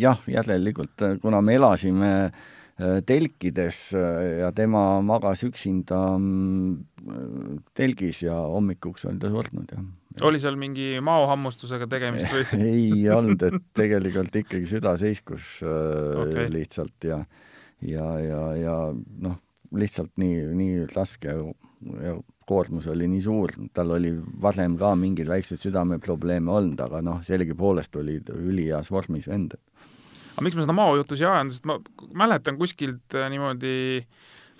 jah, 0.00 0.20
järelikult, 0.26 1.06
kuna 1.22 1.42
me 1.42 1.54
elasime 1.54 2.12
äh, 2.26 3.00
telkides 3.06 3.94
äh, 3.94 4.40
ja 4.40 4.52
tema 4.52 5.00
magas 5.00 5.44
üksinda 5.44 6.18
mm, 6.18 7.62
telgis 7.74 8.22
ja 8.22 8.34
hommikuks 8.34 9.04
oli 9.06 9.18
ta 9.18 9.30
surnud, 9.30 9.72
jah. 9.72 9.82
oli 10.22 10.40
seal 10.40 10.56
mingi 10.56 11.00
maohammustusega 11.00 11.86
tegemist 11.86 12.32
või 12.32 12.62
ei 12.74 13.10
olnud, 13.10 13.42
et 13.42 13.62
tegelikult 13.74 14.34
ikkagi 14.44 14.66
süda 14.66 14.96
seiskus 14.96 15.60
äh, 15.62 16.22
okay. 16.22 16.50
lihtsalt 16.50 17.04
ja 17.04 17.24
ja, 17.82 18.06
ja, 18.20 18.40
ja 18.56 18.76
noh, 18.94 19.36
lihtsalt 19.76 20.12
nii, 20.20 20.40
nii 20.56 20.86
raske 20.94 21.32
ja 21.32 22.16
koormus 22.46 22.86
oli 22.92 23.08
nii 23.10 23.22
suur, 23.24 23.52
tal 23.74 23.90
oli 23.96 24.12
varem 24.42 24.76
ka 24.78 24.92
mingeid 24.98 25.28
väikseid 25.30 25.62
südameprobleeme 25.62 26.52
olnud, 26.52 26.80
aga 26.80 27.02
noh, 27.04 27.22
sellegipoolest 27.26 27.96
oli 28.00 28.20
üliheas 28.36 28.90
vormis 28.92 29.28
vend. 29.30 29.56
aga 30.34 30.44
miks 30.44 30.56
ma 30.56 30.66
seda 30.66 30.76
maojuttu 30.76 31.18
siia 31.18 31.32
ajan, 31.34 31.50
sest 31.50 31.66
ma 31.68 31.78
mäletan 32.14 32.58
kuskilt 32.60 33.16
äh, 33.16 33.28
niimoodi 33.32 34.04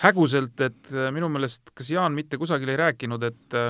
häguselt, 0.03 0.61
et 0.61 0.93
äh, 0.93 1.13
minu 1.15 1.31
meelest 1.33 1.71
kas 1.75 1.93
Jaan 1.93 2.17
mitte 2.17 2.41
kusagil 2.41 2.75
ei 2.75 2.81
rääkinud, 2.81 3.23
et 3.31 3.61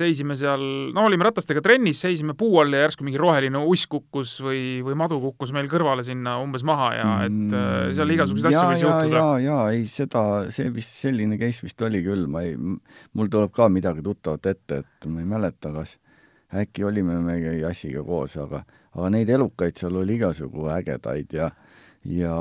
seisime 0.00 0.36
seal, 0.40 0.62
no 0.96 1.04
olime 1.08 1.26
ratastega 1.28 1.62
trennis, 1.64 2.00
seisime 2.02 2.34
puu 2.38 2.58
all 2.62 2.74
ja 2.74 2.84
järsku 2.86 3.06
mingi 3.06 3.20
roheline 3.20 3.62
uss 3.70 3.86
kukkus 3.90 4.36
või, 4.44 4.62
või 4.86 4.98
madu 4.98 5.20
kukkus 5.22 5.54
meil 5.56 5.68
kõrvale 5.70 6.04
sinna 6.06 6.38
umbes 6.42 6.64
maha 6.66 6.90
ja 6.96 7.08
et 7.28 7.56
seal 7.98 8.14
igasuguseid 8.16 8.52
asju 8.52 8.68
võis 8.72 8.84
juhtuda. 8.86 9.16
ja, 9.16 9.26
ja 9.44 9.58
ei, 9.74 9.86
seda, 9.90 10.26
see 10.54 10.70
vist, 10.74 10.94
selline 11.04 11.38
case 11.40 11.66
vist 11.66 11.86
oli 11.86 12.02
küll, 12.06 12.26
ma 12.30 12.44
ei, 12.46 12.56
mul 12.56 13.32
tuleb 13.32 13.52
ka 13.56 13.68
midagi 13.72 14.04
tuttavat 14.06 14.52
ette, 14.54 14.82
et 14.84 15.10
ma 15.10 15.24
ei 15.24 15.28
mäleta, 15.28 15.72
kas 15.74 15.98
äkki 16.50 16.84
olime 16.84 17.18
me 17.22 17.38
Jassiga 17.60 18.02
koos, 18.06 18.36
aga, 18.40 18.64
aga 18.96 19.10
neid 19.14 19.30
elukaid 19.30 19.78
seal 19.78 20.00
oli 20.00 20.16
igasugu 20.18 20.70
ägedaid 20.74 21.36
ja, 21.36 21.50
ja 22.06 22.36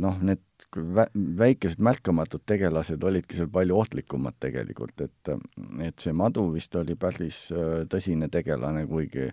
noh, 0.00 0.18
need 0.22 0.42
vä-, 0.76 1.10
väikesed 1.38 1.82
märkamatud 1.82 2.44
tegelased 2.46 3.02
olidki 3.02 3.36
seal 3.36 3.50
palju 3.52 3.76
ohtlikumad 3.78 4.38
tegelikult, 4.40 5.00
et, 5.04 5.32
et 5.86 5.98
see 5.98 6.14
madu 6.16 6.46
vist 6.54 6.74
oli 6.80 6.96
päris 6.96 7.44
äh, 7.52 7.84
tõsine 7.90 8.30
tegelane, 8.32 8.86
kuigi 8.90 9.28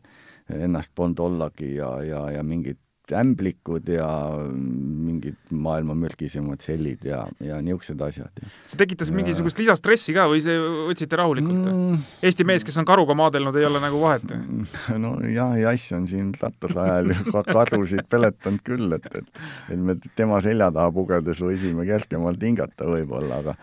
ennast 0.50 0.94
polnud 0.96 1.20
ollagi 1.26 1.76
ja, 1.76 1.92
ja, 2.04 2.24
ja 2.38 2.44
mingid 2.44 2.80
ämblikud 3.16 3.90
ja 3.92 4.08
mingid 4.50 5.38
maailma 5.50 5.96
mürgisemad 5.98 6.62
sellid 6.64 7.06
ja, 7.08 7.24
ja 7.44 7.60
niisugused 7.64 8.02
asjad. 8.06 8.44
see 8.66 8.80
tekitas 8.80 9.12
ja... 9.12 9.18
mingisugust 9.18 9.60
lisastressi 9.62 10.16
ka 10.16 10.28
või 10.32 10.44
see 10.46 10.58
võtsite 10.90 11.20
rahulikult 11.20 11.70
mm.? 11.72 12.06
Eesti 12.26 12.48
mees, 12.48 12.66
kes 12.68 12.80
on 12.82 12.88
karuga 12.90 13.16
maadelnud, 13.18 13.58
ei 13.60 13.68
ole 13.68 13.82
nagu 13.84 14.02
vahet? 14.04 14.36
no 15.04 15.16
jah, 15.28 15.56
Jass 15.60 15.94
on 15.98 16.08
siin 16.10 16.32
ratase 16.40 16.80
ajal 16.86 17.14
ju 17.16 17.44
karusid 17.50 18.06
peletanud 18.10 18.64
küll, 18.66 18.98
et, 18.98 19.10
et 19.16 19.44
et 19.74 19.80
me 19.80 19.96
tema 20.16 20.40
selja 20.44 20.70
taha 20.74 20.92
pugedes 20.94 21.42
võisime 21.44 21.86
kergemalt 21.88 22.44
hingata 22.44 22.88
võib-olla, 22.90 23.44
aga 23.44 23.56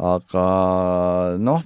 aga 0.00 1.36
noh, 1.36 1.60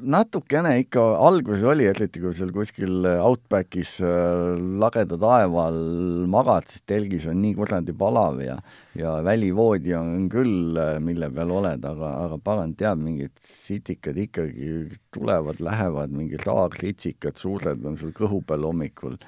natukene 0.00 0.76
ikka 0.80 1.02
alguses 1.26 1.64
oli, 1.68 1.84
eriti 1.90 2.22
kui 2.22 2.32
seal 2.36 2.52
kuskil 2.54 3.04
Outbackis 3.12 3.98
äh, 4.04 4.56
lageda 4.80 5.18
taeva 5.20 5.68
all 5.68 6.24
magad, 6.32 6.70
siis 6.72 6.86
telgis 6.88 7.28
on 7.28 7.42
nii 7.42 7.56
kuradi 7.58 7.96
palav 7.96 8.40
ja 8.44 8.56
ja 8.96 9.12
välivoodi 9.24 9.94
on 9.94 10.28
küll, 10.32 10.76
äh, 10.80 10.96
mille 11.04 11.28
peal 11.34 11.52
oled, 11.52 11.84
aga, 11.84 12.12
aga 12.24 12.38
pagan 12.42 12.72
teab, 12.78 13.00
mingid 13.02 13.34
sitikad 13.44 14.16
ikkagi 14.24 14.70
tulevad, 15.14 15.60
lähevad, 15.60 16.14
mingid 16.16 16.46
raagritsikad, 16.48 17.36
suured 17.40 17.84
on 17.84 17.98
sul 18.00 18.14
kõhu 18.16 18.40
peal 18.46 18.64
hommikul. 18.64 19.18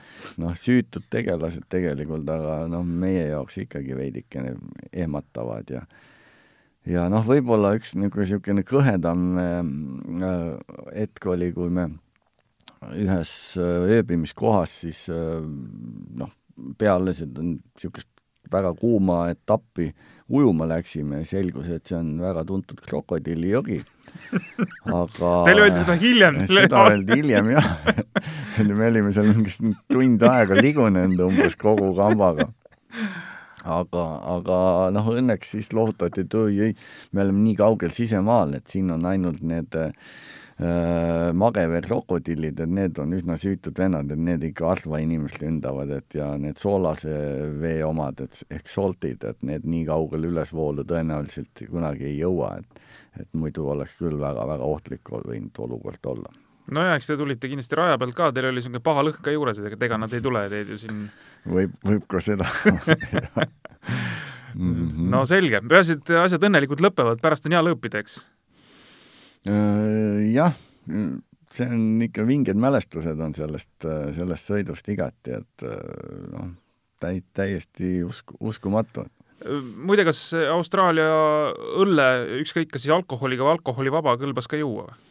noh, 0.41 0.57
süütud 0.57 1.05
tegelased 1.13 1.69
tegelikult, 1.69 2.29
aga 2.33 2.63
noh, 2.71 2.85
meie 2.85 3.29
jaoks 3.29 3.61
ikkagi 3.65 3.97
veidikene 3.99 4.57
ehmatavad 4.93 5.77
ja 5.77 5.85
ja 6.89 7.07
noh, 7.13 7.25
võib-olla 7.27 7.75
üks 7.79 7.95
nagu 7.99 8.23
niisugune 8.23 8.65
kõhedam 8.67 9.25
äh, 9.43 9.63
hetk 10.97 11.29
oli, 11.31 11.53
kui 11.57 11.73
me 11.73 11.91
ühes 12.95 13.33
äh, 13.59 13.99
ööbimiskohas 13.99 14.81
siis 14.85 15.05
äh, 15.13 15.43
noh, 15.43 16.33
peale 16.79 17.15
seda 17.17 17.45
niisugust 17.45 18.11
väga 18.49 18.73
kuuma 18.79 19.27
etappi 19.29 19.91
ujuma 20.33 20.65
läksime 20.71 21.21
ja 21.21 21.29
selgus, 21.29 21.69
et 21.69 21.89
see 21.89 21.99
on 21.99 22.15
väga 22.23 22.47
tuntud 22.49 22.81
krokodillijõgi. 22.81 23.83
aga 25.01 25.33
Teile 25.45 25.67
öeldi 25.67 25.83
seda 25.83 25.97
hiljem? 26.01 26.39
seda 26.49 26.85
öeldi 26.89 27.19
hiljem 27.21 27.51
jah 27.53 27.67
me 28.79 28.87
olime 28.89 29.13
seal 29.13 29.29
mingist 29.29 29.61
tund 29.93 30.25
aega 30.25 30.57
ligunenud 30.57 31.21
umbes 31.27 31.59
kogu 31.61 31.91
kambaga 31.97 32.49
aga, 33.69 34.07
aga 34.37 34.57
noh, 34.95 35.13
õnneks 35.21 35.55
siis 35.57 35.71
lohutati, 35.77 36.25
et 36.27 36.35
oi, 36.39 36.59
ei, 36.69 36.75
me 37.13 37.25
oleme 37.25 37.45
nii 37.45 37.59
kaugel 37.61 37.95
sisemaal, 37.95 38.57
et 38.59 38.67
siin 38.73 38.91
on 38.95 39.07
ainult 39.09 39.45
need 39.47 39.77
äh, 39.79 39.93
magevee 41.39 41.83
krokodillid, 41.87 42.65
et 42.65 42.75
need 42.81 42.99
on 43.03 43.15
üsna 43.19 43.39
süütud 43.41 43.79
vennad, 43.79 44.11
et 44.11 44.25
need 44.31 44.49
ikka 44.51 44.73
harva 44.73 45.03
inimest 45.05 45.41
ründavad, 45.43 45.93
et 46.01 46.19
ja 46.19 46.33
need 46.41 46.59
soolase 46.61 47.15
vee 47.61 47.79
omad, 47.87 48.25
et 48.27 48.43
ehk 48.59 48.73
saltid, 48.73 49.25
et 49.29 49.47
need 49.47 49.69
nii 49.69 49.87
kaugele 49.89 50.33
ülesvoolu 50.33 50.87
tõenäoliselt 50.89 51.67
kunagi 51.71 52.11
ei 52.13 52.21
jõua, 52.25 52.59
et 52.63 52.85
et 53.19 53.33
muidu 53.35 53.65
oleks 53.67 53.97
küll 53.99 54.21
väga-väga 54.21 54.63
ohtlik 54.63 55.09
võinud 55.11 55.57
olukord 55.65 56.07
olla 56.07 56.31
nojah, 56.75 56.97
eks 56.99 57.11
te 57.11 57.17
tulite 57.17 57.51
kindlasti 57.51 57.79
raja 57.79 57.99
pealt 58.01 58.17
ka, 58.19 58.31
teil 58.35 58.51
oli 58.51 58.61
niisugune 58.61 58.83
paha 58.85 59.07
lõhn 59.09 59.23
ka 59.25 59.35
juures, 59.35 59.61
et 59.61 59.83
ega 59.89 59.99
nad 60.01 60.13
ei 60.13 60.25
tule 60.25 60.45
teid 60.53 60.73
ju 60.75 60.79
siin 60.83 61.07
võib, 61.49 61.75
võib 61.87 62.07
ka 62.11 62.23
seda 62.25 62.49
Mm 64.55 64.75
-hmm. 64.75 65.11
no 65.13 65.27
selge, 65.27 65.61
peaasi, 65.69 65.99
et 65.99 66.11
asjad 66.19 66.43
õnnelikult 66.43 66.81
lõpevad, 66.83 67.21
pärast 67.23 67.47
on 67.47 67.53
hea 67.53 67.61
lõõpida, 67.63 68.01
eks? 68.01 68.15
Äh, 69.49 70.33
jah, 70.33 70.57
see 71.53 71.67
on 71.69 72.03
ikka 72.03 72.27
vinged 72.27 72.57
mälestused 72.57 73.21
on 73.21 73.35
sellest, 73.37 73.87
sellest 74.17 74.51
sõidust 74.51 74.89
igati, 74.89 75.37
et 75.39 75.67
äh, 75.69 75.77
noh, 76.33 76.49
täi-, 77.01 77.23
täiesti 77.37 78.01
usk-, 78.03 78.35
uskumatu. 78.41 79.05
muide, 79.77 80.05
kas 80.09 80.33
Austraalia 80.35 81.13
õlle, 81.79 82.09
ükskõik 82.41 82.73
kas 82.73 82.83
siis 82.83 82.97
alkoholiga 82.97 83.45
või 83.45 83.59
alkoholivaba, 83.59 84.17
kõlbas 84.19 84.49
ka 84.51 84.57
juua 84.57 84.89
või? 84.89 85.08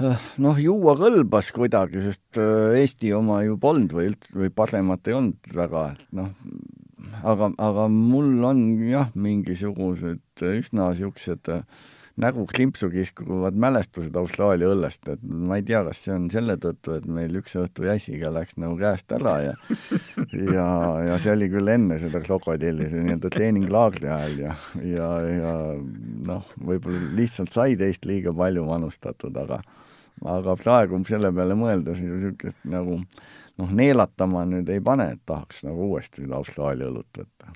Äh, 0.00 0.26
noh, 0.40 0.58
juua 0.60 0.96
kõlbas 0.96 1.50
kuidagi, 1.52 2.00
sest 2.04 2.40
Eesti 2.40 3.12
oma 3.16 3.42
ju 3.44 3.58
polnud 3.60 3.92
või 3.96 4.10
üldse, 4.12 4.34
või 4.38 4.52
paremat 4.54 5.10
ei 5.10 5.16
olnud 5.18 5.54
väga, 5.56 5.86
et 5.94 6.04
noh, 6.16 6.30
aga, 7.22 7.50
aga 7.60 7.88
mul 7.92 8.44
on 8.48 8.62
jah, 8.88 9.10
mingisugused 9.14 10.44
üsna 10.50 10.90
niisugused 10.94 11.52
äh, 11.52 11.64
nägu 12.20 12.44
klimpsu 12.46 12.90
kiskuvad 12.90 13.56
mälestused 13.60 14.16
Austraalia 14.16 14.70
õllest, 14.72 15.08
et 15.12 15.22
ma 15.22 15.58
ei 15.58 15.64
tea, 15.66 15.82
kas 15.86 16.02
see 16.04 16.14
on 16.14 16.26
selle 16.32 16.56
tõttu, 16.60 16.94
et 16.98 17.06
meil 17.08 17.36
üks 17.40 17.56
õhtu 17.60 17.86
Jassiga 17.86 18.32
läks 18.34 18.58
nagu 18.60 18.76
käest 18.80 19.12
ära 19.16 19.36
ja 19.44 19.54
ja, 20.56 20.66
ja 21.06 21.18
see 21.22 21.34
oli 21.34 21.50
küll 21.52 21.72
enne 21.72 22.00
seda 22.02 22.22
krokodilli, 22.24 22.88
see 22.90 23.04
nii-öelda 23.06 23.32
treeninglaagri 23.36 24.10
ajal 24.10 24.40
ja, 24.44 24.56
ja, 24.84 25.10
ja 25.28 25.54
noh, 26.30 26.50
võib-olla 26.56 27.12
lihtsalt 27.18 27.54
sai 27.54 27.78
teist 27.80 28.08
liiga 28.08 28.34
palju 28.36 28.66
manustatud, 28.68 29.36
aga 29.44 29.62
aga 30.28 30.56
praegu 30.60 31.00
selle 31.08 31.32
peale 31.32 31.56
mõeldes 31.58 32.02
niisugust 32.04 32.58
nagu 32.68 32.98
noh, 33.60 33.74
neelatama 33.76 34.44
nüüd 34.48 34.68
ei 34.72 34.80
pane, 34.84 35.10
et 35.16 35.22
tahaks 35.28 35.64
nagu 35.66 35.90
uuesti 35.90 36.24
seda 36.24 36.38
Austraalia 36.40 36.88
õlut 36.90 37.20
võtta. 37.20 37.52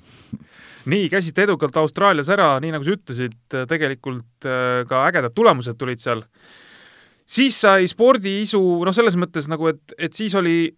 nii, 0.91 1.09
käisite 1.09 1.45
edukalt 1.45 1.77
Austraalias 1.81 2.29
ära, 2.33 2.55
nii 2.61 2.75
nagu 2.75 2.85
sa 2.85 2.95
ütlesid, 2.97 3.37
tegelikult 3.69 4.47
äh, 4.49 4.83
ka 4.89 5.05
ägedad 5.09 5.35
tulemused 5.35 5.77
tulid 5.79 6.01
seal. 6.03 6.25
siis 7.25 7.57
sai 7.61 7.87
spordiisu, 7.89 8.61
noh, 8.85 8.95
selles 8.95 9.17
mõttes 9.17 9.49
nagu, 9.49 9.71
et, 9.73 9.95
et 9.97 10.13
siis 10.13 10.35
oli 10.35 10.75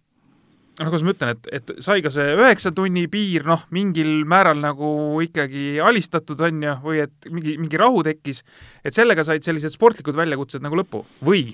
noh, 0.78 0.88
kuidas 0.88 1.04
ma 1.04 1.12
ütlen, 1.12 1.34
et, 1.34 1.48
et 1.58 1.72
sai 1.84 2.02
ka 2.04 2.12
see 2.14 2.34
üheksa 2.38 2.72
tunni 2.74 3.06
piir, 3.10 3.44
noh, 3.48 3.64
mingil 3.74 4.22
määral 4.28 4.60
nagu 4.62 4.90
ikkagi 5.24 5.78
alistatud, 5.84 6.40
on 6.46 6.62
ju, 6.62 6.74
või 6.84 7.02
et 7.04 7.30
mingi, 7.32 7.56
mingi 7.60 7.80
rahu 7.80 8.04
tekkis, 8.06 8.44
et 8.86 8.96
sellega 8.96 9.26
said 9.26 9.44
sellised 9.46 9.74
sportlikud 9.74 10.16
väljakutsed 10.16 10.64
nagu 10.64 10.78
lõpu 10.78 11.04
või 11.26 11.50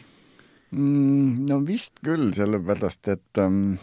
no 0.75 1.61
vist 1.67 2.01
küll, 2.05 2.33
sellepärast 2.35 3.09
et 3.13 3.41
ähm, 3.43 3.77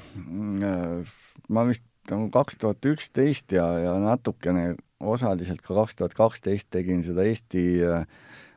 äh, 0.65 1.07
ma 1.49 1.65
vist 1.69 1.85
nagu 2.09 2.29
kaks 2.33 2.59
tuhat 2.61 2.85
üksteist 2.91 3.53
ja, 3.55 3.65
ja 3.79 3.95
natukene 4.01 4.75
osaliselt 4.99 5.61
ka 5.65 5.75
kaks 5.77 5.97
tuhat 5.99 6.15
kaksteist 6.17 6.69
tegin 6.73 7.03
seda 7.05 7.25
Eesti 7.27 7.63
äh, 7.85 8.03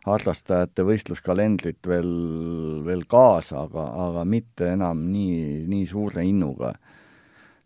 harrastajate 0.05 0.85
võistluskalendrit 0.85 1.87
veel, 1.89 2.11
veel 2.85 3.07
kaasa, 3.09 3.64
aga, 3.64 3.87
aga 4.09 4.24
mitte 4.28 4.68
enam 4.74 5.07
nii, 5.12 5.64
nii 5.70 5.87
suure 5.89 6.26
innuga. 6.26 6.74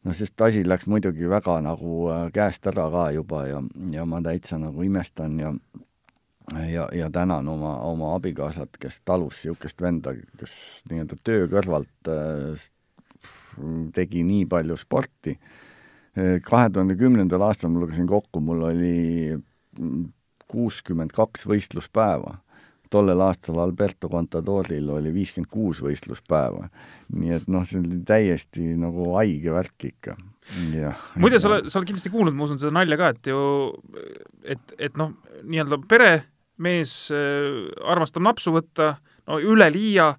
no 0.05 0.15
sest 0.15 0.41
asi 0.41 0.63
läks 0.65 0.87
muidugi 0.87 1.27
väga 1.29 1.59
nagu 1.65 2.09
äh, 2.13 2.29
käest 2.35 2.67
ära 2.71 2.91
ka 2.91 3.11
juba 3.17 3.47
ja, 3.49 3.63
ja 3.91 4.07
ma 4.07 4.23
täitsa 4.23 4.59
nagu 4.59 4.83
imestan 4.83 5.39
ja 5.39 5.55
ja, 6.69 6.89
ja 6.93 7.11
tänan 7.11 7.49
oma, 7.49 7.77
oma 7.89 8.15
abikaasat, 8.17 8.79
kes 8.81 9.01
talus 9.05 9.43
niisugust 9.43 9.83
venda, 9.83 10.15
kes 10.41 10.55
nii-öelda 10.91 11.19
töö 11.25 11.47
kõrvalt 11.53 12.11
äh, 12.13 12.69
tegi 13.95 14.25
nii 14.27 14.47
palju 14.51 14.77
sporti. 14.79 15.39
kahe 16.19 16.71
tuhande 16.75 16.97
kümnendal 16.99 17.43
aastal 17.47 17.71
ma 17.71 17.83
lugesin 17.85 18.07
kokku, 18.11 18.41
mul 18.43 18.65
oli 18.71 19.37
kuuskümmend 20.51 21.13
kaks 21.15 21.47
võistluspäeva. 21.47 22.39
tollel 22.91 23.21
aastal 23.21 23.59
Alberto 23.61 24.09
Contadoril 24.09 24.89
oli 24.91 25.13
viiskümmend 25.15 25.51
kuus 25.51 25.83
võistluspäeva. 25.85 26.69
nii 27.13 27.35
et 27.37 27.47
noh, 27.49 27.67
see 27.67 27.81
oli 27.81 28.01
täiesti 28.07 28.75
nagu 28.77 29.13
haige 29.15 29.53
värk 29.53 29.85
ikka 29.93 30.17
muide, 31.17 31.39
sa 31.39 31.51
oled, 31.51 31.69
sa 31.69 31.79
oled 31.79 31.91
kindlasti 31.91 32.11
kuulnud, 32.13 32.35
ma 32.37 32.47
usun, 32.47 32.59
seda 32.61 32.73
nalja 32.73 32.97
ka, 32.97 33.13
et 33.13 33.31
ju, 33.31 33.41
et, 34.45 34.75
et 34.79 34.97
noh, 34.97 35.13
nii-öelda 35.45 35.81
pere 35.89 36.13
mees 36.63 36.95
äh, 37.15 37.69
armastab 37.87 38.25
napsu 38.27 38.55
võtta, 38.55 38.97
no 39.29 39.39
üleliia, 39.43 40.13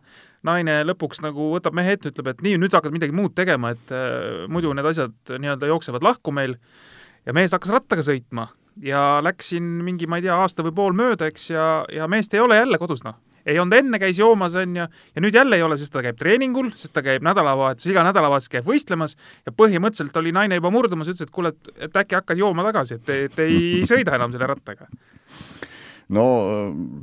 naine 0.48 0.82
lõpuks 0.88 1.24
nagu 1.24 1.52
võtab 1.56 1.76
mehe 1.76 1.98
ette, 1.98 2.14
ütleb, 2.14 2.32
et 2.32 2.46
nii, 2.46 2.60
nüüd 2.62 2.72
sa 2.72 2.80
hakkad 2.80 2.96
midagi 2.96 3.16
muud 3.16 3.36
tegema, 3.38 3.74
et 3.76 3.92
äh, 3.96 4.46
muidu 4.52 4.72
need 4.76 4.88
asjad 4.88 5.36
nii-öelda 5.36 5.72
jooksevad 5.72 6.06
lahku 6.06 6.34
meil, 6.36 6.56
ja 7.28 7.36
mees 7.36 7.56
hakkas 7.56 7.76
rattaga 7.76 8.06
sõitma 8.06 8.50
ja 8.84 9.20
läks 9.24 9.54
siin 9.54 9.66
mingi, 9.84 10.08
ma 10.08 10.20
ei 10.20 10.28
tea, 10.28 10.36
aasta 10.40 10.64
või 10.66 10.76
pool 10.76 10.96
mööda, 10.96 11.28
eks, 11.30 11.50
ja, 11.52 11.66
ja 11.94 12.08
meest 12.12 12.34
ei 12.34 12.44
ole 12.44 12.60
jälle 12.60 12.80
kodus, 12.80 13.04
noh. 13.04 13.18
ei 13.46 13.60
olnud 13.60 13.76
enne, 13.76 14.00
käis 14.00 14.20
joomas, 14.20 14.56
on 14.60 14.76
ju, 14.78 14.86
ja 14.88 15.24
nüüd 15.24 15.36
jälle 15.36 15.60
ei 15.60 15.66
ole, 15.66 15.78
sest 15.80 15.94
ta 15.94 16.04
käib 16.06 16.20
treeningul, 16.20 16.72
sest 16.80 16.94
ta 16.96 17.04
käib 17.06 17.26
nädalavahetus, 17.26 17.88
iga 17.90 18.04
nädalavahetus 18.08 18.52
käib 18.54 18.68
võistlemas 18.70 19.18
ja 19.48 19.56
põhimõtteliselt 19.56 20.20
oli 20.22 20.34
naine 20.36 20.60
juba 20.60 20.72
murdumas, 20.74 21.12
ütles, 21.12 21.28
et 21.28 21.36
kuule, 21.36 21.54
et, 21.56 21.74
et 21.90 22.04
äkki 22.04 22.20
hakkad 22.20 22.40
jooma 22.40 22.66
tagasi, 22.70 23.00
et, 23.00 23.16
et 23.28 23.44
ei 23.46 23.82
sõida 23.92 24.16
enam 24.20 24.36
selle 24.36 24.52
rattaga 24.54 24.90
no 26.16 26.26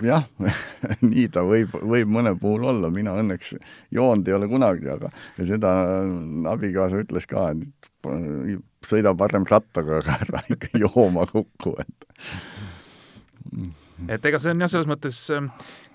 jah 0.05 0.27
nii 1.07 1.27
ta 1.33 1.45
võib, 1.47 1.75
võib 1.77 2.11
mõne 2.19 2.35
puhul 2.41 2.67
olla, 2.73 2.91
mina 2.93 3.17
õnneks 3.21 3.55
joonud 3.95 4.29
ei 4.29 4.37
ole 4.37 4.51
kunagi, 4.51 4.91
aga 4.93 5.13
ja 5.39 5.49
seda 5.49 5.73
abikaasa 6.53 7.03
ütles 7.05 7.29
ka, 7.31 7.51
et 7.55 7.97
sõida 8.87 9.15
parem 9.19 9.47
rattaga, 9.49 10.03
aga 10.03 10.19
ära 10.27 10.45
ikka 10.53 10.73
jooma 10.79 11.27
kukku, 11.31 11.77
et. 11.83 12.09
Et 14.13 14.27
ega 14.29 14.39
see 14.43 14.53
on 14.53 14.61
jah, 14.61 14.71
selles 14.71 14.89
mõttes 14.91 15.19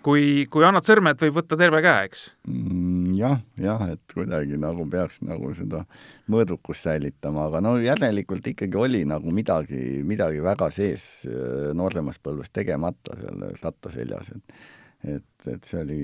kui, 0.06 0.48
kui 0.52 0.66
annad 0.66 0.88
sõrmed, 0.88 1.20
võib 1.22 1.38
võtta 1.42 1.60
terve 1.60 1.84
käe, 1.86 2.10
eks? 2.10 2.26
Mm,? 2.50 3.01
Jah, 3.18 3.40
jah, 3.60 3.82
et 3.94 4.14
kuidagi 4.14 4.60
nagu 4.60 4.86
peaks 4.90 5.22
nagu 5.26 5.54
seda 5.58 5.84
mõõdukust 6.32 6.88
säilitama, 6.88 7.48
aga 7.50 7.62
no 7.64 7.76
järelikult 7.82 8.48
ikkagi 8.54 8.78
oli 8.78 9.04
nagu 9.10 9.34
midagi, 9.36 10.02
midagi 10.08 10.44
väga 10.44 10.70
sees 10.74 11.26
äh, 11.30 11.72
nooremas 11.78 12.22
põlves 12.24 12.54
tegemata 12.54 13.18
seal 13.20 13.50
ratta 13.62 13.94
seljas, 13.94 14.32
et 14.36 14.62
et, 15.02 15.48
et 15.50 15.64
see 15.66 15.80
oli 15.82 16.02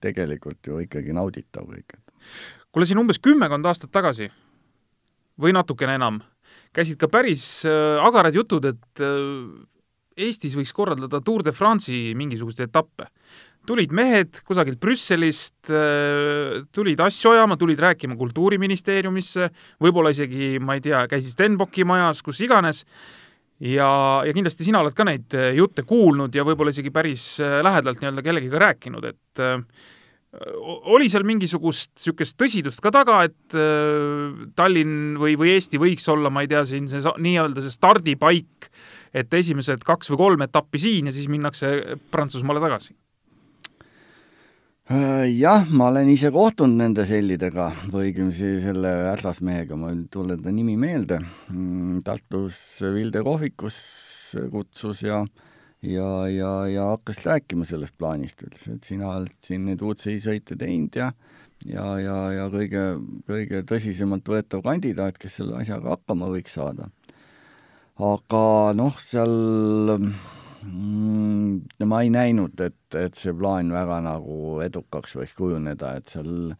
tegelikult 0.00 0.64
ju 0.64 0.78
ikkagi 0.80 1.12
nauditav 1.12 1.66
kõik. 1.68 1.98
kuule, 2.72 2.86
siin 2.88 3.00
umbes 3.02 3.20
kümmekond 3.20 3.66
aastat 3.68 3.92
tagasi 3.92 4.30
või 5.40 5.52
natukene 5.56 5.98
enam, 5.98 6.20
käisid 6.76 7.00
ka 7.00 7.10
päris 7.12 7.66
äh, 7.68 7.98
agarad 8.00 8.36
jutud, 8.36 8.64
et 8.64 9.04
äh, 9.04 9.66
Eestis 10.20 10.56
võiks 10.58 10.72
korraldada 10.76 11.20
Tour 11.24 11.44
de 11.46 11.52
France'i 11.54 12.10
mingisuguseid 12.18 12.66
etappe. 12.66 13.06
Tulid 13.70 13.94
mehed 13.94 14.40
kusagilt 14.46 14.80
Brüsselist, 14.82 15.70
äh, 15.70 16.60
tulid 16.74 17.00
asju 17.04 17.34
ajama, 17.34 17.58
tulid 17.60 17.80
rääkima 17.82 18.18
Kultuuriministeeriumisse, 18.18 19.50
võib-olla 19.82 20.12
isegi, 20.14 20.58
ma 20.62 20.76
ei 20.78 20.84
tea, 20.84 21.04
käisid 21.10 21.36
Stenbocki 21.36 21.86
majas, 21.88 22.24
kus 22.26 22.42
iganes, 22.44 22.82
ja, 23.60 23.90
ja 24.26 24.34
kindlasti 24.36 24.66
sina 24.66 24.82
oled 24.82 24.96
ka 24.96 25.06
neid 25.06 25.38
äh, 25.38 25.52
jutte 25.58 25.86
kuulnud 25.88 26.34
ja 26.34 26.46
võib-olla 26.46 26.74
isegi 26.74 26.92
päris 26.94 27.32
äh, 27.42 27.60
lähedalt 27.66 28.02
nii-öelda 28.02 28.26
kellegiga 28.26 28.66
rääkinud, 28.68 29.10
et 29.14 29.46
oli 30.94 31.08
seal 31.10 31.24
mingisugust 31.26 31.90
niisugust 31.96 32.36
tõsidust 32.38 32.78
ka 32.84 32.92
taga, 32.94 33.16
et 33.26 33.54
Tallinn 34.54 35.16
või, 35.18 35.32
või 35.34 35.56
Eesti 35.56 35.80
võiks 35.82 36.06
olla, 36.12 36.30
ma 36.30 36.44
ei 36.44 36.50
tea, 36.52 36.60
siin 36.70 36.86
see 36.86 37.02
nii-öelda 37.02 37.64
see 37.64 37.74
stardipaik 37.74 38.68
et 39.14 39.34
esimesed 39.34 39.82
kaks 39.86 40.10
või 40.12 40.20
kolm 40.20 40.44
etappi 40.46 40.80
siin 40.82 41.10
ja 41.10 41.14
siis 41.14 41.28
minnakse 41.30 41.98
Prantsusmaale 42.12 42.62
tagasi? 42.62 42.94
Äh, 44.90 45.28
jah, 45.38 45.68
ma 45.70 45.86
olen 45.92 46.08
ise 46.10 46.32
kohtunud 46.34 46.80
nende 46.80 47.04
sellidega 47.06 47.68
või 47.92 48.08
õigemini 48.08 48.56
selle 48.64 48.90
härrasmehega, 49.06 49.76
ma 49.78 49.92
ei 49.92 50.00
tule 50.10 50.34
ta 50.42 50.50
nimi 50.50 50.74
meelde, 50.82 51.20
mm, 51.52 52.00
Tartus 52.02 52.56
Vilde 52.90 53.22
kohvikus 53.22 53.76
kutsus 54.50 55.04
ja 55.06 55.20
ja, 55.86 56.08
ja, 56.26 56.50
ja 56.66 56.88
hakkas 56.90 57.22
rääkima 57.22 57.68
sellest 57.68 57.94
plaanist, 58.02 58.42
ütles, 58.42 58.66
et 58.66 58.88
sina 58.90 59.12
oled 59.12 59.36
siin 59.46 59.68
neid 59.68 59.78
UCI-sõite 59.78 60.58
teinud 60.58 60.98
ja 60.98 61.12
ja, 61.70 61.86
ja, 62.02 62.18
ja 62.40 62.48
kõige, 62.50 62.84
kõige 63.30 63.62
tõsisemalt 63.70 64.26
võetav 64.26 64.66
kandidaat, 64.66 65.22
kes 65.22 65.38
selle 65.38 65.60
asjaga 65.62 65.94
hakkama 65.94 66.32
võiks 66.34 66.58
saada. 66.58 66.90
Aga 68.00 68.44
noh, 68.74 68.98
seal 68.98 69.38
mm, 70.62 71.86
ma 71.88 72.02
ei 72.04 72.12
näinud, 72.12 72.60
et, 72.60 72.78
et 72.98 73.16
see 73.18 73.34
plaan 73.36 73.72
väga 73.74 74.00
nagu 74.04 74.60
edukaks 74.64 75.16
võiks 75.18 75.34
kujuneda, 75.38 75.96
et 76.00 76.12
seal 76.12 76.54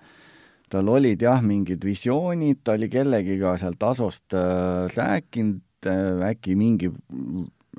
tal 0.71 0.91
olid 0.93 1.23
jah, 1.23 1.41
mingid 1.43 1.83
visioonid, 1.85 2.63
ta 2.65 2.77
oli 2.79 2.89
kellegiga 2.91 3.57
sealt 3.59 3.83
Asost 3.83 4.37
äh, 4.39 4.87
rääkinud 4.95 5.89
äh,, 5.91 6.29
äkki 6.31 6.55
mingi, 6.59 6.93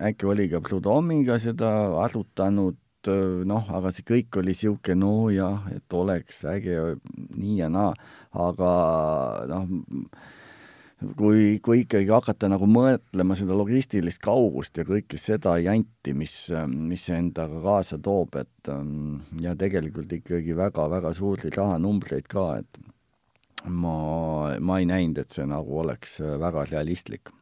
äkki 0.02 0.28
oli 0.28 0.50
ka 0.52 0.60
Prudhomiga 0.66 1.40
seda 1.40 1.72
arutanud 2.04 2.78
äh,, 3.08 3.42
noh, 3.48 3.72
aga 3.72 3.94
see 3.96 4.08
kõik 4.08 4.42
oli 4.42 4.52
niisugune, 4.52 5.00
no 5.00 5.30
jah, 5.32 5.64
et 5.72 5.96
oleks 5.96 6.44
äge 6.52 6.98
nii 7.38 7.62
ja 7.62 7.72
naa, 7.72 7.96
aga 8.50 8.76
noh, 9.54 9.72
kui, 11.18 11.58
kui 11.64 11.84
ikkagi 11.84 12.10
hakata 12.12 12.50
nagu 12.52 12.68
mõtlema 12.70 13.36
seda 13.38 13.58
logistilist 13.58 14.22
kaugust 14.24 14.78
ja 14.78 14.86
kõike 14.88 15.20
seda 15.22 15.58
janti, 15.62 16.14
mis, 16.18 16.36
mis 16.70 17.08
see 17.08 17.18
endaga 17.18 17.62
kaasa 17.64 18.00
toob, 18.02 18.38
et 18.42 18.72
ähm, 18.74 19.22
ja 19.42 19.56
tegelikult 19.58 20.12
ikkagi 20.22 20.56
väga-väga 20.58 21.14
suuri 21.18 21.54
rahanumbreid 21.56 22.30
ka, 22.32 22.48
et 22.62 22.82
ma, 23.66 24.56
ma 24.60 24.80
ei 24.82 24.90
näinud, 24.90 25.22
et 25.22 25.38
see 25.38 25.48
nagu 25.50 25.82
oleks 25.84 26.20
väga 26.22 26.66
realistlik 26.72 27.34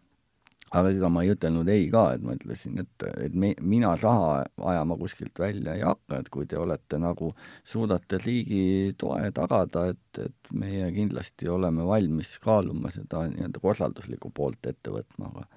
aga 0.69 0.91
ega 0.93 1.09
ma 1.11 1.23
ei 1.25 1.31
ütelnud 1.33 1.69
ei 1.71 1.87
ka, 1.91 2.03
et 2.15 2.25
ma 2.25 2.35
ütlesin, 2.37 2.77
et, 2.83 3.05
et 3.25 3.35
me, 3.37 3.51
mina 3.61 3.95
raha 3.97 4.43
ajama 4.71 4.97
kuskilt 4.99 5.39
välja 5.41 5.75
ei 5.77 5.83
hakka, 5.85 6.19
et 6.21 6.29
kui 6.33 6.45
te 6.49 6.59
olete 6.61 6.99
nagu, 7.01 7.31
suudate 7.67 8.19
riigi 8.21 8.93
toe 8.99 9.31
tagada, 9.35 9.87
et, 9.93 10.21
et 10.25 10.53
meie 10.53 10.91
kindlasti 10.95 11.49
oleme 11.49 11.87
valmis 11.87 12.35
kaaluma 12.43 12.93
seda 12.93 13.25
nii-öelda 13.31 13.63
korralduslikku 13.63 14.33
poolt 14.35 14.69
ette 14.69 14.93
võtma, 14.93 15.31
aga 15.33 15.47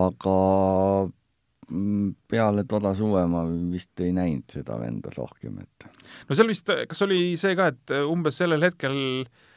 aga 0.00 0.34
mm, 1.68 2.10
peale 2.30 2.64
toda 2.70 2.92
suve 2.94 3.24
ma 3.30 3.44
vist 3.72 4.02
ei 4.02 4.14
näinud 4.14 4.50
seda 4.54 4.78
venda 4.78 5.10
rohkem, 5.16 5.62
et 5.62 5.86
no 6.28 6.38
seal 6.38 6.50
vist, 6.50 6.70
kas 6.90 7.06
oli 7.06 7.36
see 7.40 7.54
ka, 7.58 7.70
et 7.74 7.94
umbes 8.06 8.38
sellel 8.38 8.66
hetkel 8.66 8.98
äh, 9.22 9.48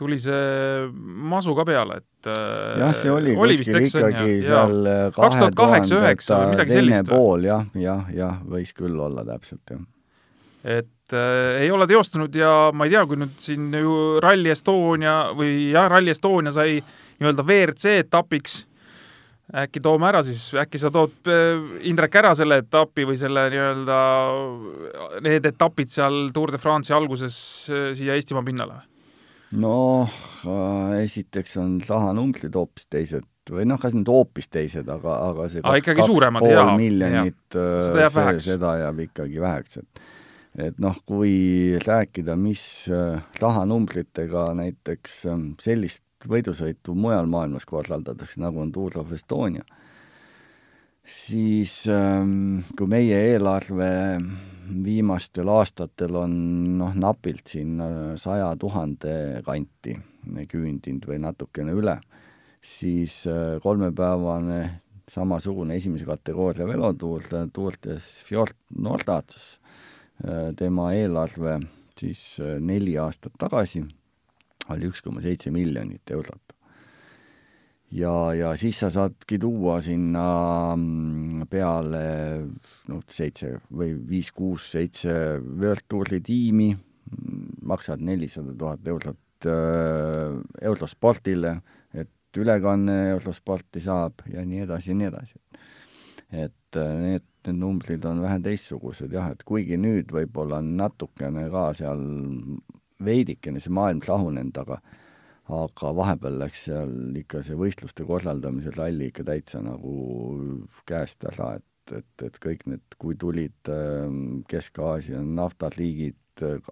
tuli 0.00 0.16
see 0.20 0.88
masu 1.30 1.54
ka 1.58 1.66
peale, 1.68 2.00
et 2.00 2.30
äh, 2.32 2.78
jah, 2.80 2.94
see 2.96 3.12
oli, 3.12 3.34
oli 3.36 3.58
kuskil 3.60 3.82
ikkagi 3.84 4.38
ja, 4.38 4.46
seal 4.46 4.88
kahe 5.16 5.50
tuhandeta 5.52 6.66
teine 6.70 7.02
pool 7.08 7.44
jah, 7.48 7.66
jah, 7.78 8.08
jah, 8.16 8.40
võis 8.48 8.72
küll 8.76 8.96
olla 8.96 9.26
täpselt, 9.28 9.74
jah. 9.74 9.84
et 10.78 11.16
äh, 11.16 11.60
ei 11.66 11.70
ole 11.74 11.88
teostunud 11.90 12.34
ja 12.36 12.70
ma 12.72 12.88
ei 12.88 12.96
tea, 12.96 13.04
kui 13.10 13.20
nüüd 13.20 13.36
siin 13.42 13.68
ju 13.76 13.94
Rally 14.24 14.54
Estonia 14.54 15.20
või 15.36 15.70
jah, 15.74 15.90
Rally 15.92 16.14
Estonia 16.14 16.54
sai 16.56 16.80
nii-öelda 16.80 17.44
WRC 17.44 17.96
etapiks, 18.06 18.60
äkki 19.64 19.82
toome 19.84 20.08
ära 20.08 20.22
siis, 20.24 20.46
äkki 20.56 20.80
sa 20.80 20.92
tood 20.94 21.28
äh, 21.28 21.58
Indrek 21.90 22.16
ära 22.22 22.32
selle 22.38 22.62
etapi 22.64 23.04
või 23.08 23.20
selle 23.20 23.48
nii-öelda, 23.52 23.98
need 25.26 25.50
etapid 25.52 25.92
seal 25.92 26.30
Tour 26.32 26.54
de 26.54 26.62
France'i 26.62 26.96
alguses 26.96 27.36
äh, 27.68 27.90
siia 27.98 28.16
Eestimaa 28.16 28.46
pinnale? 28.46 28.80
Noh, 29.58 30.20
esiteks 31.00 31.56
on 31.62 31.78
rahanumbrid 31.88 32.54
hoopis 32.54 32.86
teised 32.90 33.26
või 33.50 33.66
noh, 33.66 33.80
kas 33.82 33.96
nüüd 33.96 34.08
hoopis 34.10 34.46
teised, 34.52 34.86
aga, 34.92 35.16
aga 35.30 35.48
see 35.50 35.64
kaks, 35.64 35.86
kaks 35.88 36.06
suuremad, 36.06 36.46
jaa, 36.46 36.76
miljonit, 36.78 37.56
jääb 37.56 38.14
väheks. 38.14 38.46
seda 38.46 38.76
jääb 38.84 39.04
ikkagi 39.08 39.42
väheks, 39.42 39.80
et 39.82 40.08
et 40.58 40.78
noh, 40.82 40.96
kui 41.06 41.78
rääkida, 41.78 42.34
mis 42.38 42.62
äh, 42.90 43.20
rahanumbritega 43.38 44.48
näiteks 44.58 45.20
ähm, 45.30 45.44
sellist 45.62 46.02
võidusõitu 46.26 46.96
mujal 46.98 47.30
maailmas 47.30 47.64
korraldatakse, 47.70 48.40
nagu 48.42 48.60
on 48.60 48.72
Tour 48.74 48.98
of 49.00 49.12
Estonia, 49.14 49.62
siis 51.06 51.84
ähm, 51.88 52.64
kui 52.76 52.90
meie 52.90 53.22
eelarve 53.30 53.92
viimastel 54.70 55.48
aastatel 55.48 56.16
on 56.22 56.36
noh, 56.78 56.94
napilt 56.94 57.50
sinna 57.52 58.16
saja 58.20 58.52
tuhande 58.60 59.42
kanti 59.46 59.96
küündinud 60.50 61.06
või 61.08 61.18
natukene 61.22 61.74
üle, 61.76 61.96
siis 62.60 63.22
äh, 63.30 63.58
kolmepäevane 63.62 64.60
samasugune 65.10 65.74
esimese 65.80 66.06
kategooria 66.06 66.68
velotuur, 66.68 67.24
Tour 67.52 67.78
de 67.82 67.96
Fjord 68.00 68.56
Nordats, 68.78 69.58
äh, 70.24 70.50
tema 70.56 70.92
eelarve 70.94 71.58
siis 71.98 72.22
äh, 72.40 72.58
neli 72.60 72.96
aastat 72.98 73.36
tagasi 73.38 73.82
oli 74.70 74.88
üks 74.90 75.02
koma 75.04 75.22
seitse 75.24 75.50
miljonit 75.54 76.14
eurot 76.14 76.59
ja, 77.96 78.12
ja 78.34 78.52
siis 78.60 78.78
sa 78.82 78.90
saadki 78.92 79.38
tuua 79.40 79.80
sinna 79.84 80.26
mm, 80.76 81.46
peale 81.50 82.04
noh, 82.90 83.02
seitse 83.08 83.56
või 83.70 83.94
viis, 84.08 84.30
kuus, 84.36 84.70
seitse 84.74 85.12
World 85.40 85.88
Touri 85.88 86.20
tiimi, 86.24 86.70
maksad 87.66 88.02
nelisada 88.04 88.54
tuhat 88.58 88.86
eurot 88.86 89.50
äh, 89.50 90.38
eurospordile, 90.70 91.56
et 91.94 92.38
ülekanne 92.38 93.00
eurosporti 93.16 93.82
saab 93.82 94.26
ja 94.30 94.44
nii 94.46 94.66
edasi 94.68 94.92
ja 94.92 95.00
nii 95.00 95.10
edasi. 95.10 95.40
et 96.30 96.78
äh, 96.78 96.94
need 97.02 97.26
need 97.46 97.58
numbrid 97.58 98.04
on 98.04 98.20
vähe 98.22 98.38
teistsugused 98.44 99.12
jah, 99.12 99.30
et 99.32 99.44
kuigi 99.48 99.78
nüüd 99.80 100.12
võib-olla 100.12 100.60
on 100.60 100.74
natukene 100.76 101.48
ka 101.52 101.70
seal 101.76 102.02
veidikene 103.00 103.60
see 103.60 103.72
maailm 103.72 104.02
rahunenud, 104.04 104.56
aga 104.60 104.80
aga 105.50 105.92
vahepeal 105.96 106.38
läks 106.40 106.66
seal 106.68 106.92
ikka 107.20 107.42
see 107.46 107.58
võistluste 107.58 108.06
korraldamise 108.08 108.72
ralli 108.76 109.10
ikka 109.10 109.24
täitsa 109.26 109.62
nagu 109.64 109.94
käest 110.88 111.24
ära, 111.30 111.54
et, 111.58 111.94
et, 111.96 112.26
et 112.26 112.40
kõik 112.42 112.66
need, 112.70 112.98
kui 113.00 113.16
tulid 113.18 113.72
ähm, 113.72 114.42
Kesk-Aasia 114.50 115.22
naftaliigid, 115.24 116.16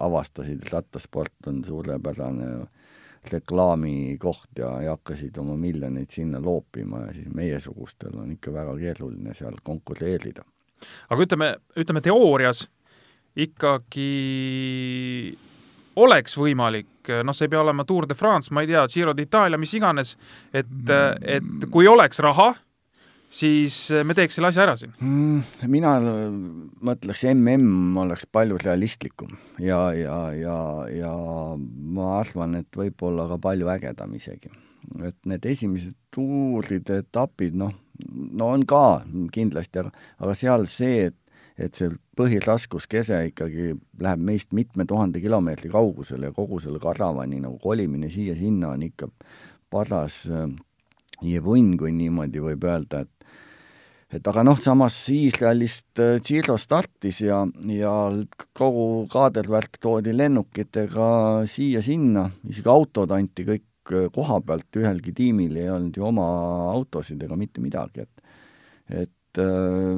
avastasid, 0.00 0.62
et 0.62 0.72
rattasport 0.72 1.50
on 1.50 1.62
suurepärane 1.66 2.52
reklaamikoht 3.28 4.60
ja, 4.62 4.70
ja 4.82 4.94
hakkasid 4.94 5.36
oma 5.42 5.56
miljoneid 5.58 6.10
sinna 6.14 6.40
loopima 6.40 7.02
ja 7.08 7.14
siis 7.16 7.28
meiesugustel 7.34 8.14
on 8.16 8.30
ikka 8.36 8.54
väga 8.54 8.76
keeruline 8.78 9.34
seal 9.34 9.58
konkureerida. 9.62 10.46
aga 11.10 11.26
ütleme, 11.26 11.50
ütleme 11.76 12.00
teoorias 12.00 12.68
ikkagi 13.36 14.08
oleks 15.98 16.36
võimalik, 16.38 17.10
noh, 17.24 17.36
see 17.36 17.48
ei 17.48 17.52
pea 17.52 17.64
olema 17.64 17.86
Tour 17.88 18.06
de 18.08 18.16
France, 18.18 18.52
ma 18.54 18.62
ei 18.64 18.70
tea, 18.70 18.86
Giro 18.92 19.14
d'Itaalia, 19.16 19.60
mis 19.60 19.74
iganes, 19.78 20.14
et, 20.52 20.70
et 21.38 21.68
kui 21.72 21.88
oleks 21.90 22.22
raha, 22.24 22.52
siis 23.28 23.76
me 24.08 24.16
teeks 24.16 24.38
selle 24.38 24.48
asja 24.48 24.64
ära 24.64 24.74
siin 24.80 24.94
mm,? 25.04 25.66
mina 25.68 25.96
mõtleks, 26.84 27.26
mm 27.28 27.98
oleks 28.00 28.24
palju 28.32 28.56
realistlikum 28.62 29.34
ja, 29.60 29.82
ja, 29.96 30.16
ja, 30.32 30.56
ja 30.92 31.12
ma 31.58 32.14
arvan, 32.22 32.56
et 32.62 32.80
võib-olla 32.80 33.28
ka 33.28 33.40
palju 33.50 33.68
ägedam 33.74 34.16
isegi. 34.16 34.50
et 35.04 35.18
need 35.28 35.44
esimesed 35.44 35.96
tuuride 36.14 37.02
etapid, 37.04 37.56
noh, 37.58 37.74
no 38.08 38.52
on 38.54 38.64
ka 38.68 39.02
kindlasti, 39.34 39.84
aga, 39.84 39.92
aga 40.24 40.36
seal 40.38 40.64
see, 40.70 41.10
et 41.10 41.16
et 41.58 41.74
see 41.74 41.90
põhiraskuskese 42.18 43.18
ikkagi 43.32 43.72
läheb 44.02 44.24
meist 44.30 44.54
mitme 44.54 44.86
tuhande 44.86 45.20
kilomeetri 45.22 45.70
kaugusele 45.72 46.30
ja 46.30 46.34
kogu 46.34 46.60
selle 46.62 46.78
karavani 46.82 47.40
nagu 47.42 47.58
kolimine 47.62 48.10
siia-sinna 48.14 48.72
on 48.76 48.84
ikka 48.86 49.10
paras 49.70 50.22
äh, 50.30 50.46
jevunn, 51.24 51.76
kui 51.78 51.92
niimoodi 51.92 52.42
võib 52.44 52.66
öelda, 52.68 53.04
et 53.04 53.14
et 54.08 54.24
aga 54.30 54.40
noh, 54.46 54.56
samas 54.56 54.94
Iisraelist 55.12 56.00
äh, 56.00 56.16
Giro 56.24 56.56
startis 56.60 57.20
ja, 57.26 57.42
ja 57.68 57.94
kogu 58.56 59.06
kaadervärk 59.12 59.76
toodi 59.82 60.14
lennukitega 60.16 61.10
siia-sinna, 61.50 62.28
isegi 62.48 62.72
autod 62.72 63.12
anti 63.12 63.44
kõik 63.50 63.92
äh, 63.92 64.08
koha 64.14 64.40
pealt, 64.46 64.70
ühelgi 64.78 65.12
tiimil 65.16 65.58
ei 65.58 65.68
olnud 65.74 65.98
ju 65.98 66.08
oma 66.08 66.28
autosid 66.72 67.26
ega 67.26 67.36
mitte 67.36 67.64
midagi, 67.64 68.06
et 68.06 68.24
et 68.88 69.12
et 69.38 69.44
äh, 69.44 69.96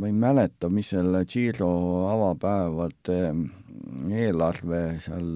ma 0.00 0.08
ei 0.10 0.12
mäleta, 0.12 0.70
mis 0.72 0.92
selle 0.94 1.24
Giro 1.28 1.72
avapäevade 2.10 3.18
eelarve 4.10 4.84
seal 5.02 5.28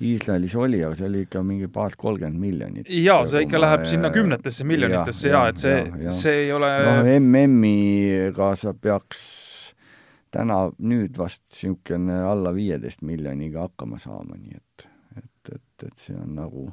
Iisraelis 0.00 0.54
oli, 0.56 0.78
aga 0.80 0.96
see 0.96 1.08
oli 1.10 1.24
ikka 1.26 1.42
mingi 1.44 1.68
paar-kolmkümmend 1.68 2.40
miljonit. 2.40 2.88
jaa, 2.88 3.20
see 3.28 3.44
ikka 3.44 3.60
läheb 3.60 3.84
sinna 3.88 4.10
kümnetesse 4.14 4.64
miljonitesse 4.64 5.28
ja, 5.28 5.42
ja 5.42 5.50
et 5.52 5.60
see, 5.60 6.12
see 6.22 6.36
ei 6.46 6.52
ole 6.56 6.70
noh, 6.86 7.10
MM-iga 7.18 8.54
sa 8.56 8.72
peaks 8.72 9.20
täna 10.32 10.62
nüüd 10.78 11.18
vast 11.18 11.42
niisugune 11.50 12.22
alla 12.24 12.54
viieteist 12.56 13.04
miljoniga 13.04 13.66
hakkama 13.66 14.00
saama, 14.00 14.38
nii 14.38 14.56
et, 14.56 14.86
et, 15.18 15.52
et, 15.56 15.86
et 15.90 16.06
see 16.06 16.16
on 16.16 16.32
nagu 16.38 16.70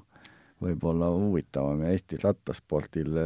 võib-olla 0.62 1.10
huvitavam 1.14 1.84
ja 1.86 1.94
Eesti 1.94 2.18
rattaspordile 2.22 3.26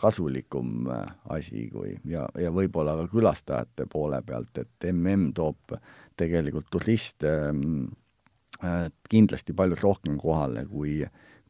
kasulikum 0.00 0.88
asi 1.30 1.68
kui 1.70 1.94
ja, 2.10 2.26
ja 2.38 2.50
võib-olla 2.54 2.96
ka 2.98 3.06
külastajate 3.12 3.86
poole 3.90 4.18
pealt, 4.26 4.58
et 4.58 4.88
mm 4.90 5.30
toob 5.36 5.76
tegelikult 6.20 6.68
turiste 6.72 7.30
äh, 7.30 8.86
kindlasti 9.10 9.54
palju 9.56 9.78
rohkem 9.80 10.18
kohale, 10.20 10.66
kui, 10.68 11.00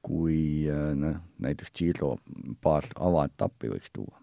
kui 0.04 0.40
noh, 0.68 1.20
näiteks 1.42 1.74
Giro 1.76 2.16
paar 2.62 2.86
avaetappi 3.00 3.72
võiks 3.72 3.94
tuua. 3.94 4.20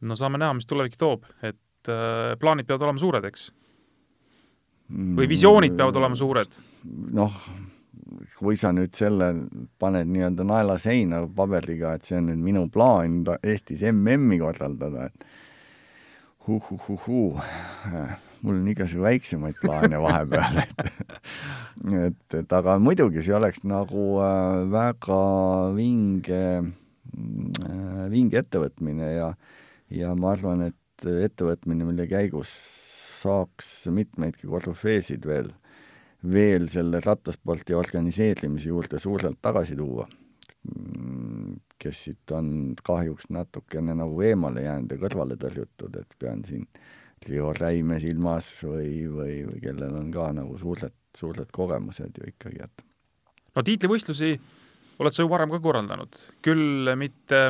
no 0.00 0.16
saame 0.16 0.40
näha, 0.40 0.54
mis 0.56 0.68
tulevik 0.70 0.96
toob, 1.00 1.26
et 1.42 1.90
äh, 1.90 2.36
plaanid 2.40 2.70
peavad 2.70 2.86
olema 2.86 3.02
suured, 3.02 3.26
eks? 3.32 3.50
või 4.90 5.28
visioonid 5.30 5.76
peavad 5.78 5.98
olema 6.00 6.18
suured? 6.18 6.56
noh, 7.14 7.42
kui 8.38 8.56
sa 8.58 8.72
nüüd 8.74 8.94
selle 8.96 9.30
paned 9.80 10.10
nii-öelda 10.10 10.46
naela 10.46 10.78
seina 10.82 11.22
paberiga, 11.36 11.94
et 11.94 12.08
see 12.08 12.18
on 12.18 12.30
nüüd 12.30 12.42
minu 12.42 12.66
plaan 12.72 13.20
Eestis 13.42 13.84
MM-i 13.92 14.40
korraldada, 14.40 15.06
et 15.10 15.26
huh-huh-huh-huu, 16.46 17.38
mul 18.42 18.58
on 18.58 18.68
igasugu 18.72 19.04
väiksemaid 19.04 19.60
plaane 19.60 20.00
vahepeal, 20.06 20.60
et 20.64 20.84
et, 22.06 22.38
et 22.40 22.52
aga 22.56 22.76
muidugi 22.82 23.22
see 23.24 23.36
oleks 23.36 23.62
nagu 23.68 24.04
äh, 24.24 24.66
väga 24.72 25.22
vinge 25.76 26.42
äh,, 26.60 28.04
vinge 28.12 28.42
ettevõtmine 28.42 29.14
ja 29.14 29.32
ja 29.90 30.14
ma 30.14 30.34
arvan, 30.36 30.68
et 30.70 30.76
ettevõtmine, 31.10 31.86
mille 31.88 32.06
käigus 32.10 32.50
saaks 33.20 33.88
mitmeidki 33.92 34.48
korüfeesid 34.48 35.26
veel 35.28 35.50
veel 36.32 36.68
selle 36.68 37.00
rattasporti 37.04 37.74
organiseerimise 37.74 38.68
juurde 38.68 38.98
suurelt 39.00 39.38
tagasi 39.42 39.76
tuua, 39.76 40.06
kes 41.80 42.04
siit 42.04 42.34
on 42.36 42.74
kahjuks 42.84 43.30
natukene 43.32 43.94
nagu 43.96 44.20
eemale 44.22 44.66
jäänud 44.66 44.92
ja 44.92 45.00
kõrvale 45.00 45.38
tõrjutud, 45.40 45.96
et 45.96 46.16
pean 46.20 46.44
siin 46.44 46.66
Riho 47.28 47.52
Räime 47.56 47.98
silmas 48.00 48.48
või, 48.64 49.06
või, 49.12 49.34
või 49.48 49.60
kellel 49.60 49.96
on 49.96 50.08
ka 50.12 50.30
nagu 50.36 50.56
suured, 50.60 50.94
suured 51.16 51.50
kogemused 51.52 52.20
ju 52.20 52.28
ikkagi, 52.32 52.64
et 52.64 52.84
no 53.56 53.64
tiitlivõistlusi 53.64 54.34
oled 55.00 55.16
sa 55.16 55.24
ju 55.24 55.30
varem 55.32 55.52
ka 55.52 55.60
korraldanud, 55.64 56.16
küll 56.44 56.90
mitte, 57.00 57.46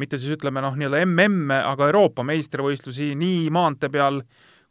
mitte 0.00 0.20
siis 0.20 0.36
ütleme 0.36 0.60
noh, 0.64 0.76
nii-öelda 0.76 1.04
MM-e, 1.08 1.60
aga 1.64 1.88
Euroopa 1.88 2.24
meistrivõistlusi 2.28 3.14
nii 3.16 3.46
maantee 3.54 3.92
peal 3.92 4.20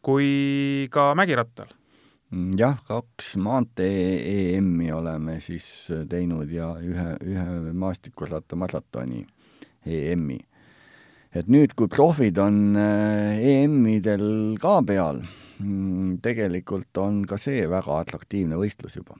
kui 0.03 0.89
ka 0.93 1.13
mägirattal. 1.17 1.71
Mm, 1.71 1.82
jah, 2.57 2.79
kaks 2.87 3.35
maantee 3.41 4.55
EM-i 4.55 4.91
oleme 4.93 5.37
siis 5.43 5.67
äh, 5.93 6.03
teinud 6.09 6.51
ja 6.51 6.73
ühe, 6.81 7.07
ühe 7.21 7.73
maastikuratamaratoni 7.83 9.23
EM-i. 9.85 10.39
et 11.33 11.49
nüüd, 11.49 11.73
kui 11.77 11.89
profid 11.91 12.37
on 12.41 12.77
äh, 12.79 13.41
EM-idel 13.53 14.57
ka 14.61 14.79
peal, 14.87 15.21
mm, 15.59 16.17
tegelikult 16.25 17.01
on 17.01 17.23
ka 17.29 17.37
see 17.41 17.65
väga 17.69 17.99
atraktiivne 18.01 18.57
võistlus 18.59 18.97
juba. 18.97 19.19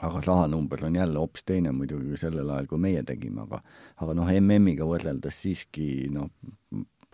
aga 0.00 0.22
rahanumber 0.24 0.86
on 0.86 0.94
jälle 0.96 1.18
hoopis 1.20 1.44
teine 1.44 1.74
muidugi 1.76 2.08
kui 2.08 2.20
sellel 2.20 2.48
ajal, 2.50 2.70
kui 2.70 2.80
meie 2.80 3.02
tegime, 3.04 3.44
aga 3.44 3.60
aga 4.00 4.14
noh, 4.16 4.30
MM-iga 4.40 4.88
võrreldes 4.88 5.42
siiski 5.44 6.08
noh, 6.12 6.30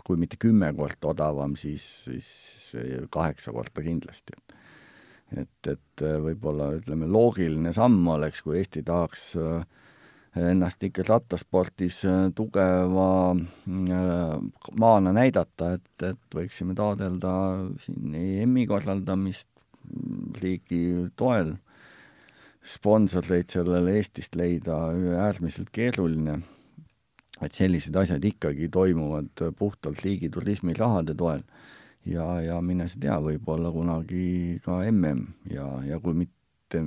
kui 0.06 0.20
mitte 0.22 0.38
kümme 0.38 0.70
korda 0.76 1.10
odavam, 1.10 1.56
siis, 1.58 1.82
siis 2.06 2.28
kaheksa 3.10 3.50
korda 3.50 3.82
kindlasti, 3.82 4.38
et 4.38 4.56
et, 5.34 5.70
et 5.70 6.04
äh, 6.04 6.18
võib-olla 6.22 6.70
ütleme, 6.76 7.08
loogiline 7.10 7.72
samm 7.74 8.06
oleks, 8.14 8.42
kui 8.44 8.60
Eesti 8.60 8.82
tahaks 8.86 9.26
äh, 9.40 9.66
ennast 10.50 10.82
ikka 10.86 11.06
rattaspordis 11.08 12.02
äh, 12.06 12.26
tugeva 12.36 13.34
maana 14.78 15.14
näidata, 15.16 15.74
et, 15.78 15.92
et 16.06 16.38
võiksime 16.38 16.76
taodelda 16.78 17.32
siin 17.82 18.14
EM-i 18.20 18.66
korraldamist 18.70 19.50
riigi 20.42 20.82
toel, 21.18 21.54
sponsoreid 22.66 23.52
sellele 23.54 23.94
Eestist 24.00 24.34
leida 24.38 24.88
äärmiselt 25.22 25.70
keeruline, 25.74 26.40
et 27.42 27.54
sellised 27.54 27.94
asjad 27.94 28.24
ikkagi 28.26 28.66
toimuvad 28.72 29.44
puhtalt 29.58 30.00
riigi 30.02 30.30
turismirahade 30.32 31.14
toel 31.14 31.44
ja, 32.10 32.26
ja 32.44 32.60
mine 32.64 32.88
sa 32.88 33.00
tea, 33.02 33.16
võib-olla 33.22 33.72
kunagi 33.74 34.60
ka 34.64 34.80
mm 34.84 35.26
ja, 35.52 35.66
ja 35.86 36.00
kui 36.02 36.14
mitte 36.24 36.82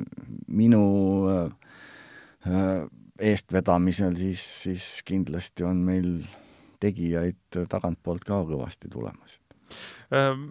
minu 0.48 0.84
äh, 1.32 2.88
eestvedamisel, 3.20 4.16
siis, 4.20 4.46
siis 4.64 4.88
kindlasti 5.08 5.68
on 5.68 5.84
meil 5.86 6.18
tegijaid 6.80 7.62
tagantpoolt 7.70 8.26
ka 8.28 8.44
kõvasti 8.48 8.92
tulemas 8.92 9.40
ähm 10.16 10.50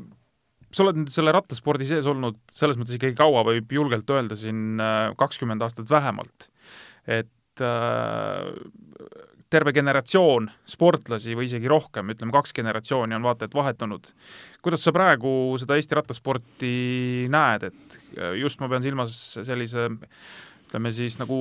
sa 0.75 0.85
oled 0.85 1.01
nüüd 1.01 1.13
selle 1.13 1.33
rattaspordi 1.35 1.87
sees 1.89 2.07
olnud 2.09 2.39
selles 2.53 2.79
mõttes 2.79 2.99
ikkagi 2.99 3.17
kaua, 3.19 3.45
võib 3.49 3.73
julgelt 3.73 4.11
öelda 4.13 4.37
siin 4.39 4.81
äh, 4.83 5.11
kakskümmend 5.21 5.65
aastat 5.65 5.89
vähemalt. 5.91 6.51
et 7.09 7.65
äh, 7.65 8.53
terve 9.53 9.73
generatsioon 9.77 10.51
sportlasi 10.69 11.37
või 11.37 11.49
isegi 11.49 11.71
rohkem, 11.71 12.13
ütleme 12.13 12.35
kaks 12.35 12.53
generatsiooni 12.57 13.17
on 13.17 13.25
vaata 13.25 13.49
et 13.49 13.57
vahetunud. 13.57 14.13
kuidas 14.63 14.85
sa 14.85 14.93
praegu 14.93 15.57
seda 15.61 15.79
Eesti 15.79 15.99
rattasporti 15.99 16.73
näed, 17.33 17.69
et 17.71 17.99
äh, 18.19 18.35
just 18.43 18.61
ma 18.61 18.69
pean 18.69 18.85
silmas 18.85 19.17
sellise 19.39 19.89
ütleme 20.69 20.93
siis 20.93 21.17
nagu 21.21 21.39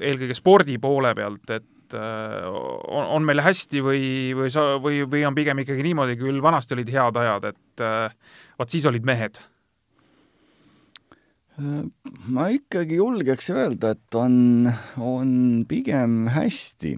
eelkõige 0.00 0.36
spordi 0.36 0.76
poole 0.78 1.14
pealt, 1.16 1.48
et 1.50 1.94
on, 1.96 3.04
on 3.04 3.24
meil 3.24 3.42
hästi 3.44 3.80
või, 3.84 4.04
või 4.36 4.50
sa, 4.52 4.78
või, 4.80 5.02
või 5.08 5.24
on 5.28 5.36
pigem 5.36 5.60
ikkagi 5.60 5.84
niimoodi, 5.84 6.16
küll 6.20 6.40
vanasti 6.44 6.76
olid 6.76 6.92
head 6.92 7.18
ajad, 7.20 7.48
et 7.52 7.84
vot 8.60 8.72
siis 8.72 8.86
olid 8.88 9.08
mehed? 9.08 9.42
ma 12.32 12.46
ikkagi 12.48 12.96
julgeks 12.96 13.50
öelda, 13.52 13.92
et 13.92 14.16
on, 14.16 14.70
on 14.96 15.32
pigem 15.68 16.24
hästi 16.32 16.94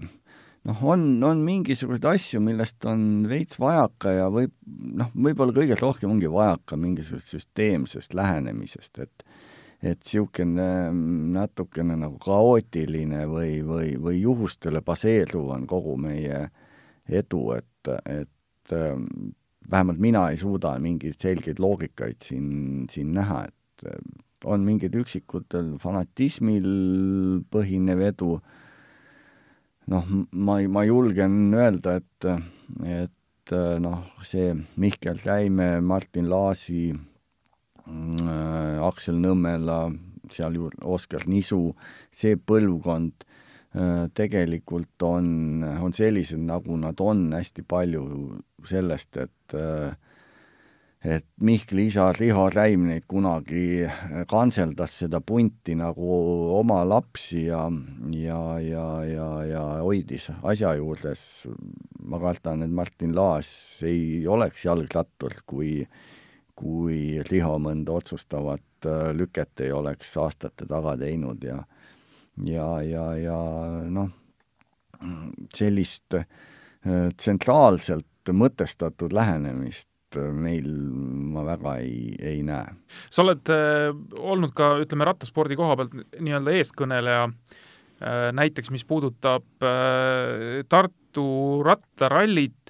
noh, 0.65 0.83
on, 0.93 1.07
on 1.23 1.41
mingisuguseid 1.45 2.07
asju, 2.09 2.41
millest 2.43 2.85
on 2.89 3.25
veits 3.29 3.59
vajaka 3.61 4.13
ja 4.17 4.29
võib, 4.33 4.53
noh, 4.99 5.11
võib-olla 5.13 5.55
kõige 5.55 5.77
rohkem 5.79 6.15
ongi 6.15 6.31
vajaka 6.31 6.79
mingisugusest 6.79 7.37
süsteemsest 7.37 8.17
lähenemisest, 8.17 9.03
et 9.05 9.27
et 9.85 9.99
niisugune 10.01 10.65
natukene 11.35 11.97
nagu 11.99 12.15
kaootiline 12.23 13.25
või, 13.29 13.59
või, 13.61 13.91
või 14.01 14.21
juhustele 14.21 14.81
baseeruv 14.81 15.51
on 15.53 15.67
kogu 15.69 15.93
meie 16.01 16.47
edu, 17.05 17.41
et, 17.59 17.91
et 18.09 18.73
ähm, 18.73 19.05
vähemalt 19.69 20.01
mina 20.01 20.23
ei 20.31 20.39
suuda 20.41 20.73
mingeid 20.81 21.19
selgeid 21.21 21.61
loogikaid 21.61 22.17
siin, 22.23 22.87
siin 22.89 23.13
näha, 23.13 23.43
et 23.51 23.85
äh, 23.91 23.99
on 24.45 24.65
mingid 24.65 24.95
üksikutel 24.97 25.75
fanatismil 25.81 26.65
põhinev 27.53 28.01
edu, 28.09 28.39
noh, 29.91 30.07
ma, 30.31 30.59
ma 30.67 30.83
julgen 30.87 31.53
öelda, 31.53 31.99
et, 32.01 32.27
et 32.85 33.55
noh, 33.81 34.05
see 34.25 34.53
Mihkel 34.81 35.21
Räime, 35.25 35.79
Martin 35.81 36.29
Laasi 36.31 36.89
äh,, 36.91 38.77
Aksel 38.85 39.19
Nõmmela, 39.21 39.85
sealjuures 40.33 40.81
Oskar 40.81 41.27
Nisu, 41.29 41.75
see 42.13 42.37
põlvkond 42.37 43.25
äh, 43.75 44.07
tegelikult 44.17 45.05
on, 45.05 45.63
on 45.63 45.93
sellised, 45.93 46.41
nagu 46.41 46.77
nad 46.81 47.01
on, 47.03 47.27
hästi 47.35 47.65
palju 47.69 48.05
sellest, 48.65 49.21
et 49.21 49.57
äh, 49.59 49.93
et 51.05 51.25
Mihkli 51.45 51.85
isa 51.91 52.07
Riho 52.15 52.47
Räim 52.49 52.87
neid 52.89 53.05
kunagi 53.09 53.85
kantseldas 54.29 54.95
seda 55.03 55.19
punti 55.21 55.75
nagu 55.77 56.17
oma 56.57 56.79
lapsi 56.87 57.45
ja, 57.45 57.67
ja, 58.15 58.39
ja, 58.63 58.87
ja, 59.05 59.27
ja 59.45 59.63
hoidis 59.85 60.31
asja 60.41 60.73
juures. 60.79 61.45
ma 62.05 62.19
kardan, 62.21 62.63
et 62.65 62.73
Martin 62.73 63.15
Laas 63.15 63.49
ei 63.85 64.25
oleks 64.27 64.65
jalgrattur, 64.65 65.39
kui, 65.45 65.85
kui 66.55 67.21
Riho 67.29 67.57
mõnda 67.61 67.95
otsustavat 67.97 68.85
äh, 68.89 69.09
lüket 69.13 69.65
ei 69.65 69.71
oleks 69.73 70.17
aastate 70.17 70.67
taga 70.69 70.97
teinud 70.97 71.43
ja, 71.43 71.63
ja, 72.45 72.69
ja, 72.81 73.07
ja 73.17 73.39
noh, 73.89 74.09
sellist 75.53 76.17
äh, 76.17 76.29
tsentraalselt 77.17 78.33
mõtestatud 78.33 79.13
lähenemist 79.13 79.89
meil 80.33 80.67
ma 81.35 81.45
väga 81.45 81.77
ei, 81.83 82.15
ei 82.19 82.43
näe. 82.45 82.75
sa 83.11 83.23
oled 83.25 83.53
äh, 83.53 83.89
olnud 84.19 84.53
ka, 84.57 84.75
ütleme, 84.83 85.07
rattaspordi 85.07 85.57
koha 85.59 85.77
pealt 85.79 85.95
nii-öelda 86.19 86.53
eeskõneleja 86.59 87.23
äh,, 87.29 88.29
näiteks 88.35 88.71
mis 88.75 88.85
puudutab 88.87 89.47
äh, 89.63 90.63
Tartu 90.69 91.63
rattarallit 91.65 92.65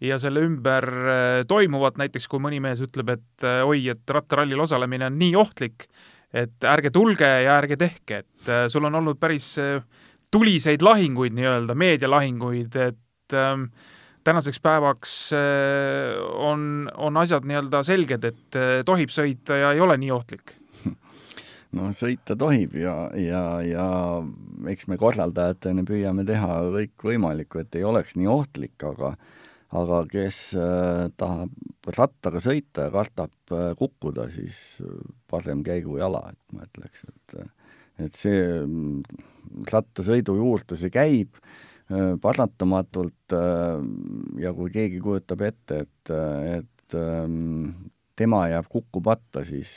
ja 0.00 0.18
selle 0.20 0.42
ümber 0.46 0.86
äh, 0.86 1.42
toimuvat, 1.48 1.98
näiteks 2.00 2.28
kui 2.30 2.40
mõni 2.42 2.60
mees 2.62 2.80
ütleb, 2.84 3.12
et 3.16 3.46
äh, 3.46 3.60
oi, 3.66 3.84
et 3.92 4.16
rattarallil 4.16 4.64
osalemine 4.64 5.10
on 5.10 5.18
nii 5.20 5.34
ohtlik, 5.40 5.86
et 6.32 6.68
ärge 6.68 6.92
tulge 6.94 7.28
ja 7.44 7.58
ärge 7.58 7.76
tehke, 7.80 8.22
et 8.24 8.50
äh, 8.50 8.66
sul 8.72 8.86
on 8.88 9.00
olnud 9.02 9.20
päris 9.20 9.52
äh, 9.60 9.82
tuliseid 10.30 10.82
lahinguid 10.86 11.34
nii-öelda, 11.36 11.76
meedialahinguid, 11.78 12.76
et 12.88 13.36
äh, 13.36 13.56
tänaseks 14.24 14.60
päevaks 14.62 15.14
äh, 15.36 16.16
on, 16.36 16.90
on 16.96 17.16
asjad 17.20 17.46
nii-öelda 17.48 17.82
selged, 17.86 18.24
et 18.28 18.58
äh, 18.58 18.80
tohib 18.86 19.12
sõita 19.14 19.58
ja 19.58 19.74
ei 19.76 19.82
ole 19.82 19.96
nii 20.00 20.10
ohtlik? 20.14 20.54
no 21.76 21.90
sõita 21.96 22.36
tohib 22.38 22.76
ja, 22.80 22.96
ja, 23.16 23.44
ja 23.64 23.86
eks 24.72 24.88
me 24.90 24.98
korraldajatena 25.00 25.84
püüame 25.88 26.26
teha 26.28 26.60
kõik 26.76 27.06
võimalikku, 27.10 27.62
et 27.62 27.80
ei 27.80 27.86
oleks 27.88 28.18
nii 28.20 28.30
ohtlik, 28.30 28.76
aga 28.86 29.14
aga 29.80 30.02
kes 30.10 30.38
äh, 30.58 31.06
tahab 31.20 31.94
rattaga 31.94 32.42
sõita 32.42 32.88
ja 32.88 32.92
kardab 32.92 33.54
kukkuda, 33.78 34.26
siis 34.34 34.80
parem 35.30 35.62
käigu 35.66 35.96
jala, 36.00 36.24
et 36.32 36.56
ma 36.56 36.66
ütleks, 36.66 37.06
et 37.06 37.40
et 38.00 38.16
see 38.16 38.40
mm, 38.64 39.02
rattasõidu 39.68 40.36
juurde 40.38 40.78
see 40.78 40.92
käib 40.92 41.36
paratamatult 42.22 43.34
äh, 43.34 43.80
ja 44.42 44.52
kui 44.54 44.70
keegi 44.74 45.00
kujutab 45.02 45.42
ette, 45.46 45.84
et, 45.86 46.12
et 46.58 46.96
ähm, 46.98 47.90
tema 48.18 48.44
jääb 48.50 48.68
kukkupatta, 48.70 49.44
siis, 49.48 49.72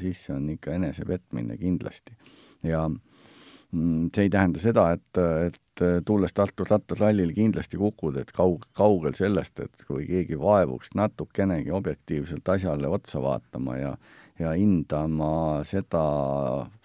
siis 0.00 0.24
see 0.26 0.34
on 0.36 0.48
ikka 0.54 0.76
enesepetmine 0.78 1.58
kindlasti. 1.58 2.16
ja 2.62 2.86
mm, 2.88 4.10
see 4.14 4.28
ei 4.28 4.30
tähenda 4.30 4.62
seda, 4.62 4.90
et, 4.96 5.20
et 5.46 5.84
tulles 6.06 6.32
Tartu 6.34 6.66
rattasallil 6.66 7.34
kindlasti 7.34 7.78
kukud, 7.78 8.16
et 8.22 8.32
kaug-, 8.34 8.66
kaugel 8.76 9.14
sellest, 9.18 9.60
et 9.60 9.84
kui 9.86 10.06
keegi 10.06 10.38
vaevuks 10.38 10.94
natukenegi 10.98 11.74
objektiivselt 11.74 12.48
asjale 12.54 12.88
otsa 12.88 13.22
vaatama 13.22 13.76
ja 13.78 13.92
ja 14.38 14.52
hindama 14.54 15.64
seda, 15.66 16.02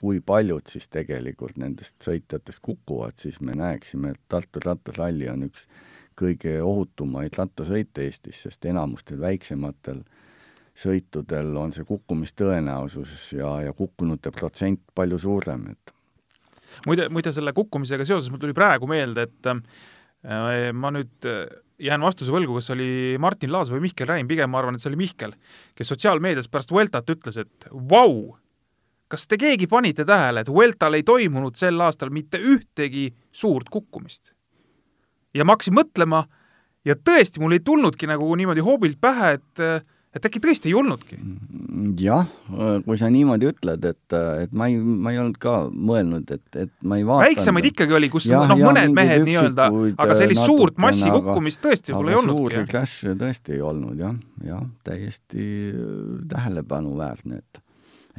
kui 0.02 0.22
paljud 0.26 0.68
siis 0.70 0.88
tegelikult 0.92 1.58
nendest 1.62 1.96
sõitjatest 2.04 2.62
kukuvad, 2.66 3.18
siis 3.22 3.40
me 3.42 3.56
näeksime, 3.58 4.14
et 4.14 4.22
Tartu 4.30 4.62
rattasralli 4.64 5.30
on 5.30 5.48
üks 5.50 5.68
kõige 6.18 6.60
ohutumaid 6.62 7.38
rattasõite 7.38 8.06
Eestis, 8.06 8.44
sest 8.46 8.66
enamustel 8.70 9.22
väiksematel 9.22 10.04
sõitudel 10.78 11.54
on 11.58 11.74
see 11.74 11.86
kukkumistõenäosus 11.86 13.34
ja, 13.38 13.60
ja 13.68 13.74
kukkunute 13.78 14.32
protsent 14.34 14.82
palju 14.96 15.20
suurem, 15.22 15.68
et 15.74 15.94
muide, 16.88 17.10
muide 17.14 17.34
selle 17.36 17.54
kukkumisega 17.54 18.06
seoses 18.10 18.32
mul 18.34 18.42
tuli 18.42 18.56
praegu 18.58 18.90
meelde, 18.90 19.28
et 19.30 19.50
äh, 19.52 20.72
ma 20.74 20.94
nüüd 20.96 21.30
äh, 21.30 21.46
jään 21.84 22.04
vastuse 22.04 22.34
võlgu, 22.34 22.58
kas 22.60 22.72
oli 22.74 23.18
Martin 23.22 23.52
Laas 23.54 23.72
või 23.72 23.84
Mihkel 23.88 24.08
Räim, 24.10 24.30
pigem 24.30 24.52
ma 24.52 24.62
arvan, 24.62 24.78
et 24.78 24.84
see 24.84 24.92
oli 24.92 25.02
Mihkel, 25.04 25.36
kes 25.78 25.92
sotsiaalmeedias 25.94 26.50
pärast 26.52 26.72
Vueltat 26.72 27.10
ütles, 27.12 27.40
et 27.44 27.68
vau, 27.92 28.36
kas 29.12 29.28
te 29.28 29.40
keegi 29.42 29.68
panite 29.72 30.06
tähele, 30.08 30.44
et 30.44 30.52
Vueltal 30.52 30.98
ei 30.98 31.06
toimunud 31.08 31.60
sel 31.60 31.82
aastal 31.84 32.14
mitte 32.14 32.40
ühtegi 32.40 33.10
suurt 33.32 33.70
kukkumist? 33.74 34.34
ja 35.34 35.46
ma 35.46 35.56
hakkasin 35.56 35.74
mõtlema 35.74 36.24
ja 36.86 36.96
tõesti, 36.96 37.42
mul 37.42 37.56
ei 37.56 37.64
tulnudki 37.66 38.06
nagu 38.10 38.28
niimoodi 38.38 38.62
hoobilt 38.62 39.00
pähe, 39.02 39.38
et 39.40 39.64
et 40.14 40.28
äkki 40.30 40.42
tõesti 40.44 40.70
ei 40.70 40.76
olnudki? 40.78 41.18
jah, 42.00 42.28
kui 42.86 43.00
sa 43.00 43.10
niimoodi 43.14 43.50
ütled, 43.50 43.86
et, 43.90 44.16
et 44.44 44.54
ma 44.56 44.70
ei, 44.70 44.78
ma 44.78 45.14
ei 45.14 45.20
olnud 45.22 45.40
ka 45.42 45.56
mõelnud, 45.74 46.30
et, 46.36 46.46
et 46.66 46.72
ma 46.86 47.00
ei 47.00 47.08
vaadanud. 47.08 47.34
väiksemaid 47.34 47.70
ikkagi 47.72 47.98
oli, 47.98 48.10
kus 48.14 48.30
noh, 48.32 48.54
mõned 48.60 48.94
mehed 48.96 49.26
nii-öelda, 49.28 49.68
aga 50.06 50.18
sellist 50.20 50.46
suurt 50.46 50.80
massi 50.82 51.10
kukkumist 51.10 51.64
tõesti 51.66 51.94
võib-olla 51.96 52.14
ei 52.14 52.22
olnudki. 52.22 52.56
suuri 52.56 52.70
klasse 52.70 53.18
tõesti 53.20 53.58
ei 53.58 53.66
olnud 53.66 54.00
jah, 54.06 54.16
jah, 54.46 54.66
täiesti 54.86 55.48
tähelepanuväärne, 56.32 57.42
et 57.42 57.64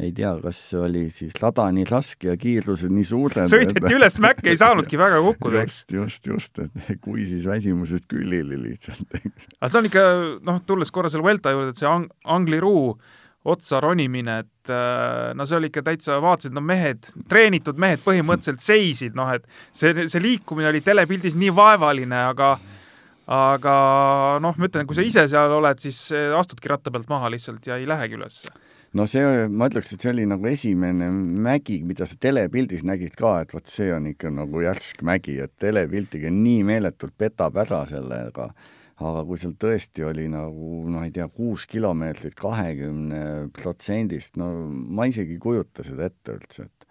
ei 0.02 0.10
tea, 0.14 0.32
kas 0.42 0.58
oli 0.74 1.04
siis 1.14 1.36
lada 1.42 1.68
nii 1.74 1.84
raske 1.86 2.32
ja 2.32 2.36
kiirused 2.38 2.90
nii 2.90 3.06
suured. 3.06 3.50
sõideti 3.50 3.78
et... 3.78 3.92
üles 3.94 4.18
mäkke, 4.22 4.48
ei 4.50 4.58
saanudki 4.58 4.98
väga 4.98 5.20
kukkuda, 5.22 5.62
eks. 5.62 5.84
just, 5.94 6.26
just, 6.26 6.58
et 6.58 6.98
kui 7.04 7.26
siis 7.28 7.46
väsimusest 7.46 8.08
külili 8.10 8.58
lihtsalt, 8.58 9.20
eks. 9.20 9.52
aga 9.60 9.70
see 9.70 9.82
on 9.82 9.90
ikka, 9.90 10.06
noh, 10.50 10.58
tulles 10.66 10.90
korra 10.94 11.12
selle 11.12 11.26
Vuelta 11.26 11.54
juurde, 11.54 11.76
et 11.76 11.82
see 11.82 11.90
ang-, 11.90 12.10
Angliru 12.26 12.74
otsa 13.54 13.78
ronimine, 13.84 14.40
et 14.42 14.72
äh, 14.72 15.30
no 15.36 15.46
see 15.46 15.60
oli 15.60 15.70
ikka 15.70 15.84
täitsa, 15.86 16.18
vaatasid, 16.24 16.56
no 16.56 16.64
mehed, 16.64 17.12
treenitud 17.30 17.78
mehed 17.78 18.02
põhimõtteliselt 18.02 18.64
seisid, 18.64 19.14
noh, 19.14 19.30
et 19.36 19.46
see, 19.70 20.08
see 20.08 20.22
liikumine 20.24 20.72
oli 20.72 20.82
telepildis 20.82 21.38
nii 21.38 21.54
vaevaline, 21.54 22.24
aga 22.32 22.56
aga 23.30 23.74
noh, 24.42 24.58
ma 24.58 24.68
ütlen, 24.68 24.84
kui 24.88 24.98
sa 24.98 25.04
ise 25.06 25.22
seal 25.30 25.54
oled, 25.54 25.78
siis 25.80 26.10
astudki 26.12 26.68
ratta 26.68 26.90
pealt 26.92 27.08
maha 27.08 27.30
lihtsalt 27.32 27.64
ja 27.70 27.78
ei 27.80 27.86
lähegi 27.88 28.18
üles 28.18 28.42
no 28.98 29.06
see, 29.10 29.24
ma 29.50 29.68
ütleks, 29.70 29.92
et 29.94 30.04
see 30.04 30.12
oli 30.12 30.26
nagu 30.28 30.46
esimene 30.48 31.08
mägi, 31.10 31.80
mida 31.86 32.06
sa 32.08 32.18
telepildis 32.20 32.84
nägid 32.86 33.16
ka, 33.18 33.36
et 33.42 33.54
vot 33.54 33.66
see 33.70 33.90
on 33.94 34.06
ikka 34.12 34.30
nagu 34.34 34.62
järsk 34.64 35.02
mägi, 35.06 35.38
et 35.42 35.54
telepildiga 35.60 36.30
nii 36.34 36.62
meeletult 36.68 37.16
petab 37.18 37.58
ära 37.64 37.82
sellega, 37.90 38.48
aga 39.02 39.24
kui 39.26 39.40
seal 39.40 39.56
tõesti 39.58 40.06
oli 40.06 40.28
nagu 40.30 40.84
no 40.90 41.02
ei 41.02 41.12
tea, 41.14 41.26
kuus 41.26 41.66
kilomeetrit 41.70 42.36
kahekümne 42.38 43.50
protsendist, 43.56 44.38
no 44.40 44.52
ma 44.70 45.08
isegi 45.10 45.36
ei 45.36 45.42
kujuta 45.42 45.86
seda 45.86 46.10
ette 46.10 46.38
üldse, 46.38 46.70
et 46.70 46.90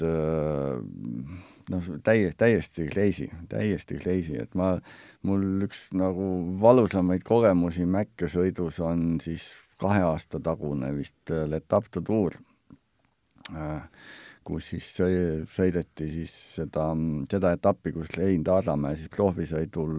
et 0.00 0.02
äh, 0.04 0.76
noh, 1.72 1.86
täiesti, 2.04 2.36
täiesti 2.38 2.84
crazy, 2.92 3.30
täiesti 3.48 3.96
crazy, 4.00 4.36
et 4.40 4.54
ma, 4.58 4.74
mul 5.26 5.64
üks 5.66 5.88
nagu 5.96 6.28
valusamaid 6.60 7.24
kogemusi 7.26 7.86
mäkkesõidus 7.88 8.80
on 8.84 9.18
siis 9.24 9.48
kahe 9.80 10.02
aasta 10.06 10.40
tagune 10.42 10.92
vist 10.96 11.32
äh, 11.32 11.46
L'Etape 11.48 11.92
de 11.96 12.02
Tour, 12.06 12.36
äh, 13.54 13.82
kus 14.44 14.70
siis 14.72 14.86
sõideti 14.96 16.08
siis 16.10 16.32
seda, 16.56 16.88
seda 17.30 17.52
etappi, 17.56 17.92
kus 17.94 18.12
Rein 18.16 18.44
Taaramäe 18.46 18.96
siis 18.98 19.10
proofisõidul 19.12 19.92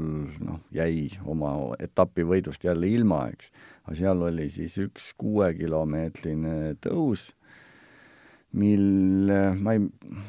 noh, 0.43 0.63
jäi 0.75 1.11
oma 1.29 1.53
etapivõidust 1.79 2.65
jälle 2.65 2.89
ilma, 2.89 3.27
eks. 3.31 3.51
aga 3.85 3.99
seal 4.01 4.25
oli 4.27 4.49
siis 4.51 4.77
üks 4.81 5.11
kuuekilomeetrine 5.21 6.73
tõus, 6.83 7.29
mil 8.57 9.29
ma 9.61 9.77
ei, 9.77 9.85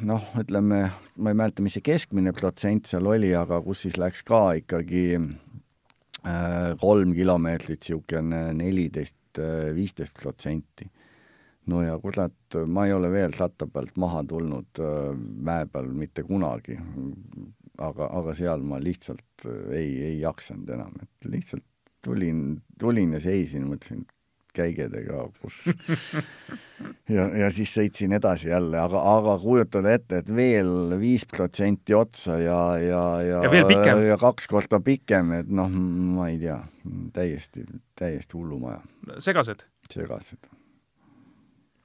noh, 0.07 0.29
ütleme, 0.39 0.85
ma 1.17 1.33
ei 1.33 1.41
mäleta, 1.41 1.65
mis 1.65 1.79
see 1.79 1.89
keskmine 1.89 2.37
protsent 2.37 2.93
seal 2.93 3.09
oli, 3.11 3.33
aga 3.35 3.59
kus 3.65 3.89
siis 3.89 3.99
läks 3.99 4.23
ka 4.29 4.45
ikkagi 4.61 5.17
kolm 6.81 7.15
kilomeetrit 7.17 7.81
niisugune 7.83 8.43
neliteist, 8.55 9.41
viisteist 9.75 10.15
protsenti 10.15 10.87
no 11.71 11.83
ja 11.83 11.99
kurat, 12.03 12.57
ma 12.67 12.87
ei 12.87 12.95
ole 12.95 13.11
veel 13.13 13.35
ratta 13.37 13.69
pealt 13.71 13.99
maha 14.03 14.23
tulnud 14.29 14.81
äh, 14.83 15.13
mäe 15.17 15.67
peal 15.71 15.91
mitte 15.95 16.25
kunagi. 16.27 16.79
aga, 17.83 18.07
aga 18.19 18.35
seal 18.37 18.63
ma 18.67 18.79
lihtsalt 18.83 19.47
äh, 19.47 19.77
ei, 19.79 19.93
ei 20.11 20.19
jaksanud 20.21 20.71
enam, 20.71 20.97
et 21.03 21.31
lihtsalt 21.31 21.65
tulin, 22.03 22.63
tulin 22.79 23.15
ja 23.17 23.21
seisin, 23.23 23.69
mõtlesin, 23.71 24.05
käigedega, 24.57 25.27
kus 25.41 25.59
ja, 27.17 27.27
ja 27.43 27.51
siis 27.55 27.73
sõitsin 27.75 28.15
edasi 28.17 28.51
jälle, 28.53 28.79
aga, 28.81 29.03
aga 29.17 29.37
kujutada 29.43 29.97
ette, 29.97 30.23
et 30.23 30.33
veel 30.35 30.97
viis 31.01 31.27
protsenti 31.29 31.97
otsa 31.97 32.39
ja, 32.43 32.63
ja, 32.83 33.05
ja 33.27 33.43
ja 33.45 33.99
ja 34.13 34.19
kaks 34.21 34.49
korda 34.51 34.81
pikem, 34.85 35.33
et 35.41 35.53
noh, 35.53 35.71
ma 35.73 36.31
ei 36.33 36.41
tea, 36.43 36.59
täiesti, 37.17 37.67
täiesti 37.99 38.39
hullumaja. 38.39 38.83
segased? 39.19 39.65
segased 39.93 40.53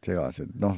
segased, 0.08 0.54
noh, 0.62 0.78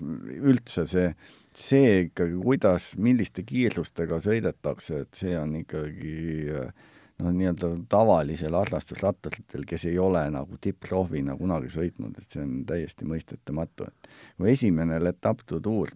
üldse 0.50 0.86
see, 0.90 1.10
see 1.56 2.06
ikkagi, 2.08 2.38
kuidas, 2.44 2.92
milliste 3.02 3.44
kiirustega 3.48 4.22
sõidetakse, 4.24 5.04
et 5.06 5.20
see 5.20 5.36
on 5.40 5.58
ikkagi 5.62 6.14
noh, 7.20 7.34
nii-öelda 7.36 7.72
tavalisel 7.92 8.56
harrastusratturitel, 8.58 9.66
kes 9.68 9.86
ei 9.90 10.00
ole 10.00 10.24
nagu 10.34 10.60
tippproovina 10.62 11.36
kunagi 11.40 11.72
sõitnud, 11.74 12.18
et 12.18 12.36
see 12.36 12.44
on 12.44 12.56
täiesti 12.70 13.08
mõistetamatu, 13.10 13.90
et 13.90 14.10
kui 14.38 14.52
esimene 14.54 15.00
Letaptu 15.04 15.62
tuur, 15.64 15.94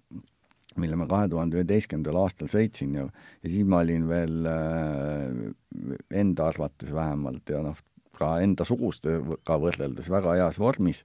mille 0.80 0.98
ma 0.98 1.08
kahe 1.10 1.30
tuhande 1.30 1.60
üheteistkümnendal 1.60 2.18
aastal 2.24 2.50
sõitsin 2.52 2.96
ja, 2.98 3.08
ja 3.44 3.50
siis 3.50 3.68
ma 3.70 3.84
olin 3.84 4.08
veel 4.10 4.50
äh, 4.50 5.44
enda 6.24 6.50
arvates 6.50 6.94
vähemalt 6.94 7.54
ja 7.54 7.62
noh, 7.66 7.78
ka 8.18 8.36
enda 8.46 8.66
sugustega 8.66 9.58
võrreldes 9.62 10.10
väga 10.10 10.36
heas 10.38 10.60
vormis 10.62 11.04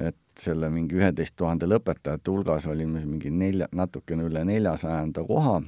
et 0.00 0.16
selle 0.38 0.70
mingi 0.72 0.98
üheteist 0.98 1.36
tuhande 1.38 1.68
lõpetajate 1.68 2.32
hulgas 2.32 2.66
olime 2.70 3.02
mingi 3.04 3.32
nelja, 3.34 3.68
natukene 3.76 4.24
üle 4.28 4.44
neljasajanda 4.48 5.24
koha, 5.28 5.60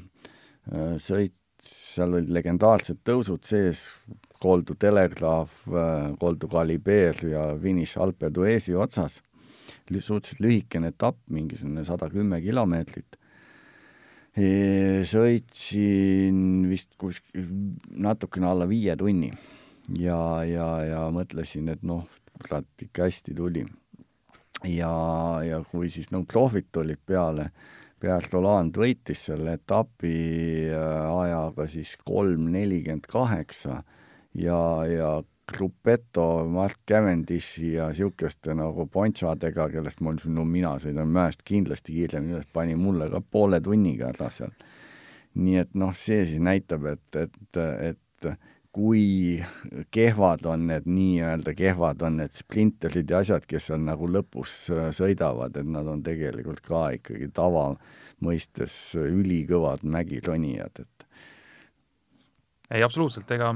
äh, 0.72 0.94
sõit, 1.02 1.36
seal 1.62 2.16
olid 2.16 2.30
legendaarsed 2.32 3.02
tõusud 3.06 3.44
sees, 3.46 3.86
Koldu 4.42 4.74
Telegraaf, 4.74 5.68
Koldu 6.18 6.48
Kalibeer 6.50 7.20
ja 7.30 7.44
finiš 7.62 7.94
Alpe 8.02 8.30
d'Huezi 8.34 8.74
otsas, 8.74 9.20
suhteliselt 9.86 10.40
lühikene 10.42 10.90
etapp, 10.90 11.20
mingisugune 11.30 11.84
sada 11.86 12.08
kümme 12.10 12.40
kilomeetrit. 12.42 13.18
Sõitsin 15.06 16.40
vist 16.70 16.96
kuskil 16.98 17.46
natukene 17.92 18.48
alla 18.48 18.66
viie 18.66 18.96
tunni. 18.98 19.30
Ja, 19.98 20.42
ja, 20.48 20.66
ja 20.86 21.04
mõtlesin, 21.14 21.68
et 21.70 21.82
noh, 21.86 22.06
kurat, 22.40 22.66
ikka 22.82 23.06
hästi 23.06 23.34
tuli. 23.36 23.66
Ja, 24.66 24.94
ja 25.44 25.58
kui 25.68 25.90
siis 25.90 26.10
no 26.14 26.22
prohvid 26.26 26.70
tulid 26.72 27.02
peale, 27.06 27.50
Pierre 28.02 28.26
Roland 28.32 28.74
võitis 28.74 29.28
selle 29.28 29.56
etapi 29.60 30.14
äh, 30.74 30.78
ajaga 31.22 31.68
siis 31.70 31.94
kolm 32.02 32.48
nelikümmend 32.50 33.06
kaheksa 33.10 33.82
ja, 34.34 34.58
ja 34.90 35.12
Gruppetto, 35.52 36.44
Mark 36.48 36.80
Cavendishi 36.88 37.74
ja 37.76 37.88
niisuguste 37.90 38.54
nagu 38.56 38.86
Ponchadega, 38.90 39.68
kellest 39.72 40.00
ütlesin, 40.00 40.34
no 40.38 40.44
mina 40.48 40.76
sõidan 40.82 41.10
mäest 41.12 41.42
kindlasti 41.46 41.94
kiiremini 41.96 42.38
üles, 42.38 42.48
pani 42.52 42.74
mulle 42.78 43.10
ka 43.12 43.20
poole 43.20 43.60
tunniga 43.60 44.10
ära 44.12 44.30
seal. 44.32 44.54
nii 45.34 45.58
et 45.62 45.74
noh, 45.78 45.94
see 45.96 46.24
siis 46.28 46.40
näitab, 46.44 46.86
et, 46.92 47.16
et, 47.16 47.60
et 47.90 48.32
kui 48.72 49.42
kehvad 49.92 50.46
on 50.48 50.64
need 50.70 50.86
nii-öelda 50.88 51.52
kehvad 51.56 52.02
on 52.06 52.16
need 52.22 52.32
sprinterid 52.36 53.10
ja 53.10 53.20
asjad, 53.20 53.44
kes 53.48 53.68
on 53.76 53.84
nagu 53.84 54.08
lõpus 54.08 54.54
äh, 54.72 54.88
sõidavad, 54.96 55.58
et 55.60 55.68
nad 55.68 55.88
on 55.88 56.00
tegelikult 56.04 56.62
ka 56.64 56.86
ikkagi 56.96 57.28
tava 57.36 57.72
mõistes 58.24 58.94
ülikõvad 58.96 59.84
mägironijad, 59.84 60.86
et 60.86 61.06
ei, 62.72 62.80
absoluutselt, 62.80 63.28
ega, 63.36 63.50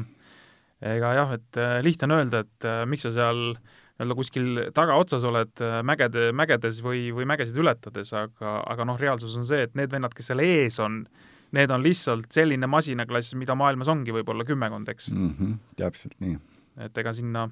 ega 0.85 1.15
jah, 1.17 1.35
et 1.39 1.61
äh, 1.63 1.79
lihtne 1.87 2.11
on 2.11 2.19
öelda, 2.19 2.45
et 2.45 2.69
äh, 2.69 2.83
miks 2.85 3.09
sa 3.09 3.15
seal 3.17 3.43
nii-öelda 3.57 4.17
kuskil 4.19 4.59
tagaotsas 4.77 5.25
oled 5.25 5.63
mägede, 5.89 6.27
mägedes 6.37 6.83
või, 6.85 7.07
või 7.17 7.25
mägesid 7.25 7.57
ületades, 7.57 8.11
aga, 8.13 8.59
aga 8.69 8.85
noh, 8.85 8.99
reaalsus 9.01 9.39
on 9.41 9.49
see, 9.49 9.63
et 9.65 9.79
need 9.79 9.89
vennad, 9.89 10.13
kes 10.13 10.29
seal 10.29 10.45
ees 10.45 10.77
on, 10.85 11.07
need 11.55 11.71
on 11.71 11.83
lihtsalt 11.83 12.31
selline 12.35 12.69
masinaklass, 12.71 13.35
mida 13.39 13.55
maailmas 13.59 13.91
ongi 13.93 14.15
võib-olla 14.15 14.47
kümmekond, 14.47 14.89
eks 14.91 15.11
mm. 15.13 15.33
-hmm, 15.39 15.59
täpselt 15.79 16.17
nii. 16.23 16.39
et 16.87 16.99
ega 16.99 17.13
sinna, 17.17 17.47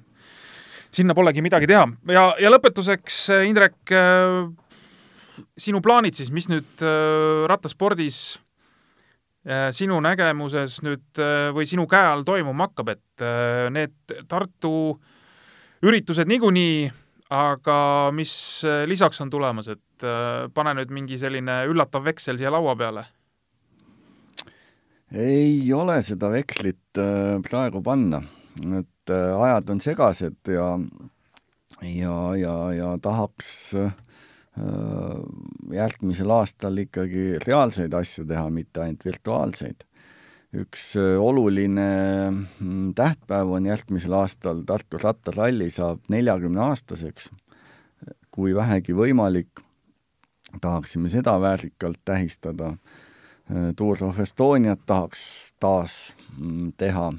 sinna 0.91 1.15
polegi 1.15 1.43
midagi 1.45 1.69
teha 1.69 1.85
ja, 2.11 2.25
ja 2.41 2.51
lõpetuseks, 2.51 3.21
Indrek, 3.47 3.79
äh, 3.91 4.49
sinu 5.57 5.81
plaanid 5.81 6.17
siis, 6.17 6.31
mis 6.31 6.49
nüüd 6.51 6.83
äh, 6.83 7.45
rattaspordis 7.51 8.19
äh, 9.47 9.71
sinu 9.75 10.01
nägemuses 10.03 10.81
nüüd 10.85 11.23
või 11.55 11.67
sinu 11.69 11.87
käe 11.87 12.11
all 12.11 12.27
toimuma 12.27 12.69
hakkab, 12.69 12.95
et 12.95 13.25
need 13.71 14.15
Tartu 14.27 14.99
üritused 15.85 16.27
niikuinii, 16.27 16.91
aga 17.35 18.11
mis 18.15 18.63
lisaks 18.89 19.21
on 19.21 19.29
tulemas, 19.29 19.67
et 19.69 20.05
pane 20.53 20.73
nüüd 20.75 20.91
mingi 20.91 21.17
selline 21.21 21.63
üllatav 21.69 22.03
veksel 22.05 22.37
siia 22.37 22.51
laua 22.51 22.73
peale 22.75 23.05
ei 25.13 25.73
ole 25.73 25.99
seda 26.05 26.31
vekslit 26.33 26.99
äh, 27.01 27.37
praegu 27.45 27.81
panna, 27.85 28.21
et 28.79 29.13
äh, 29.13 29.35
ajad 29.37 29.69
on 29.69 29.81
segased 29.83 30.49
ja, 30.49 30.69
ja, 31.81 32.15
ja, 32.39 32.55
ja 32.73 32.93
tahaks 33.01 33.49
äh, 33.77 33.91
järgmisel 35.75 36.31
aastal 36.31 36.79
ikkagi 36.85 37.35
reaalseid 37.43 37.93
asju 37.93 38.25
teha, 38.25 38.47
mitte 38.49 38.85
ainult 38.85 39.05
virtuaalseid. 39.05 39.83
üks 40.55 40.93
oluline 41.19 41.87
mm, 42.31 42.93
tähtpäev 42.95 43.49
on 43.57 43.65
järgmisel 43.67 44.13
aastal 44.15 44.61
Tartu 44.63 44.97
rattaralli 45.01 45.67
saab 45.71 46.07
neljakümne 46.07 46.61
aastaseks. 46.69 47.29
kui 48.31 48.55
vähegi 48.55 48.93
võimalik, 48.95 49.59
tahaksime 50.61 51.09
seda 51.09 51.35
väärikalt 51.41 51.99
tähistada 52.05 52.75
Äh, 52.75 53.04
Tour 53.77 53.97
of 54.01 54.19
Estoniat 54.19 54.79
tahaks 54.89 55.53
taas 55.61 56.15
mm, 56.37 56.71
teha 56.81 57.11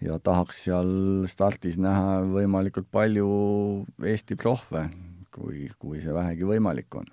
ja 0.00 0.18
tahaks 0.22 0.64
seal 0.64 0.92
stardis 1.26 1.78
näha 1.80 2.20
võimalikult 2.30 2.86
palju 2.92 3.30
Eesti 4.06 4.36
prohve, 4.38 4.86
kui, 5.34 5.66
kui 5.78 5.98
see 6.02 6.14
vähegi 6.14 6.46
võimalik 6.46 6.94
on. 7.00 7.10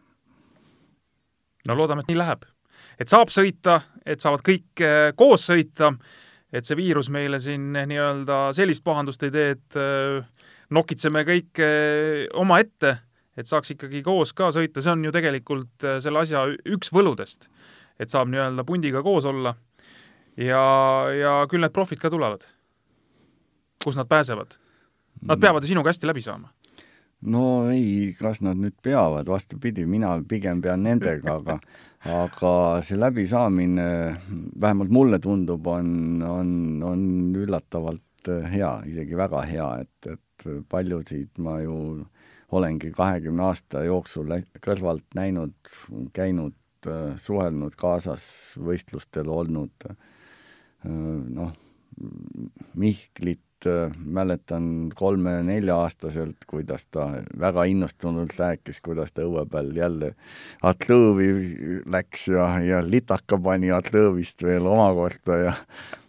no 1.67 1.75
loodame, 1.75 2.05
et 2.05 2.13
nii 2.13 2.19
läheb. 2.19 2.45
et 3.01 3.09
saab 3.09 3.33
sõita, 3.33 3.81
et 4.05 4.21
saavad 4.21 4.45
kõik 4.45 4.85
äh, 4.85 5.09
koos 5.17 5.49
sõita, 5.49 5.95
et 6.53 6.65
see 6.65 6.77
viirus 6.77 7.09
meile 7.09 7.41
siin 7.41 7.73
nii-öelda 7.73 8.53
sellist 8.53 8.85
pahandust 8.85 9.25
ei 9.25 9.33
tee, 9.33 9.49
et 9.57 9.81
äh, 9.81 10.45
nokitseme 10.69 11.25
kõik 11.25 11.63
omaette, 12.38 12.97
et 13.38 13.49
saaks 13.49 13.73
ikkagi 13.73 14.03
koos 14.05 14.33
ka 14.38 14.51
sõita, 14.53 14.83
see 14.83 14.93
on 14.93 15.09
ju 15.09 15.11
tegelikult 15.15 15.85
selle 16.03 16.21
asja 16.21 16.45
üks 16.69 16.93
võludest 16.93 17.49
et 18.00 18.14
saab 18.14 18.30
nii-öelda 18.32 18.64
pundiga 18.68 19.04
koos 19.04 19.26
olla 19.26 19.56
ja, 20.38 20.62
ja 21.18 21.34
küll 21.50 21.64
need 21.66 21.74
profid 21.74 22.02
ka 22.02 22.12
tulevad. 22.14 22.45
kus 23.84 23.98
nad 23.98 24.08
pääsevad? 24.08 24.58
Nad 25.28 25.39
peavad 25.41 25.64
ju 25.64 25.68
sinuga 25.68 25.89
hästi 25.89 26.08
läbi 26.08 26.22
saama. 26.22 26.52
no 27.22 27.70
ei, 27.72 28.16
kas 28.20 28.41
nad 28.41 28.58
nüüd 28.58 28.76
peavad, 28.84 29.28
vastupidi, 29.28 29.86
mina 29.86 30.18
pigem 30.30 30.62
pean 30.62 30.84
nendega, 30.84 31.39
aga 31.41 31.60
aga 32.06 32.52
see 32.86 32.98
läbisaamine, 33.00 33.88
vähemalt 34.62 34.91
mulle 34.93 35.20
tundub, 35.20 35.66
on, 35.68 36.22
on, 36.22 36.84
on 36.86 37.02
üllatavalt 37.36 38.30
hea, 38.52 38.72
isegi 38.86 39.18
väga 39.18 39.41
hea, 39.50 39.68
et, 39.82 40.12
et 40.14 40.48
paljusid 40.70 41.41
ma 41.41 41.58
ju 41.64 42.06
olengi 42.56 42.91
kahekümne 42.95 43.43
aasta 43.50 43.84
jooksul 43.88 44.32
kõrvalt 44.64 45.08
näinud, 45.18 45.56
käinud 46.16 46.56
Äh, 46.88 47.15
suhelnud, 47.19 47.75
kaasas 47.79 48.23
võistlustel 48.63 49.29
olnud, 49.31 49.88
äh, 49.89 49.95
noh, 50.88 51.53
Mihklit, 52.77 53.65
äh, 53.65 53.95
mäletan 54.05 54.91
kolme-nelja-aastaselt, 54.95 56.45
kuidas 56.47 56.85
ta 56.93 57.07
väga 57.39 57.65
innustunult 57.67 58.38
rääkis, 58.38 58.79
kuidas 58.85 59.11
ta 59.11 59.25
õue 59.25 59.43
peal 59.49 59.73
jälle 59.75 60.13
atlõõvi 60.61 61.29
läks 61.89 62.27
ja, 62.31 62.49
ja 62.63 62.83
litaka 62.85 63.39
pani 63.41 63.73
atlõõvist 63.73 64.45
veel 64.45 64.69
omakorda 64.69 65.41
ja 65.43 65.55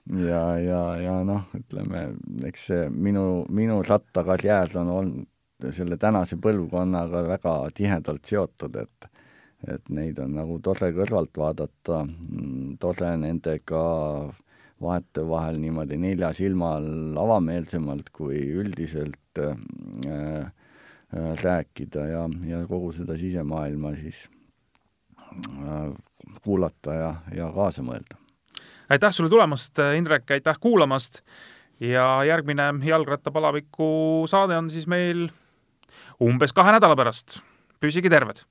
ja, 0.08 0.42
ja, 0.56 0.82
ja 1.02 1.16
noh, 1.24 1.48
ütleme, 1.56 2.06
eks 2.48 2.70
see 2.70 2.86
minu, 2.88 3.44
minu 3.52 3.82
rattakarjäär 3.84 4.76
on 4.80 4.94
olnud 4.94 5.72
selle 5.74 5.98
tänase 6.00 6.38
põlvkonnaga 6.40 7.24
väga 7.26 7.54
tihedalt 7.76 8.28
seotud, 8.30 8.76
et 8.78 9.08
et 9.66 9.88
neid 9.90 10.18
on 10.22 10.36
nagu 10.38 10.58
tore 10.62 10.92
kõrvalt 10.94 11.34
vaadata, 11.38 12.04
mm, 12.06 12.76
tore 12.82 13.10
nendega 13.18 13.82
vahetevahel 14.82 15.58
niimoodi 15.58 15.98
nelja 15.98 16.30
silma 16.36 16.76
all 16.78 17.18
avameelsemalt 17.18 18.12
kui 18.14 18.38
üldiselt 18.60 19.40
äh, 19.42 19.56
äh, 20.06 20.50
rääkida 21.42 22.06
ja, 22.06 22.24
ja 22.46 22.62
kogu 22.70 22.92
seda 22.94 23.18
sisemaailma 23.18 23.94
siis 23.98 24.28
äh, 25.26 25.90
kuulata 26.44 26.94
ja, 26.94 27.12
ja 27.34 27.50
kaasa 27.54 27.82
mõelda. 27.82 28.20
aitäh 28.88 29.12
sulle 29.12 29.30
tulemast, 29.30 29.78
Indrek, 29.96 30.30
aitäh 30.30 30.60
kuulamast 30.60 31.24
ja 31.80 32.22
järgmine 32.24 32.70
jalgrattapalaviku 32.86 33.90
saade 34.30 34.56
on 34.56 34.70
siis 34.70 34.86
meil 34.86 35.26
umbes 36.22 36.54
kahe 36.54 36.70
nädala 36.78 36.96
pärast. 36.96 37.40
püsige 37.80 38.10
terved 38.10 38.46